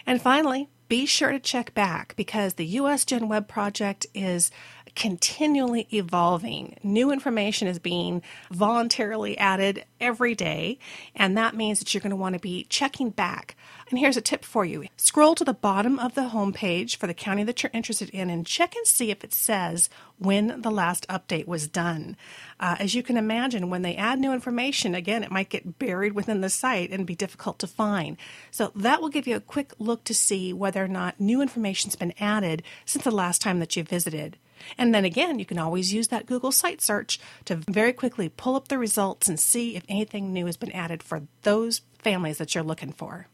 And 0.06 0.22
finally, 0.22 0.70
be 0.88 1.04
sure 1.04 1.32
to 1.32 1.38
check 1.38 1.74
back 1.74 2.14
because 2.16 2.54
the 2.54 2.66
US 2.66 3.04
Web 3.10 3.48
project 3.48 4.06
is 4.14 4.50
continually 4.94 5.86
evolving. 5.92 6.76
New 6.82 7.10
information 7.10 7.68
is 7.68 7.78
being 7.78 8.22
voluntarily 8.50 9.36
added 9.38 9.84
every 10.00 10.34
day, 10.34 10.78
and 11.14 11.36
that 11.36 11.56
means 11.56 11.78
that 11.78 11.92
you're 11.92 12.00
going 12.00 12.10
to 12.10 12.16
want 12.16 12.34
to 12.34 12.40
be 12.40 12.64
checking 12.68 13.10
back. 13.10 13.56
And 13.90 13.98
here's 13.98 14.16
a 14.16 14.22
tip 14.22 14.44
for 14.44 14.64
you 14.64 14.86
scroll 14.96 15.34
to 15.34 15.44
the 15.44 15.52
bottom 15.54 15.98
of 15.98 16.14
the 16.14 16.28
home 16.28 16.52
page 16.52 16.96
for 16.96 17.06
the 17.06 17.14
county 17.14 17.44
that 17.44 17.62
you're 17.62 17.70
interested 17.74 18.10
in 18.10 18.30
and 18.30 18.46
check 18.46 18.74
and 18.74 18.86
see 18.86 19.10
if 19.10 19.22
it 19.22 19.34
says 19.34 19.90
when 20.18 20.62
the 20.62 20.70
last 20.70 21.06
update 21.08 21.46
was 21.46 21.68
done. 21.68 22.16
Uh, 22.58 22.76
as 22.78 22.94
you 22.94 23.02
can 23.02 23.16
imagine, 23.16 23.70
when 23.70 23.82
they 23.82 23.96
add 23.96 24.18
new 24.18 24.32
information, 24.32 24.94
again, 24.94 25.22
it 25.22 25.30
might 25.30 25.50
get 25.50 25.78
buried 25.78 26.12
within 26.12 26.40
the 26.40 26.48
site 26.48 26.90
and 26.90 27.06
be 27.06 27.14
difficult 27.14 27.58
to 27.58 27.66
find. 27.66 28.16
So 28.50 28.72
that 28.76 29.02
will 29.02 29.08
give 29.08 29.26
you 29.26 29.36
a 29.36 29.40
quick 29.40 29.72
look 29.78 30.04
to 30.04 30.14
see 30.14 30.52
whether 30.52 30.82
or 30.82 30.88
not 30.88 31.20
new 31.20 31.42
information's 31.42 31.96
been 31.96 32.14
added 32.18 32.62
since 32.86 33.04
the 33.04 33.10
last 33.10 33.42
time 33.42 33.58
that 33.58 33.76
you 33.76 33.82
visited. 33.82 34.38
And 34.78 34.94
then 34.94 35.04
again, 35.04 35.38
you 35.38 35.44
can 35.44 35.58
always 35.58 35.92
use 35.92 36.08
that 36.08 36.26
Google 36.26 36.52
site 36.52 36.80
search 36.80 37.18
to 37.44 37.56
very 37.56 37.92
quickly 37.92 38.28
pull 38.28 38.56
up 38.56 38.68
the 38.68 38.78
results 38.78 39.28
and 39.28 39.38
see 39.38 39.76
if 39.76 39.84
anything 39.88 40.32
new 40.32 40.46
has 40.46 40.56
been 40.56 40.72
added 40.72 41.02
for 41.02 41.22
those 41.42 41.82
families 41.98 42.38
that 42.38 42.54
you're 42.54 42.64
looking 42.64 42.92
for. 42.92 43.26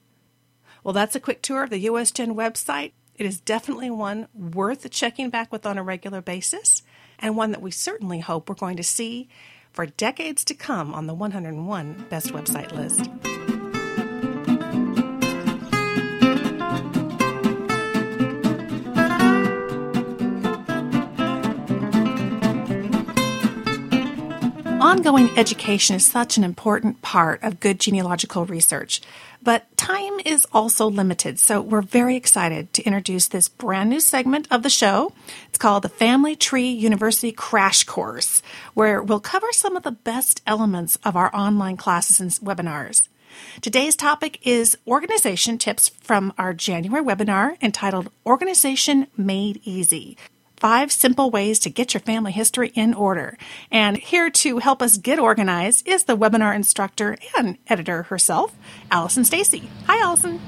Well, 0.84 0.94
that's 0.94 1.16
a 1.16 1.20
quick 1.20 1.42
tour 1.42 1.64
of 1.64 1.70
the 1.70 1.86
USGen 1.86 2.34
website. 2.34 2.92
It 3.16 3.26
is 3.26 3.40
definitely 3.40 3.90
one 3.90 4.28
worth 4.32 4.88
checking 4.90 5.28
back 5.28 5.50
with 5.50 5.66
on 5.66 5.76
a 5.76 5.82
regular 5.82 6.22
basis, 6.22 6.82
and 7.18 7.36
one 7.36 7.50
that 7.50 7.62
we 7.62 7.72
certainly 7.72 8.20
hope 8.20 8.48
we're 8.48 8.54
going 8.54 8.76
to 8.76 8.84
see 8.84 9.28
for 9.72 9.86
decades 9.86 10.44
to 10.44 10.54
come 10.54 10.94
on 10.94 11.06
the 11.06 11.14
101 11.14 12.06
Best 12.08 12.32
Website 12.32 12.72
list. 12.72 13.37
Ongoing 24.88 25.28
education 25.36 25.96
is 25.96 26.06
such 26.06 26.38
an 26.38 26.44
important 26.44 27.02
part 27.02 27.42
of 27.42 27.60
good 27.60 27.78
genealogical 27.78 28.46
research, 28.46 29.02
but 29.42 29.76
time 29.76 30.18
is 30.24 30.46
also 30.50 30.88
limited, 30.88 31.38
so 31.38 31.60
we're 31.60 31.82
very 31.82 32.16
excited 32.16 32.72
to 32.72 32.82
introduce 32.84 33.28
this 33.28 33.50
brand 33.50 33.90
new 33.90 34.00
segment 34.00 34.48
of 34.50 34.62
the 34.62 34.70
show. 34.70 35.12
It's 35.50 35.58
called 35.58 35.82
the 35.82 35.90
Family 35.90 36.36
Tree 36.36 36.70
University 36.70 37.32
Crash 37.32 37.84
Course, 37.84 38.40
where 38.72 39.02
we'll 39.02 39.20
cover 39.20 39.48
some 39.52 39.76
of 39.76 39.82
the 39.82 39.92
best 39.92 40.40
elements 40.46 40.96
of 41.04 41.16
our 41.16 41.36
online 41.36 41.76
classes 41.76 42.18
and 42.18 42.30
webinars. 42.30 43.08
Today's 43.60 43.94
topic 43.94 44.40
is 44.46 44.78
organization 44.86 45.58
tips 45.58 45.90
from 46.00 46.32
our 46.38 46.54
January 46.54 47.04
webinar 47.04 47.62
entitled 47.62 48.10
Organization 48.24 49.06
Made 49.18 49.60
Easy 49.64 50.16
five 50.60 50.92
simple 50.92 51.30
ways 51.30 51.58
to 51.60 51.70
get 51.70 51.94
your 51.94 52.00
family 52.00 52.32
history 52.32 52.70
in 52.74 52.94
order. 52.94 53.36
And 53.70 53.96
here 53.96 54.30
to 54.30 54.58
help 54.58 54.82
us 54.82 54.96
get 54.96 55.18
organized 55.18 55.86
is 55.86 56.04
the 56.04 56.16
webinar 56.16 56.54
instructor 56.54 57.16
and 57.36 57.58
editor 57.66 58.04
herself, 58.04 58.54
Allison 58.90 59.24
Stacy. 59.24 59.70
Hi, 59.86 60.00
Allison. 60.02 60.40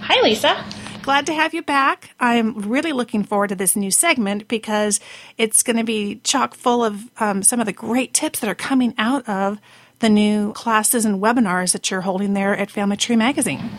Hi, 0.00 0.20
Lisa. 0.22 0.64
Glad 1.02 1.26
to 1.26 1.34
have 1.34 1.54
you 1.54 1.62
back. 1.62 2.10
I'm 2.18 2.68
really 2.68 2.92
looking 2.92 3.22
forward 3.22 3.48
to 3.48 3.54
this 3.54 3.76
new 3.76 3.90
segment 3.90 4.48
because 4.48 4.98
it's 5.38 5.62
going 5.62 5.76
to 5.76 5.84
be 5.84 6.16
chock 6.24 6.54
full 6.54 6.84
of 6.84 7.10
um, 7.20 7.42
some 7.42 7.60
of 7.60 7.66
the 7.66 7.72
great 7.72 8.12
tips 8.12 8.40
that 8.40 8.50
are 8.50 8.56
coming 8.56 8.92
out 8.98 9.28
of 9.28 9.60
the 10.00 10.08
new 10.08 10.52
classes 10.52 11.04
and 11.04 11.22
webinars 11.22 11.72
that 11.72 11.90
you're 11.90 12.00
holding 12.00 12.34
there 12.34 12.56
at 12.56 12.70
Family 12.70 12.96
Tree 12.96 13.16
Magazine. 13.16 13.70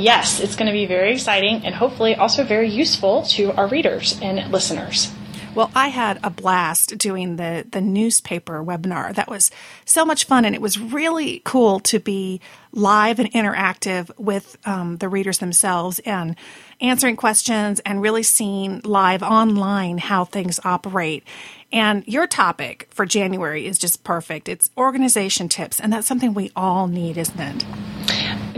Yes, 0.00 0.40
it's 0.40 0.56
going 0.56 0.66
to 0.66 0.72
be 0.72 0.86
very 0.86 1.12
exciting 1.12 1.66
and 1.66 1.74
hopefully 1.74 2.14
also 2.14 2.42
very 2.42 2.70
useful 2.70 3.22
to 3.24 3.52
our 3.52 3.68
readers 3.68 4.18
and 4.22 4.50
listeners. 4.50 5.12
Well, 5.54 5.70
I 5.74 5.88
had 5.88 6.20
a 6.22 6.30
blast 6.30 6.96
doing 6.96 7.36
the, 7.36 7.66
the 7.70 7.80
newspaper 7.80 8.64
webinar. 8.64 9.14
That 9.14 9.28
was 9.28 9.50
so 9.84 10.06
much 10.06 10.24
fun, 10.24 10.44
and 10.44 10.54
it 10.54 10.60
was 10.60 10.78
really 10.78 11.42
cool 11.44 11.80
to 11.80 11.98
be 11.98 12.40
live 12.72 13.18
and 13.18 13.30
interactive 13.32 14.16
with 14.16 14.56
um, 14.64 14.98
the 14.98 15.08
readers 15.08 15.38
themselves 15.38 15.98
and 16.00 16.36
answering 16.80 17.16
questions 17.16 17.80
and 17.80 18.00
really 18.00 18.22
seeing 18.22 18.80
live 18.84 19.24
online 19.24 19.98
how 19.98 20.24
things 20.24 20.60
operate. 20.64 21.24
And 21.72 22.06
your 22.06 22.28
topic 22.28 22.86
for 22.90 23.04
January 23.04 23.66
is 23.66 23.76
just 23.76 24.04
perfect. 24.04 24.48
It's 24.48 24.70
organization 24.78 25.48
tips, 25.48 25.80
and 25.80 25.92
that's 25.92 26.06
something 26.06 26.32
we 26.32 26.52
all 26.54 26.86
need, 26.86 27.18
isn't 27.18 27.40
it? 27.40 27.64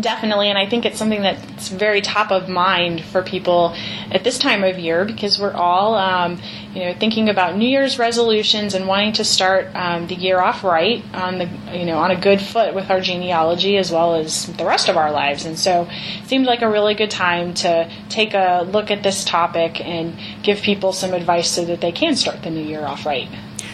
Definitely, 0.03 0.49
and 0.49 0.59
I 0.59 0.67
think 0.69 0.85
it's 0.85 0.99
something 0.99 1.23
that's 1.23 1.69
very 1.69 2.01
top 2.01 2.33
of 2.33 2.49
mind 2.49 3.05
for 3.05 3.23
people 3.23 3.73
at 4.11 4.25
this 4.25 4.37
time 4.37 4.65
of 4.65 4.77
year 4.77 5.05
because 5.05 5.39
we're 5.39 5.53
all, 5.53 5.95
um, 5.95 6.41
you 6.75 6.83
know, 6.83 6.95
thinking 6.95 7.29
about 7.29 7.57
New 7.57 7.69
Year's 7.69 8.01
resolutions 8.01 8.75
and 8.75 8.89
wanting 8.89 9.13
to 9.13 9.25
start 9.25 9.69
um, 9.77 10.09
the 10.09 10.17
year 10.17 10.41
off 10.41 10.65
right 10.65 11.05
on 11.15 11.39
the, 11.39 11.49
you 11.73 11.85
know, 11.85 11.99
on 11.99 12.11
a 12.11 12.21
good 12.21 12.41
foot 12.41 12.75
with 12.75 12.91
our 12.91 13.01
genealogy 13.01 13.77
as 13.77 13.93
well 13.93 14.17
as 14.17 14.49
the 14.57 14.65
rest 14.65 14.89
of 14.89 14.97
our 14.97 15.13
lives. 15.13 15.45
And 15.45 15.57
so, 15.57 15.87
it 15.89 16.27
seemed 16.27 16.47
like 16.47 16.63
a 16.63 16.69
really 16.69 16.95
good 16.95 17.11
time 17.13 17.55
to 17.55 17.89
take 18.09 18.35
a 18.35 18.67
look 18.69 18.91
at 18.91 19.05
this 19.05 19.25
topic 19.25 19.81
and 19.81 20.19
give 20.43 20.63
people 20.63 20.93
some 20.93 21.15
advice 21.15 21.49
so 21.49 21.65
that 21.67 21.81
they 21.81 21.93
can 21.93 22.17
start 22.17 22.43
the 22.43 22.51
new 22.51 22.65
year 22.65 22.85
off 22.85 23.07
right. 23.07 23.29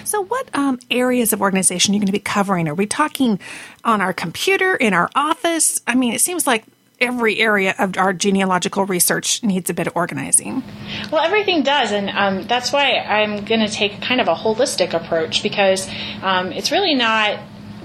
So, 0.08 0.24
what 0.24 0.48
um, 0.54 0.78
areas 0.90 1.34
of 1.34 1.42
organization 1.42 1.92
are 1.92 1.96
you 1.96 2.00
going 2.00 2.06
to 2.06 2.12
be 2.12 2.18
covering? 2.18 2.66
Are 2.66 2.74
we 2.74 2.86
talking 2.86 3.38
on 3.84 4.00
our 4.00 4.14
computer, 4.14 4.74
in 4.74 4.94
our 4.94 5.10
office? 5.14 5.82
I 5.86 5.94
mean, 5.96 6.14
it 6.14 6.22
seems 6.22 6.46
like 6.46 6.64
every 6.98 7.38
area 7.38 7.74
of 7.78 7.98
our 7.98 8.14
genealogical 8.14 8.86
research 8.86 9.42
needs 9.42 9.68
a 9.68 9.74
bit 9.74 9.86
of 9.86 9.94
organizing. 9.94 10.62
Well, 11.12 11.22
everything 11.22 11.62
does, 11.62 11.92
and 11.92 12.08
um, 12.08 12.46
that's 12.46 12.72
why 12.72 12.92
I'm 12.94 13.44
going 13.44 13.60
to 13.60 13.68
take 13.68 14.00
kind 14.00 14.22
of 14.22 14.28
a 14.28 14.34
holistic 14.34 14.94
approach 14.94 15.42
because 15.42 15.86
um, 16.22 16.52
it's 16.52 16.72
really 16.72 16.94
not 16.94 17.38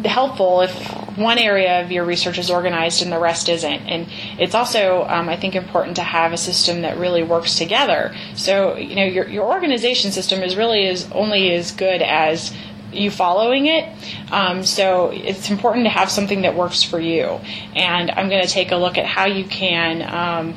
helpful 0.05 0.61
if 0.61 0.73
one 1.17 1.37
area 1.37 1.81
of 1.81 1.91
your 1.91 2.05
research 2.05 2.37
is 2.37 2.49
organized 2.49 3.01
and 3.01 3.11
the 3.11 3.19
rest 3.19 3.49
isn't. 3.49 3.81
And 3.87 4.07
it's 4.39 4.55
also, 4.55 5.05
um, 5.07 5.29
I 5.29 5.35
think, 5.35 5.55
important 5.55 5.95
to 5.97 6.03
have 6.03 6.33
a 6.33 6.37
system 6.37 6.81
that 6.81 6.97
really 6.97 7.23
works 7.23 7.57
together. 7.57 8.15
So, 8.35 8.75
you 8.75 8.95
know, 8.95 9.05
your, 9.05 9.27
your 9.27 9.45
organization 9.45 10.11
system 10.11 10.41
is 10.41 10.55
really 10.55 10.85
is 10.85 11.09
only 11.11 11.53
as 11.53 11.71
good 11.71 12.01
as 12.01 12.53
you 12.91 13.11
following 13.11 13.67
it. 13.67 13.89
Um, 14.31 14.63
so 14.63 15.11
it's 15.11 15.49
important 15.49 15.85
to 15.85 15.89
have 15.89 16.09
something 16.09 16.43
that 16.43 16.55
works 16.55 16.83
for 16.83 16.99
you. 16.99 17.39
And 17.75 18.11
I'm 18.11 18.29
going 18.29 18.43
to 18.43 18.49
take 18.49 18.71
a 18.71 18.77
look 18.77 18.97
at 18.97 19.05
how 19.05 19.25
you 19.25 19.45
can 19.45 20.01
um, 20.01 20.55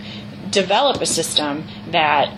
develop 0.50 1.00
a 1.00 1.06
system 1.06 1.64
that 1.90 2.32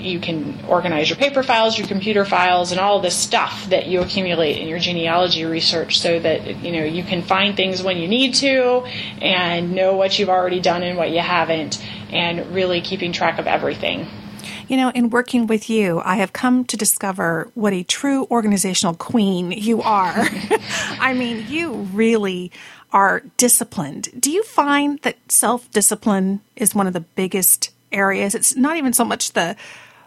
you 0.00 0.20
can 0.20 0.64
organize 0.66 1.08
your 1.08 1.16
paper 1.16 1.42
files, 1.42 1.78
your 1.78 1.86
computer 1.86 2.24
files, 2.24 2.72
and 2.72 2.80
all 2.80 3.00
this 3.00 3.16
stuff 3.16 3.68
that 3.70 3.86
you 3.86 4.00
accumulate 4.00 4.58
in 4.58 4.68
your 4.68 4.78
genealogy 4.78 5.44
research 5.44 5.98
so 5.98 6.18
that 6.18 6.62
you 6.64 6.72
know 6.72 6.84
you 6.84 7.02
can 7.02 7.22
find 7.22 7.56
things 7.56 7.82
when 7.82 7.96
you 7.98 8.08
need 8.08 8.34
to 8.34 8.84
and 9.20 9.72
know 9.72 9.96
what 9.96 10.18
you've 10.18 10.28
already 10.28 10.60
done 10.60 10.82
and 10.82 10.96
what 10.96 11.10
you 11.10 11.20
haven't 11.20 11.82
and 12.10 12.54
really 12.54 12.80
keeping 12.80 13.12
track 13.12 13.38
of 13.38 13.46
everything. 13.46 14.06
You 14.68 14.76
know, 14.76 14.90
in 14.90 15.10
working 15.10 15.48
with 15.48 15.68
you, 15.68 16.00
I 16.04 16.16
have 16.16 16.32
come 16.32 16.64
to 16.66 16.76
discover 16.76 17.50
what 17.54 17.72
a 17.72 17.82
true 17.82 18.28
organizational 18.30 18.94
queen 18.94 19.50
you 19.50 19.82
are. 19.82 20.14
I 21.00 21.12
mean, 21.12 21.44
you 21.48 21.72
really 21.92 22.52
are 22.92 23.22
disciplined. 23.36 24.08
Do 24.18 24.30
you 24.30 24.44
find 24.44 25.00
that 25.00 25.16
self 25.28 25.68
discipline 25.72 26.40
is 26.54 26.74
one 26.74 26.86
of 26.86 26.92
the 26.92 27.00
biggest 27.00 27.70
areas? 27.90 28.34
It's 28.34 28.54
not 28.54 28.76
even 28.76 28.92
so 28.92 29.04
much 29.04 29.32
the 29.32 29.56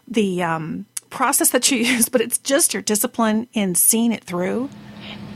the 0.07 0.43
um, 0.43 0.85
process 1.09 1.49
that 1.51 1.71
you 1.71 1.77
use, 1.93 2.09
but 2.09 2.21
it's 2.21 2.37
just 2.37 2.73
your 2.73 2.83
discipline 2.83 3.47
in 3.53 3.75
seeing 3.75 4.11
it 4.11 4.23
through. 4.23 4.69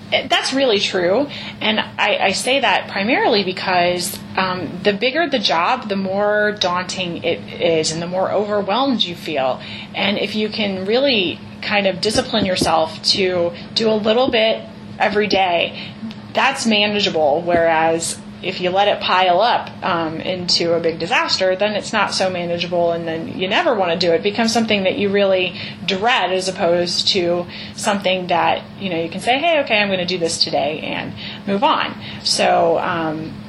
That's 0.10 0.54
really 0.54 0.80
true. 0.80 1.28
And 1.60 1.82
I, 1.82 2.18
I 2.18 2.32
say 2.32 2.62
that 2.62 2.90
primarily 2.90 3.44
because 3.44 4.18
um, 4.38 4.80
the 4.82 4.94
bigger 4.94 5.30
the 5.30 5.40
job, 5.40 5.90
the 5.90 5.98
more 5.98 6.54
daunting 6.54 7.26
it 7.26 7.62
is 7.62 7.92
and 7.92 8.02
the 8.02 8.08
more 8.08 8.32
overwhelmed 8.32 9.04
you 9.04 9.16
feel. 9.16 9.62
And 9.94 10.18
if 10.18 10.34
you 10.34 10.48
can 10.48 10.86
really 10.86 11.42
kind 11.62 11.88
of 11.88 12.00
discipline 12.00 12.46
yourself 12.46 13.02
to 13.04 13.52
do 13.74 13.90
a 13.90 13.96
little 13.96 14.32
bit 14.32 14.64
every 14.98 15.28
day, 15.28 15.94
that's 16.34 16.66
manageable. 16.66 17.42
Whereas 17.42 18.18
if 18.44 18.62
you 18.62 18.70
let 18.70 18.88
it 18.88 19.02
pile 19.02 19.42
up 19.42 19.70
um, 19.84 20.20
into 20.20 20.74
a 20.74 20.80
big 20.80 21.00
disaster, 21.00 21.56
then 21.56 21.76
it's 21.76 21.94
not 21.94 22.14
so 22.14 22.30
manageable, 22.30 22.92
and 22.92 23.08
then 23.08 23.40
you 23.40 23.48
never 23.48 23.74
want 23.74 23.92
to 23.92 23.98
do 23.98 24.12
it. 24.12 24.18
it. 24.18 24.24
Becomes 24.24 24.54
something 24.54 24.84
that 24.84 24.98
you 24.98 25.10
really 25.10 25.60
dread, 25.86 26.32
as 26.32 26.48
opposed 26.48 27.08
to 27.10 27.46
something 27.76 28.28
that 28.28 28.64
you 28.80 28.90
know 28.90 29.02
you 29.02 29.10
can 29.10 29.22
say, 29.22 29.40
"Hey, 29.40 29.62
okay, 29.62 29.80
I'm 29.80 29.88
going 29.88 30.00
to 30.00 30.06
do 30.06 30.18
this 30.18 30.44
today," 30.44 30.80
and 30.82 31.14
move 31.48 31.64
on. 31.64 31.96
So. 32.24 32.78
Um, 32.80 33.44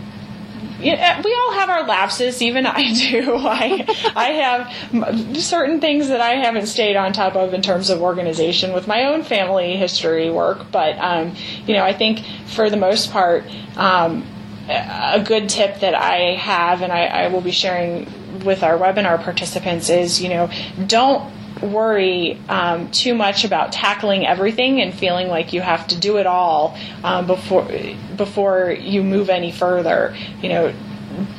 we 0.81 0.93
all 0.93 1.53
have 1.55 1.71
our 1.71 1.85
lapses. 1.89 2.41
Even 2.41 2.65
I 2.65 2.93
do. 3.11 3.35
I 3.35 4.13
I 4.15 4.27
have 4.31 5.37
certain 5.37 5.81
things 5.81 6.07
that 6.07 6.21
I 6.21 6.37
haven't 6.37 6.67
stayed 6.67 6.95
on 6.95 7.13
top 7.13 7.35
of 7.35 7.53
in 7.53 7.63
terms 7.63 7.91
of 7.91 8.01
organization 8.01 8.73
with 8.73 8.87
my 8.87 9.07
own 9.07 9.25
family 9.25 9.77
history 9.77 10.31
work. 10.31 10.71
But 10.71 10.97
um, 10.99 11.35
you 11.67 11.75
know, 11.75 11.83
I 11.83 11.93
think 11.93 12.25
for 12.47 12.71
the 12.71 12.77
most 12.77 13.11
part, 13.11 13.45
um, 13.77 14.25
a 14.69 15.23
good 15.25 15.49
tip 15.49 15.81
that 15.81 15.95
I 15.95 16.35
have, 16.35 16.83
and 16.83 16.93
I, 16.93 17.07
I 17.07 17.29
will 17.29 17.41
be 17.41 17.51
sharing 17.51 18.07
with 18.45 18.63
our 18.63 18.79
webinar 18.79 19.23
participants, 19.23 19.89
is 19.89 20.21
you 20.21 20.29
know, 20.29 20.51
don't 20.87 21.33
worry 21.63 22.39
um, 22.49 22.91
too 22.91 23.15
much 23.15 23.45
about 23.45 23.73
tackling 23.73 24.27
everything 24.27 24.81
and 24.81 24.95
feeling 24.95 25.29
like 25.29 25.53
you 25.53 25.61
have 25.61 25.87
to 25.89 25.99
do 25.99 26.19
it 26.19 26.27
all 26.27 26.79
um, 27.03 27.27
before 27.27 27.69
before 28.17 28.71
you 28.71 29.03
move 29.03 29.31
any 29.31 29.51
further. 29.51 30.17
You 30.43 30.49
know, 30.51 30.75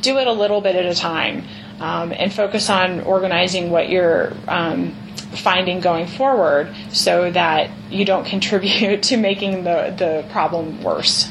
do 0.00 0.18
it 0.18 0.26
a 0.26 0.32
little 0.32 0.60
bit 0.60 0.76
at 0.76 0.84
a 0.84 0.94
time 0.94 1.44
um, 1.80 2.12
and 2.12 2.32
focus 2.32 2.68
on 2.68 3.00
organizing 3.00 3.70
what 3.70 3.88
you're 3.88 4.32
um, 4.48 4.94
finding 5.36 5.80
going 5.80 6.06
forward, 6.06 6.74
so 6.90 7.30
that 7.30 7.70
you 7.90 8.04
don't 8.04 8.24
contribute 8.34 9.04
to 9.04 9.16
making 9.16 9.64
the 9.64 9.94
the 9.96 10.24
problem 10.32 10.82
worse. 10.82 11.30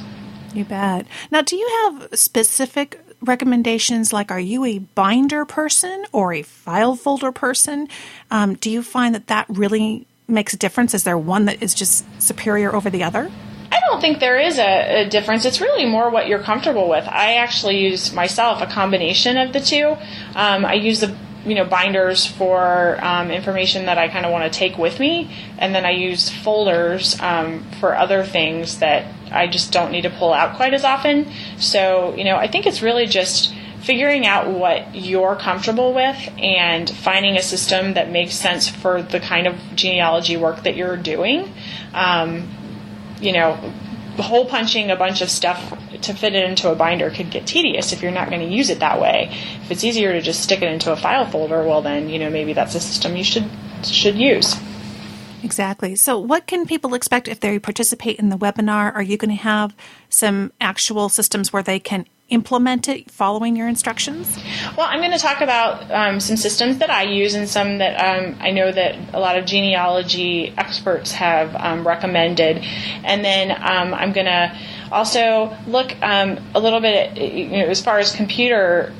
You 0.53 0.65
bet. 0.65 1.05
Now, 1.31 1.41
do 1.41 1.55
you 1.55 1.67
have 1.83 2.09
specific 2.17 2.99
recommendations? 3.21 4.13
Like, 4.13 4.31
are 4.31 4.39
you 4.39 4.65
a 4.65 4.79
binder 4.79 5.45
person 5.45 6.05
or 6.11 6.33
a 6.33 6.41
file 6.41 6.95
folder 6.95 7.31
person? 7.31 7.87
Um, 8.31 8.55
do 8.55 8.69
you 8.69 8.81
find 8.81 9.13
that 9.15 9.27
that 9.27 9.45
really 9.49 10.07
makes 10.27 10.53
a 10.53 10.57
difference? 10.57 10.93
Is 10.93 11.03
there 11.03 11.17
one 11.17 11.45
that 11.45 11.61
is 11.61 11.73
just 11.73 12.05
superior 12.21 12.73
over 12.73 12.89
the 12.89 13.03
other? 13.03 13.31
I 13.71 13.79
don't 13.87 14.01
think 14.01 14.19
there 14.19 14.39
is 14.39 14.57
a, 14.57 15.05
a, 15.05 15.09
difference. 15.09 15.45
It's 15.45 15.61
really 15.61 15.85
more 15.85 16.09
what 16.09 16.27
you're 16.27 16.41
comfortable 16.41 16.89
with. 16.89 17.07
I 17.07 17.35
actually 17.35 17.79
use 17.79 18.13
myself 18.13 18.61
a 18.61 18.65
combination 18.65 19.37
of 19.37 19.53
the 19.53 19.59
two. 19.59 19.95
Um, 20.35 20.65
I 20.65 20.73
use 20.73 21.01
the 21.01 21.15
you 21.45 21.55
know 21.55 21.65
binders 21.65 22.25
for 22.25 22.97
um, 23.03 23.31
information 23.31 23.85
that 23.85 23.97
I 23.97 24.07
kind 24.07 24.25
of 24.25 24.31
want 24.31 24.51
to 24.51 24.57
take 24.57 24.77
with 24.77 24.99
me, 24.99 25.31
and 25.57 25.73
then 25.73 25.85
I 25.85 25.91
use 25.91 26.29
folders 26.29 27.19
um, 27.19 27.65
for 27.79 27.95
other 27.95 28.23
things 28.23 28.79
that 28.79 29.05
I 29.31 29.47
just 29.47 29.71
don't 29.71 29.91
need 29.91 30.01
to 30.01 30.09
pull 30.09 30.33
out 30.33 30.55
quite 30.55 30.73
as 30.73 30.83
often. 30.83 31.27
So 31.57 32.15
you 32.15 32.23
know, 32.23 32.35
I 32.35 32.47
think 32.47 32.65
it's 32.65 32.81
really 32.81 33.05
just 33.05 33.53
figuring 33.81 34.25
out 34.25 34.49
what 34.49 34.93
you're 34.93 35.35
comfortable 35.35 35.93
with 35.93 36.17
and 36.37 36.89
finding 36.89 37.37
a 37.37 37.41
system 37.41 37.93
that 37.93 38.11
makes 38.11 38.35
sense 38.35 38.67
for 38.67 39.01
the 39.01 39.19
kind 39.19 39.47
of 39.47 39.55
genealogy 39.75 40.37
work 40.37 40.63
that 40.63 40.75
you're 40.75 40.97
doing. 40.97 41.51
Um, 41.93 42.49
you 43.21 43.31
know, 43.33 43.73
hole 44.24 44.45
punching 44.45 44.91
a 44.91 44.95
bunch 44.95 45.22
of 45.22 45.30
stuff 45.30 45.74
to 46.01 46.13
fit 46.13 46.36
it 46.36 46.47
into 46.47 46.70
a 46.72 46.76
binder 46.76 47.09
could 47.09 47.30
get 47.30 47.45
tedious 47.47 47.93
if 47.93 48.01
you're 48.01 48.11
not 48.11 48.30
going 48.30 48.41
to 48.41 48.55
use 48.55 48.70
it 48.70 48.80
that 48.80 48.99
way. 48.99 49.30
If 49.63 49.72
it's 49.72 49.84
easier 49.84 50.13
to 50.13 50.22
just 50.22 50.41
stick 50.41 50.61
it 50.61 50.72
into 50.72 50.91
a 50.91 50.95
file 50.95 51.26
folder, 51.26 51.63
well 51.63 51.82
then, 51.82 52.09
you 52.09 52.20
know, 52.20 52.30
maybe 52.30 52.53
that's 52.53 52.76
a 52.76 52.80
system 52.80 53.15
you 53.15 53.24
should 53.24 53.49
should 53.84 54.15
use. 54.15 54.55
Exactly. 55.43 55.95
So, 55.95 56.19
what 56.19 56.47
can 56.47 56.65
people 56.65 56.93
expect 56.93 57.27
if 57.27 57.39
they 57.39 57.59
participate 57.59 58.19
in 58.19 58.29
the 58.29 58.37
webinar? 58.37 58.93
Are 58.93 59.01
you 59.01 59.17
going 59.17 59.35
to 59.35 59.41
have 59.41 59.75
some 60.09 60.51
actual 60.59 61.09
systems 61.09 61.53
where 61.53 61.63
they 61.63 61.79
can 61.79 62.05
implement 62.29 62.87
it 62.87 63.09
following 63.09 63.55
your 63.55 63.67
instructions? 63.67 64.37
Well, 64.77 64.87
I'm 64.87 64.99
going 64.99 65.11
to 65.11 65.17
talk 65.17 65.41
about 65.41 65.89
um, 65.91 66.19
some 66.19 66.37
systems 66.37 66.77
that 66.79 66.89
I 66.89 67.03
use 67.03 67.33
and 67.33 67.49
some 67.49 67.79
that 67.79 67.95
um, 67.95 68.35
I 68.39 68.51
know 68.51 68.71
that 68.71 69.13
a 69.13 69.19
lot 69.19 69.37
of 69.37 69.45
genealogy 69.45 70.53
experts 70.57 71.11
have 71.13 71.55
um, 71.55 71.87
recommended. 71.87 72.57
And 73.03 73.23
then 73.23 73.51
um, 73.51 73.93
I'm 73.93 74.13
going 74.13 74.27
to 74.27 74.55
also 74.91 75.55
look 75.67 75.95
um, 76.01 76.39
a 76.53 76.59
little 76.59 76.81
bit, 76.81 77.17
you 77.17 77.49
know, 77.49 77.65
as 77.65 77.81
far 77.81 77.99
as 77.99 78.15
computer 78.15 78.93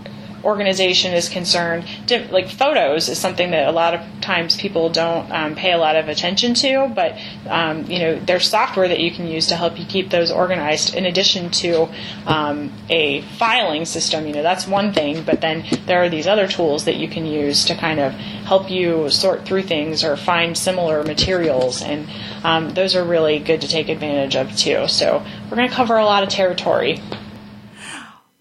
organization 0.44 1.14
is 1.14 1.30
concerned, 1.30 1.86
like 2.32 2.50
photos 2.50 3.10
is 3.10 3.18
something 3.18 3.52
that 3.52 3.68
a 3.68 3.72
lot 3.72 3.94
of 3.94 4.02
times 4.22 4.58
people 4.58 4.90
don't 4.90 5.32
um, 5.32 5.56
pay 5.56 5.72
a 5.72 5.78
lot 5.78 5.96
of 5.96 6.08
attention 6.08 6.54
to, 6.56 6.92
but 6.94 7.18
um, 7.48 7.86
you 7.90 8.00
know 8.00 8.20
there's 8.20 8.48
software 8.48 8.88
that 8.88 9.00
you 9.00 9.12
can 9.12 9.28
use 9.28 9.48
to 9.48 9.56
help 9.56 9.80
you 9.80 9.86
keep 9.86 10.10
those 10.10 10.32
organized. 10.32 10.94
In 10.94 11.06
addition 11.06 11.50
to 11.52 11.90
um, 12.26 12.72
a 12.90 13.22
filing 13.38 13.86
system, 13.86 14.28
you 14.28 14.34
know 14.34 14.44
that's 14.44 14.68
one 14.68 14.94
thing, 14.94 15.24
but 15.24 15.42
then 15.42 15.66
there 15.86 16.04
are 16.04 16.10
these 16.10 16.28
other 16.28 16.48
tools 16.48 16.86
that 16.86 16.96
you 16.96 17.08
can 17.08 17.26
use 17.26 17.66
to 17.66 17.76
kind 17.76 18.00
of 18.00 18.14
help 18.14 18.70
you 18.70 19.10
sort 19.10 19.46
through 19.46 19.64
things 19.64 20.04
or 20.04 20.16
find 20.16 20.58
similar 20.58 21.04
materials, 21.04 21.82
and 21.82 22.08
um, 22.44 22.74
those 22.74 22.96
are 22.96 23.04
really 23.04 23.40
good 23.40 23.62
to 23.62 23.68
take 23.68 23.90
advantage 23.90 24.36
of 24.36 24.56
too. 24.56 24.88
So 24.88 25.24
we're 25.50 25.58
going 25.58 25.70
to 25.70 25.76
cover 25.76 25.98
a 25.98 26.06
lot 26.06 26.24
of 26.24 26.30
territory. 26.30 27.02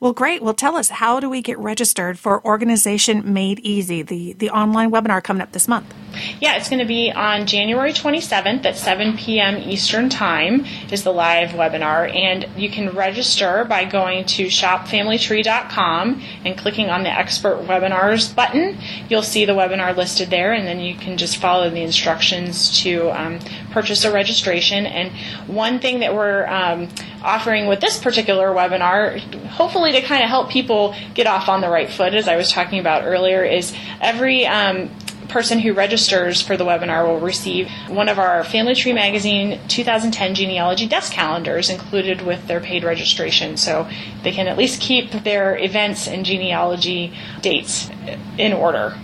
Well, 0.01 0.13
great. 0.13 0.43
Well, 0.43 0.55
tell 0.55 0.77
us, 0.77 0.91
how 0.91 1.19
do 1.19 1.29
we 1.29 1.43
get 1.43 1.59
registered 1.59 2.21
for 2.21 2.45
Organization 2.45 3.33
Made 3.33 3.59
Easy, 3.61 4.03
the, 4.03 4.33
the 4.35 4.49
online 4.51 4.93
webinar 4.93 5.23
coming 5.23 5.43
up 5.43 5.51
this 5.51 5.67
month? 5.67 5.93
Yeah, 6.41 6.57
it's 6.57 6.69
going 6.69 6.81
to 6.81 6.85
be 6.85 7.11
on 7.11 7.47
January 7.47 7.93
27th 7.93 8.65
at 8.65 8.77
7 8.77 9.17
p.m. 9.17 9.57
Eastern 9.57 10.09
Time 10.09 10.65
is 10.91 11.03
the 11.05 11.13
live 11.13 11.51
webinar, 11.51 12.15
and 12.15 12.49
you 12.57 12.71
can 12.71 12.91
register 12.91 13.65
by 13.65 13.85
going 13.85 14.25
to 14.27 14.47
shopfamilytree.com 14.47 16.23
and 16.45 16.59
clicking 16.59 16.91
on 16.91 17.03
the 17.03 17.11
expert 17.11 17.67
webinars 17.67 18.35
button. 18.35 18.79
You'll 19.09 19.23
see 19.23 19.45
the 19.45 19.53
webinar 19.53 19.97
listed 19.97 20.31
there, 20.31 20.53
and 20.53 20.67
then 20.67 20.81
you 20.81 20.95
can 20.95 21.17
just 21.17 21.37
follow 21.39 21.71
the 21.71 21.83
instructions 21.83 22.81
to 22.83 23.11
um, 23.11 23.39
purchase 23.71 24.05
a 24.05 24.13
registration. 24.13 24.87
And 24.87 25.13
one 25.49 25.79
thing 25.79 26.01
that 26.01 26.15
we're 26.15 26.47
um, 26.47 26.89
offering 27.23 27.67
with 27.67 27.81
this 27.81 27.99
particular 27.99 28.49
webinar, 28.49 29.19
hopefully 29.47 29.93
to 29.93 30.01
kind 30.03 30.23
of 30.23 30.29
help 30.29 30.51
people 30.51 30.95
get 31.15 31.27
off 31.27 31.49
on 31.49 31.61
the 31.61 31.69
right 31.69 31.91
foot, 31.91 32.15
as 32.15 32.29
I 32.29 32.37
was 32.37 32.51
talking 32.51 32.79
about 32.79 33.05
earlier, 33.05 33.45
is 33.45 33.75
every 34.01 34.47
um, 34.47 34.91
person 35.29 35.59
who 35.59 35.73
registers 35.73 36.43
for 36.43 36.57
the 36.57 36.65
webinar 36.65 37.07
will 37.07 37.21
receive 37.21 37.69
one 37.89 38.09
of 38.09 38.19
our 38.19 38.45
Family 38.45 38.75
Tree 38.75 38.93
Magazine 38.93 39.61
2010 39.69 40.35
genealogy 40.35 40.87
desk 40.87 41.13
calendars 41.13 41.71
included 41.71 42.23
with 42.23 42.47
their 42.47 42.61
paid 42.61 42.85
registration. 42.85 43.57
So 43.57 43.89
they 44.23 44.33
can 44.33 44.49
at 44.49 44.57
least 44.57 44.81
keep 44.81 45.11
their 45.11 45.57
events 45.57 46.09
and 46.09 46.25
genealogy 46.25 47.13
dates 47.43 47.91
in 48.37 48.53
order. 48.53 48.95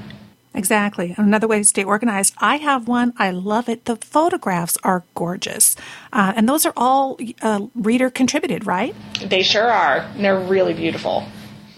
Exactly. 0.54 1.14
Another 1.18 1.48
way 1.48 1.58
to 1.58 1.64
stay 1.64 1.82
organized. 1.82 2.34
I 2.38 2.56
have 2.56 2.86
one. 2.86 3.12
I 3.18 3.30
love 3.30 3.68
it. 3.68 3.86
The 3.86 3.96
photographs 3.96 4.78
are 4.84 5.02
gorgeous. 5.16 5.74
Uh, 6.12 6.32
and 6.36 6.48
those 6.48 6.64
are 6.64 6.72
all 6.76 7.18
uh, 7.42 7.66
reader 7.74 8.08
contributed, 8.08 8.64
right? 8.64 8.94
They 9.20 9.42
sure 9.42 9.68
are. 9.70 9.98
And 10.14 10.24
They're 10.24 10.38
really 10.38 10.72
beautiful. 10.72 11.26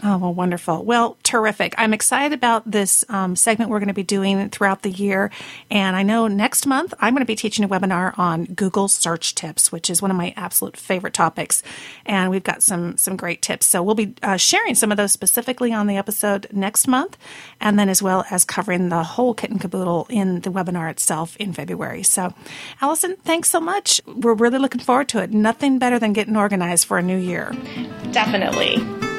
Oh, 0.09 0.18
well, 0.18 0.34
wonderful. 0.34 0.84
Well, 0.84 1.16
terrific. 1.24 1.74
I'm 1.76 1.92
excited 1.92 2.32
about 2.32 2.70
this 2.70 3.04
um, 3.09 3.34
segment 3.34 3.72
we're 3.72 3.80
going 3.80 3.88
to 3.88 3.92
be 3.92 4.04
doing 4.04 4.50
throughout 4.50 4.82
the 4.82 4.90
year. 4.90 5.32
And 5.68 5.96
I 5.96 6.04
know 6.04 6.28
next 6.28 6.64
month 6.64 6.94
I'm 7.00 7.12
going 7.12 7.22
to 7.22 7.26
be 7.26 7.34
teaching 7.34 7.64
a 7.64 7.68
webinar 7.68 8.16
on 8.16 8.44
Google 8.44 8.86
search 8.86 9.34
tips, 9.34 9.72
which 9.72 9.90
is 9.90 10.00
one 10.00 10.12
of 10.12 10.16
my 10.16 10.32
absolute 10.36 10.76
favorite 10.76 11.12
topics. 11.12 11.61
And 12.04 12.30
we've 12.30 12.44
got 12.44 12.62
some, 12.62 12.96
some 12.96 13.16
great 13.16 13.42
tips. 13.42 13.66
So 13.66 13.82
we'll 13.82 13.96
be 13.96 14.14
uh, 14.22 14.36
sharing 14.36 14.76
some 14.76 14.92
of 14.92 14.96
those 14.96 15.11
specifically 15.11 15.72
on 15.72 15.88
the 15.88 15.96
episode 15.96 16.46
next 16.52 16.86
month, 16.86 17.18
and 17.61 17.76
then 17.76 17.88
as 17.88 18.00
well 18.00 18.24
as 18.30 18.44
covering 18.44 18.90
the 18.90 19.02
whole 19.02 19.34
kit 19.34 19.50
and 19.50 19.61
caboodle 19.61 20.07
in 20.09 20.40
the 20.42 20.50
webinar 20.50 20.88
itself 20.88 21.36
in 21.38 21.52
February. 21.52 22.04
So, 22.04 22.32
Allison, 22.80 23.16
thanks 23.24 23.50
so 23.50 23.59
much. 23.59 24.00
We're 24.07 24.34
really 24.34 24.61
looking 24.61 24.82
forward 24.82 25.09
to 25.09 25.20
it. 25.20 25.32
Nothing 25.32 25.80
better 25.80 25.98
than 25.98 26.12
getting 26.12 26.36
organized 26.36 26.86
for 26.86 26.96
a 26.96 27.02
new 27.02 27.18
year. 27.18 27.52
Definitely. 28.12 29.15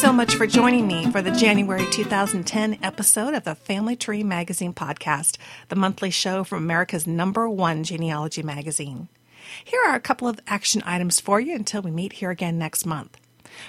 So 0.00 0.12
much 0.14 0.36
for 0.36 0.46
joining 0.46 0.86
me 0.86 1.10
for 1.10 1.20
the 1.20 1.30
January 1.30 1.84
2010 1.90 2.78
episode 2.82 3.34
of 3.34 3.44
the 3.44 3.54
Family 3.54 3.94
Tree 3.94 4.24
Magazine 4.24 4.72
podcast, 4.72 5.36
the 5.68 5.76
monthly 5.76 6.08
show 6.08 6.42
from 6.42 6.64
America's 6.64 7.06
number 7.06 7.50
one 7.50 7.84
genealogy 7.84 8.42
magazine. 8.42 9.08
Here 9.62 9.82
are 9.86 9.94
a 9.94 10.00
couple 10.00 10.26
of 10.26 10.40
action 10.46 10.82
items 10.86 11.20
for 11.20 11.38
you 11.38 11.54
until 11.54 11.82
we 11.82 11.90
meet 11.90 12.14
here 12.14 12.30
again 12.30 12.56
next 12.56 12.86
month. 12.86 13.18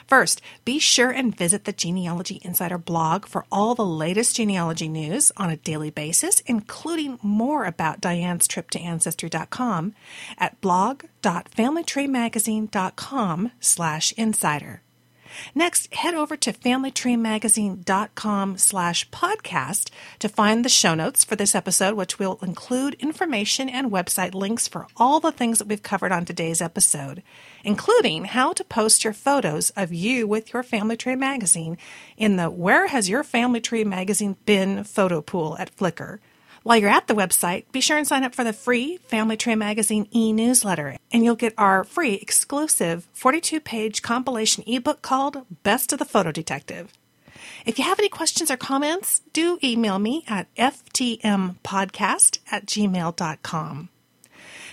First, 0.07 0.41
be 0.63 0.79
sure 0.79 1.11
and 1.11 1.35
visit 1.35 1.65
the 1.65 1.73
Genealogy 1.73 2.39
Insider 2.45 2.77
blog 2.77 3.25
for 3.25 3.43
all 3.51 3.75
the 3.75 3.85
latest 3.85 4.37
genealogy 4.37 4.87
news 4.87 5.33
on 5.35 5.49
a 5.49 5.57
daily 5.57 5.89
basis, 5.89 6.39
including 6.45 7.19
more 7.21 7.65
about 7.65 7.99
Diane's 7.99 8.47
trip 8.47 8.69
to 8.69 8.79
Ancestry.com 8.79 9.93
at 10.37 10.61
blog.familytreemagazine.com 10.61 13.51
slash 13.59 14.13
insider. 14.13 14.81
Next, 15.55 15.93
head 15.93 16.13
over 16.13 16.37
to 16.37 16.53
familytreemagazine.com 16.53 18.57
slash 18.57 19.09
podcast 19.09 19.89
to 20.19 20.29
find 20.29 20.63
the 20.63 20.69
show 20.69 20.93
notes 20.93 21.23
for 21.23 21.35
this 21.35 21.55
episode, 21.55 21.95
which 21.95 22.19
will 22.19 22.39
include 22.41 22.95
information 22.95 23.69
and 23.69 23.91
website 23.91 24.33
links 24.33 24.67
for 24.67 24.87
all 24.97 25.19
the 25.19 25.31
things 25.31 25.59
that 25.59 25.67
we've 25.67 25.83
covered 25.83 26.11
on 26.11 26.25
today's 26.25 26.61
episode, 26.61 27.23
including 27.63 28.25
how 28.25 28.53
to 28.53 28.63
post 28.63 29.03
your 29.03 29.13
photos 29.13 29.69
of 29.71 29.93
you 29.93 30.27
with 30.27 30.53
your 30.53 30.63
Family 30.63 30.97
Tree 30.97 31.15
magazine 31.15 31.77
in 32.17 32.37
the 32.37 32.49
Where 32.49 32.87
Has 32.87 33.09
Your 33.09 33.23
Family 33.23 33.61
Tree 33.61 33.83
Magazine 33.83 34.37
Been 34.45 34.83
photo 34.83 35.21
pool 35.21 35.55
at 35.57 35.75
Flickr. 35.75 36.19
While 36.63 36.77
you're 36.77 36.91
at 36.91 37.07
the 37.07 37.15
website, 37.15 37.65
be 37.71 37.81
sure 37.81 37.97
and 37.97 38.07
sign 38.07 38.23
up 38.23 38.35
for 38.35 38.43
the 38.43 38.53
free 38.53 38.97
Family 38.97 39.35
Tree 39.35 39.55
Magazine 39.55 40.07
e 40.13 40.31
newsletter, 40.31 40.97
and 41.11 41.23
you'll 41.23 41.35
get 41.35 41.55
our 41.57 41.83
free 41.83 42.13
exclusive 42.13 43.07
42 43.13 43.59
page 43.59 44.03
compilation 44.03 44.63
ebook 44.67 45.01
called 45.01 45.45
Best 45.63 45.91
of 45.91 45.97
the 45.97 46.05
Photo 46.05 46.31
Detective. 46.31 46.93
If 47.65 47.79
you 47.79 47.85
have 47.85 47.97
any 47.97 48.09
questions 48.09 48.51
or 48.51 48.57
comments, 48.57 49.21
do 49.33 49.57
email 49.63 49.97
me 49.97 50.23
at 50.27 50.53
ftmpodcast 50.55 52.39
at 52.51 52.65
gmail.com. 52.67 53.89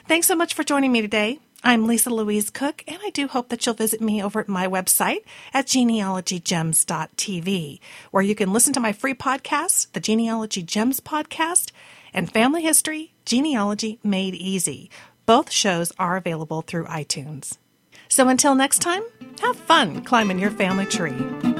Thanks 0.06 0.26
so 0.26 0.36
much 0.36 0.52
for 0.52 0.64
joining 0.64 0.92
me 0.92 1.00
today. 1.00 1.38
I'm 1.64 1.88
Lisa 1.88 2.10
Louise 2.10 2.50
Cooke, 2.50 2.84
and 2.86 2.98
I 3.04 3.10
do 3.10 3.26
hope 3.26 3.48
that 3.48 3.66
you'll 3.66 3.74
visit 3.74 4.00
me 4.00 4.22
over 4.22 4.38
at 4.38 4.48
my 4.48 4.68
website 4.68 5.24
at 5.52 5.66
genealogygems.tv, 5.66 7.80
where 8.12 8.22
you 8.22 8.36
can 8.36 8.52
listen 8.52 8.72
to 8.74 8.80
my 8.80 8.92
free 8.92 9.14
podcasts, 9.14 9.90
the 9.92 9.98
Genealogy 9.98 10.62
Gems 10.62 11.00
podcast, 11.00 11.72
and 12.14 12.32
Family 12.32 12.62
History 12.62 13.12
Genealogy 13.24 13.98
Made 14.04 14.36
Easy. 14.36 14.88
Both 15.26 15.50
shows 15.50 15.90
are 15.98 16.16
available 16.16 16.62
through 16.62 16.84
iTunes. 16.84 17.58
So 18.08 18.28
until 18.28 18.54
next 18.54 18.78
time, 18.78 19.02
have 19.42 19.56
fun 19.56 20.04
climbing 20.04 20.38
your 20.38 20.52
family 20.52 20.86
tree. 20.86 21.57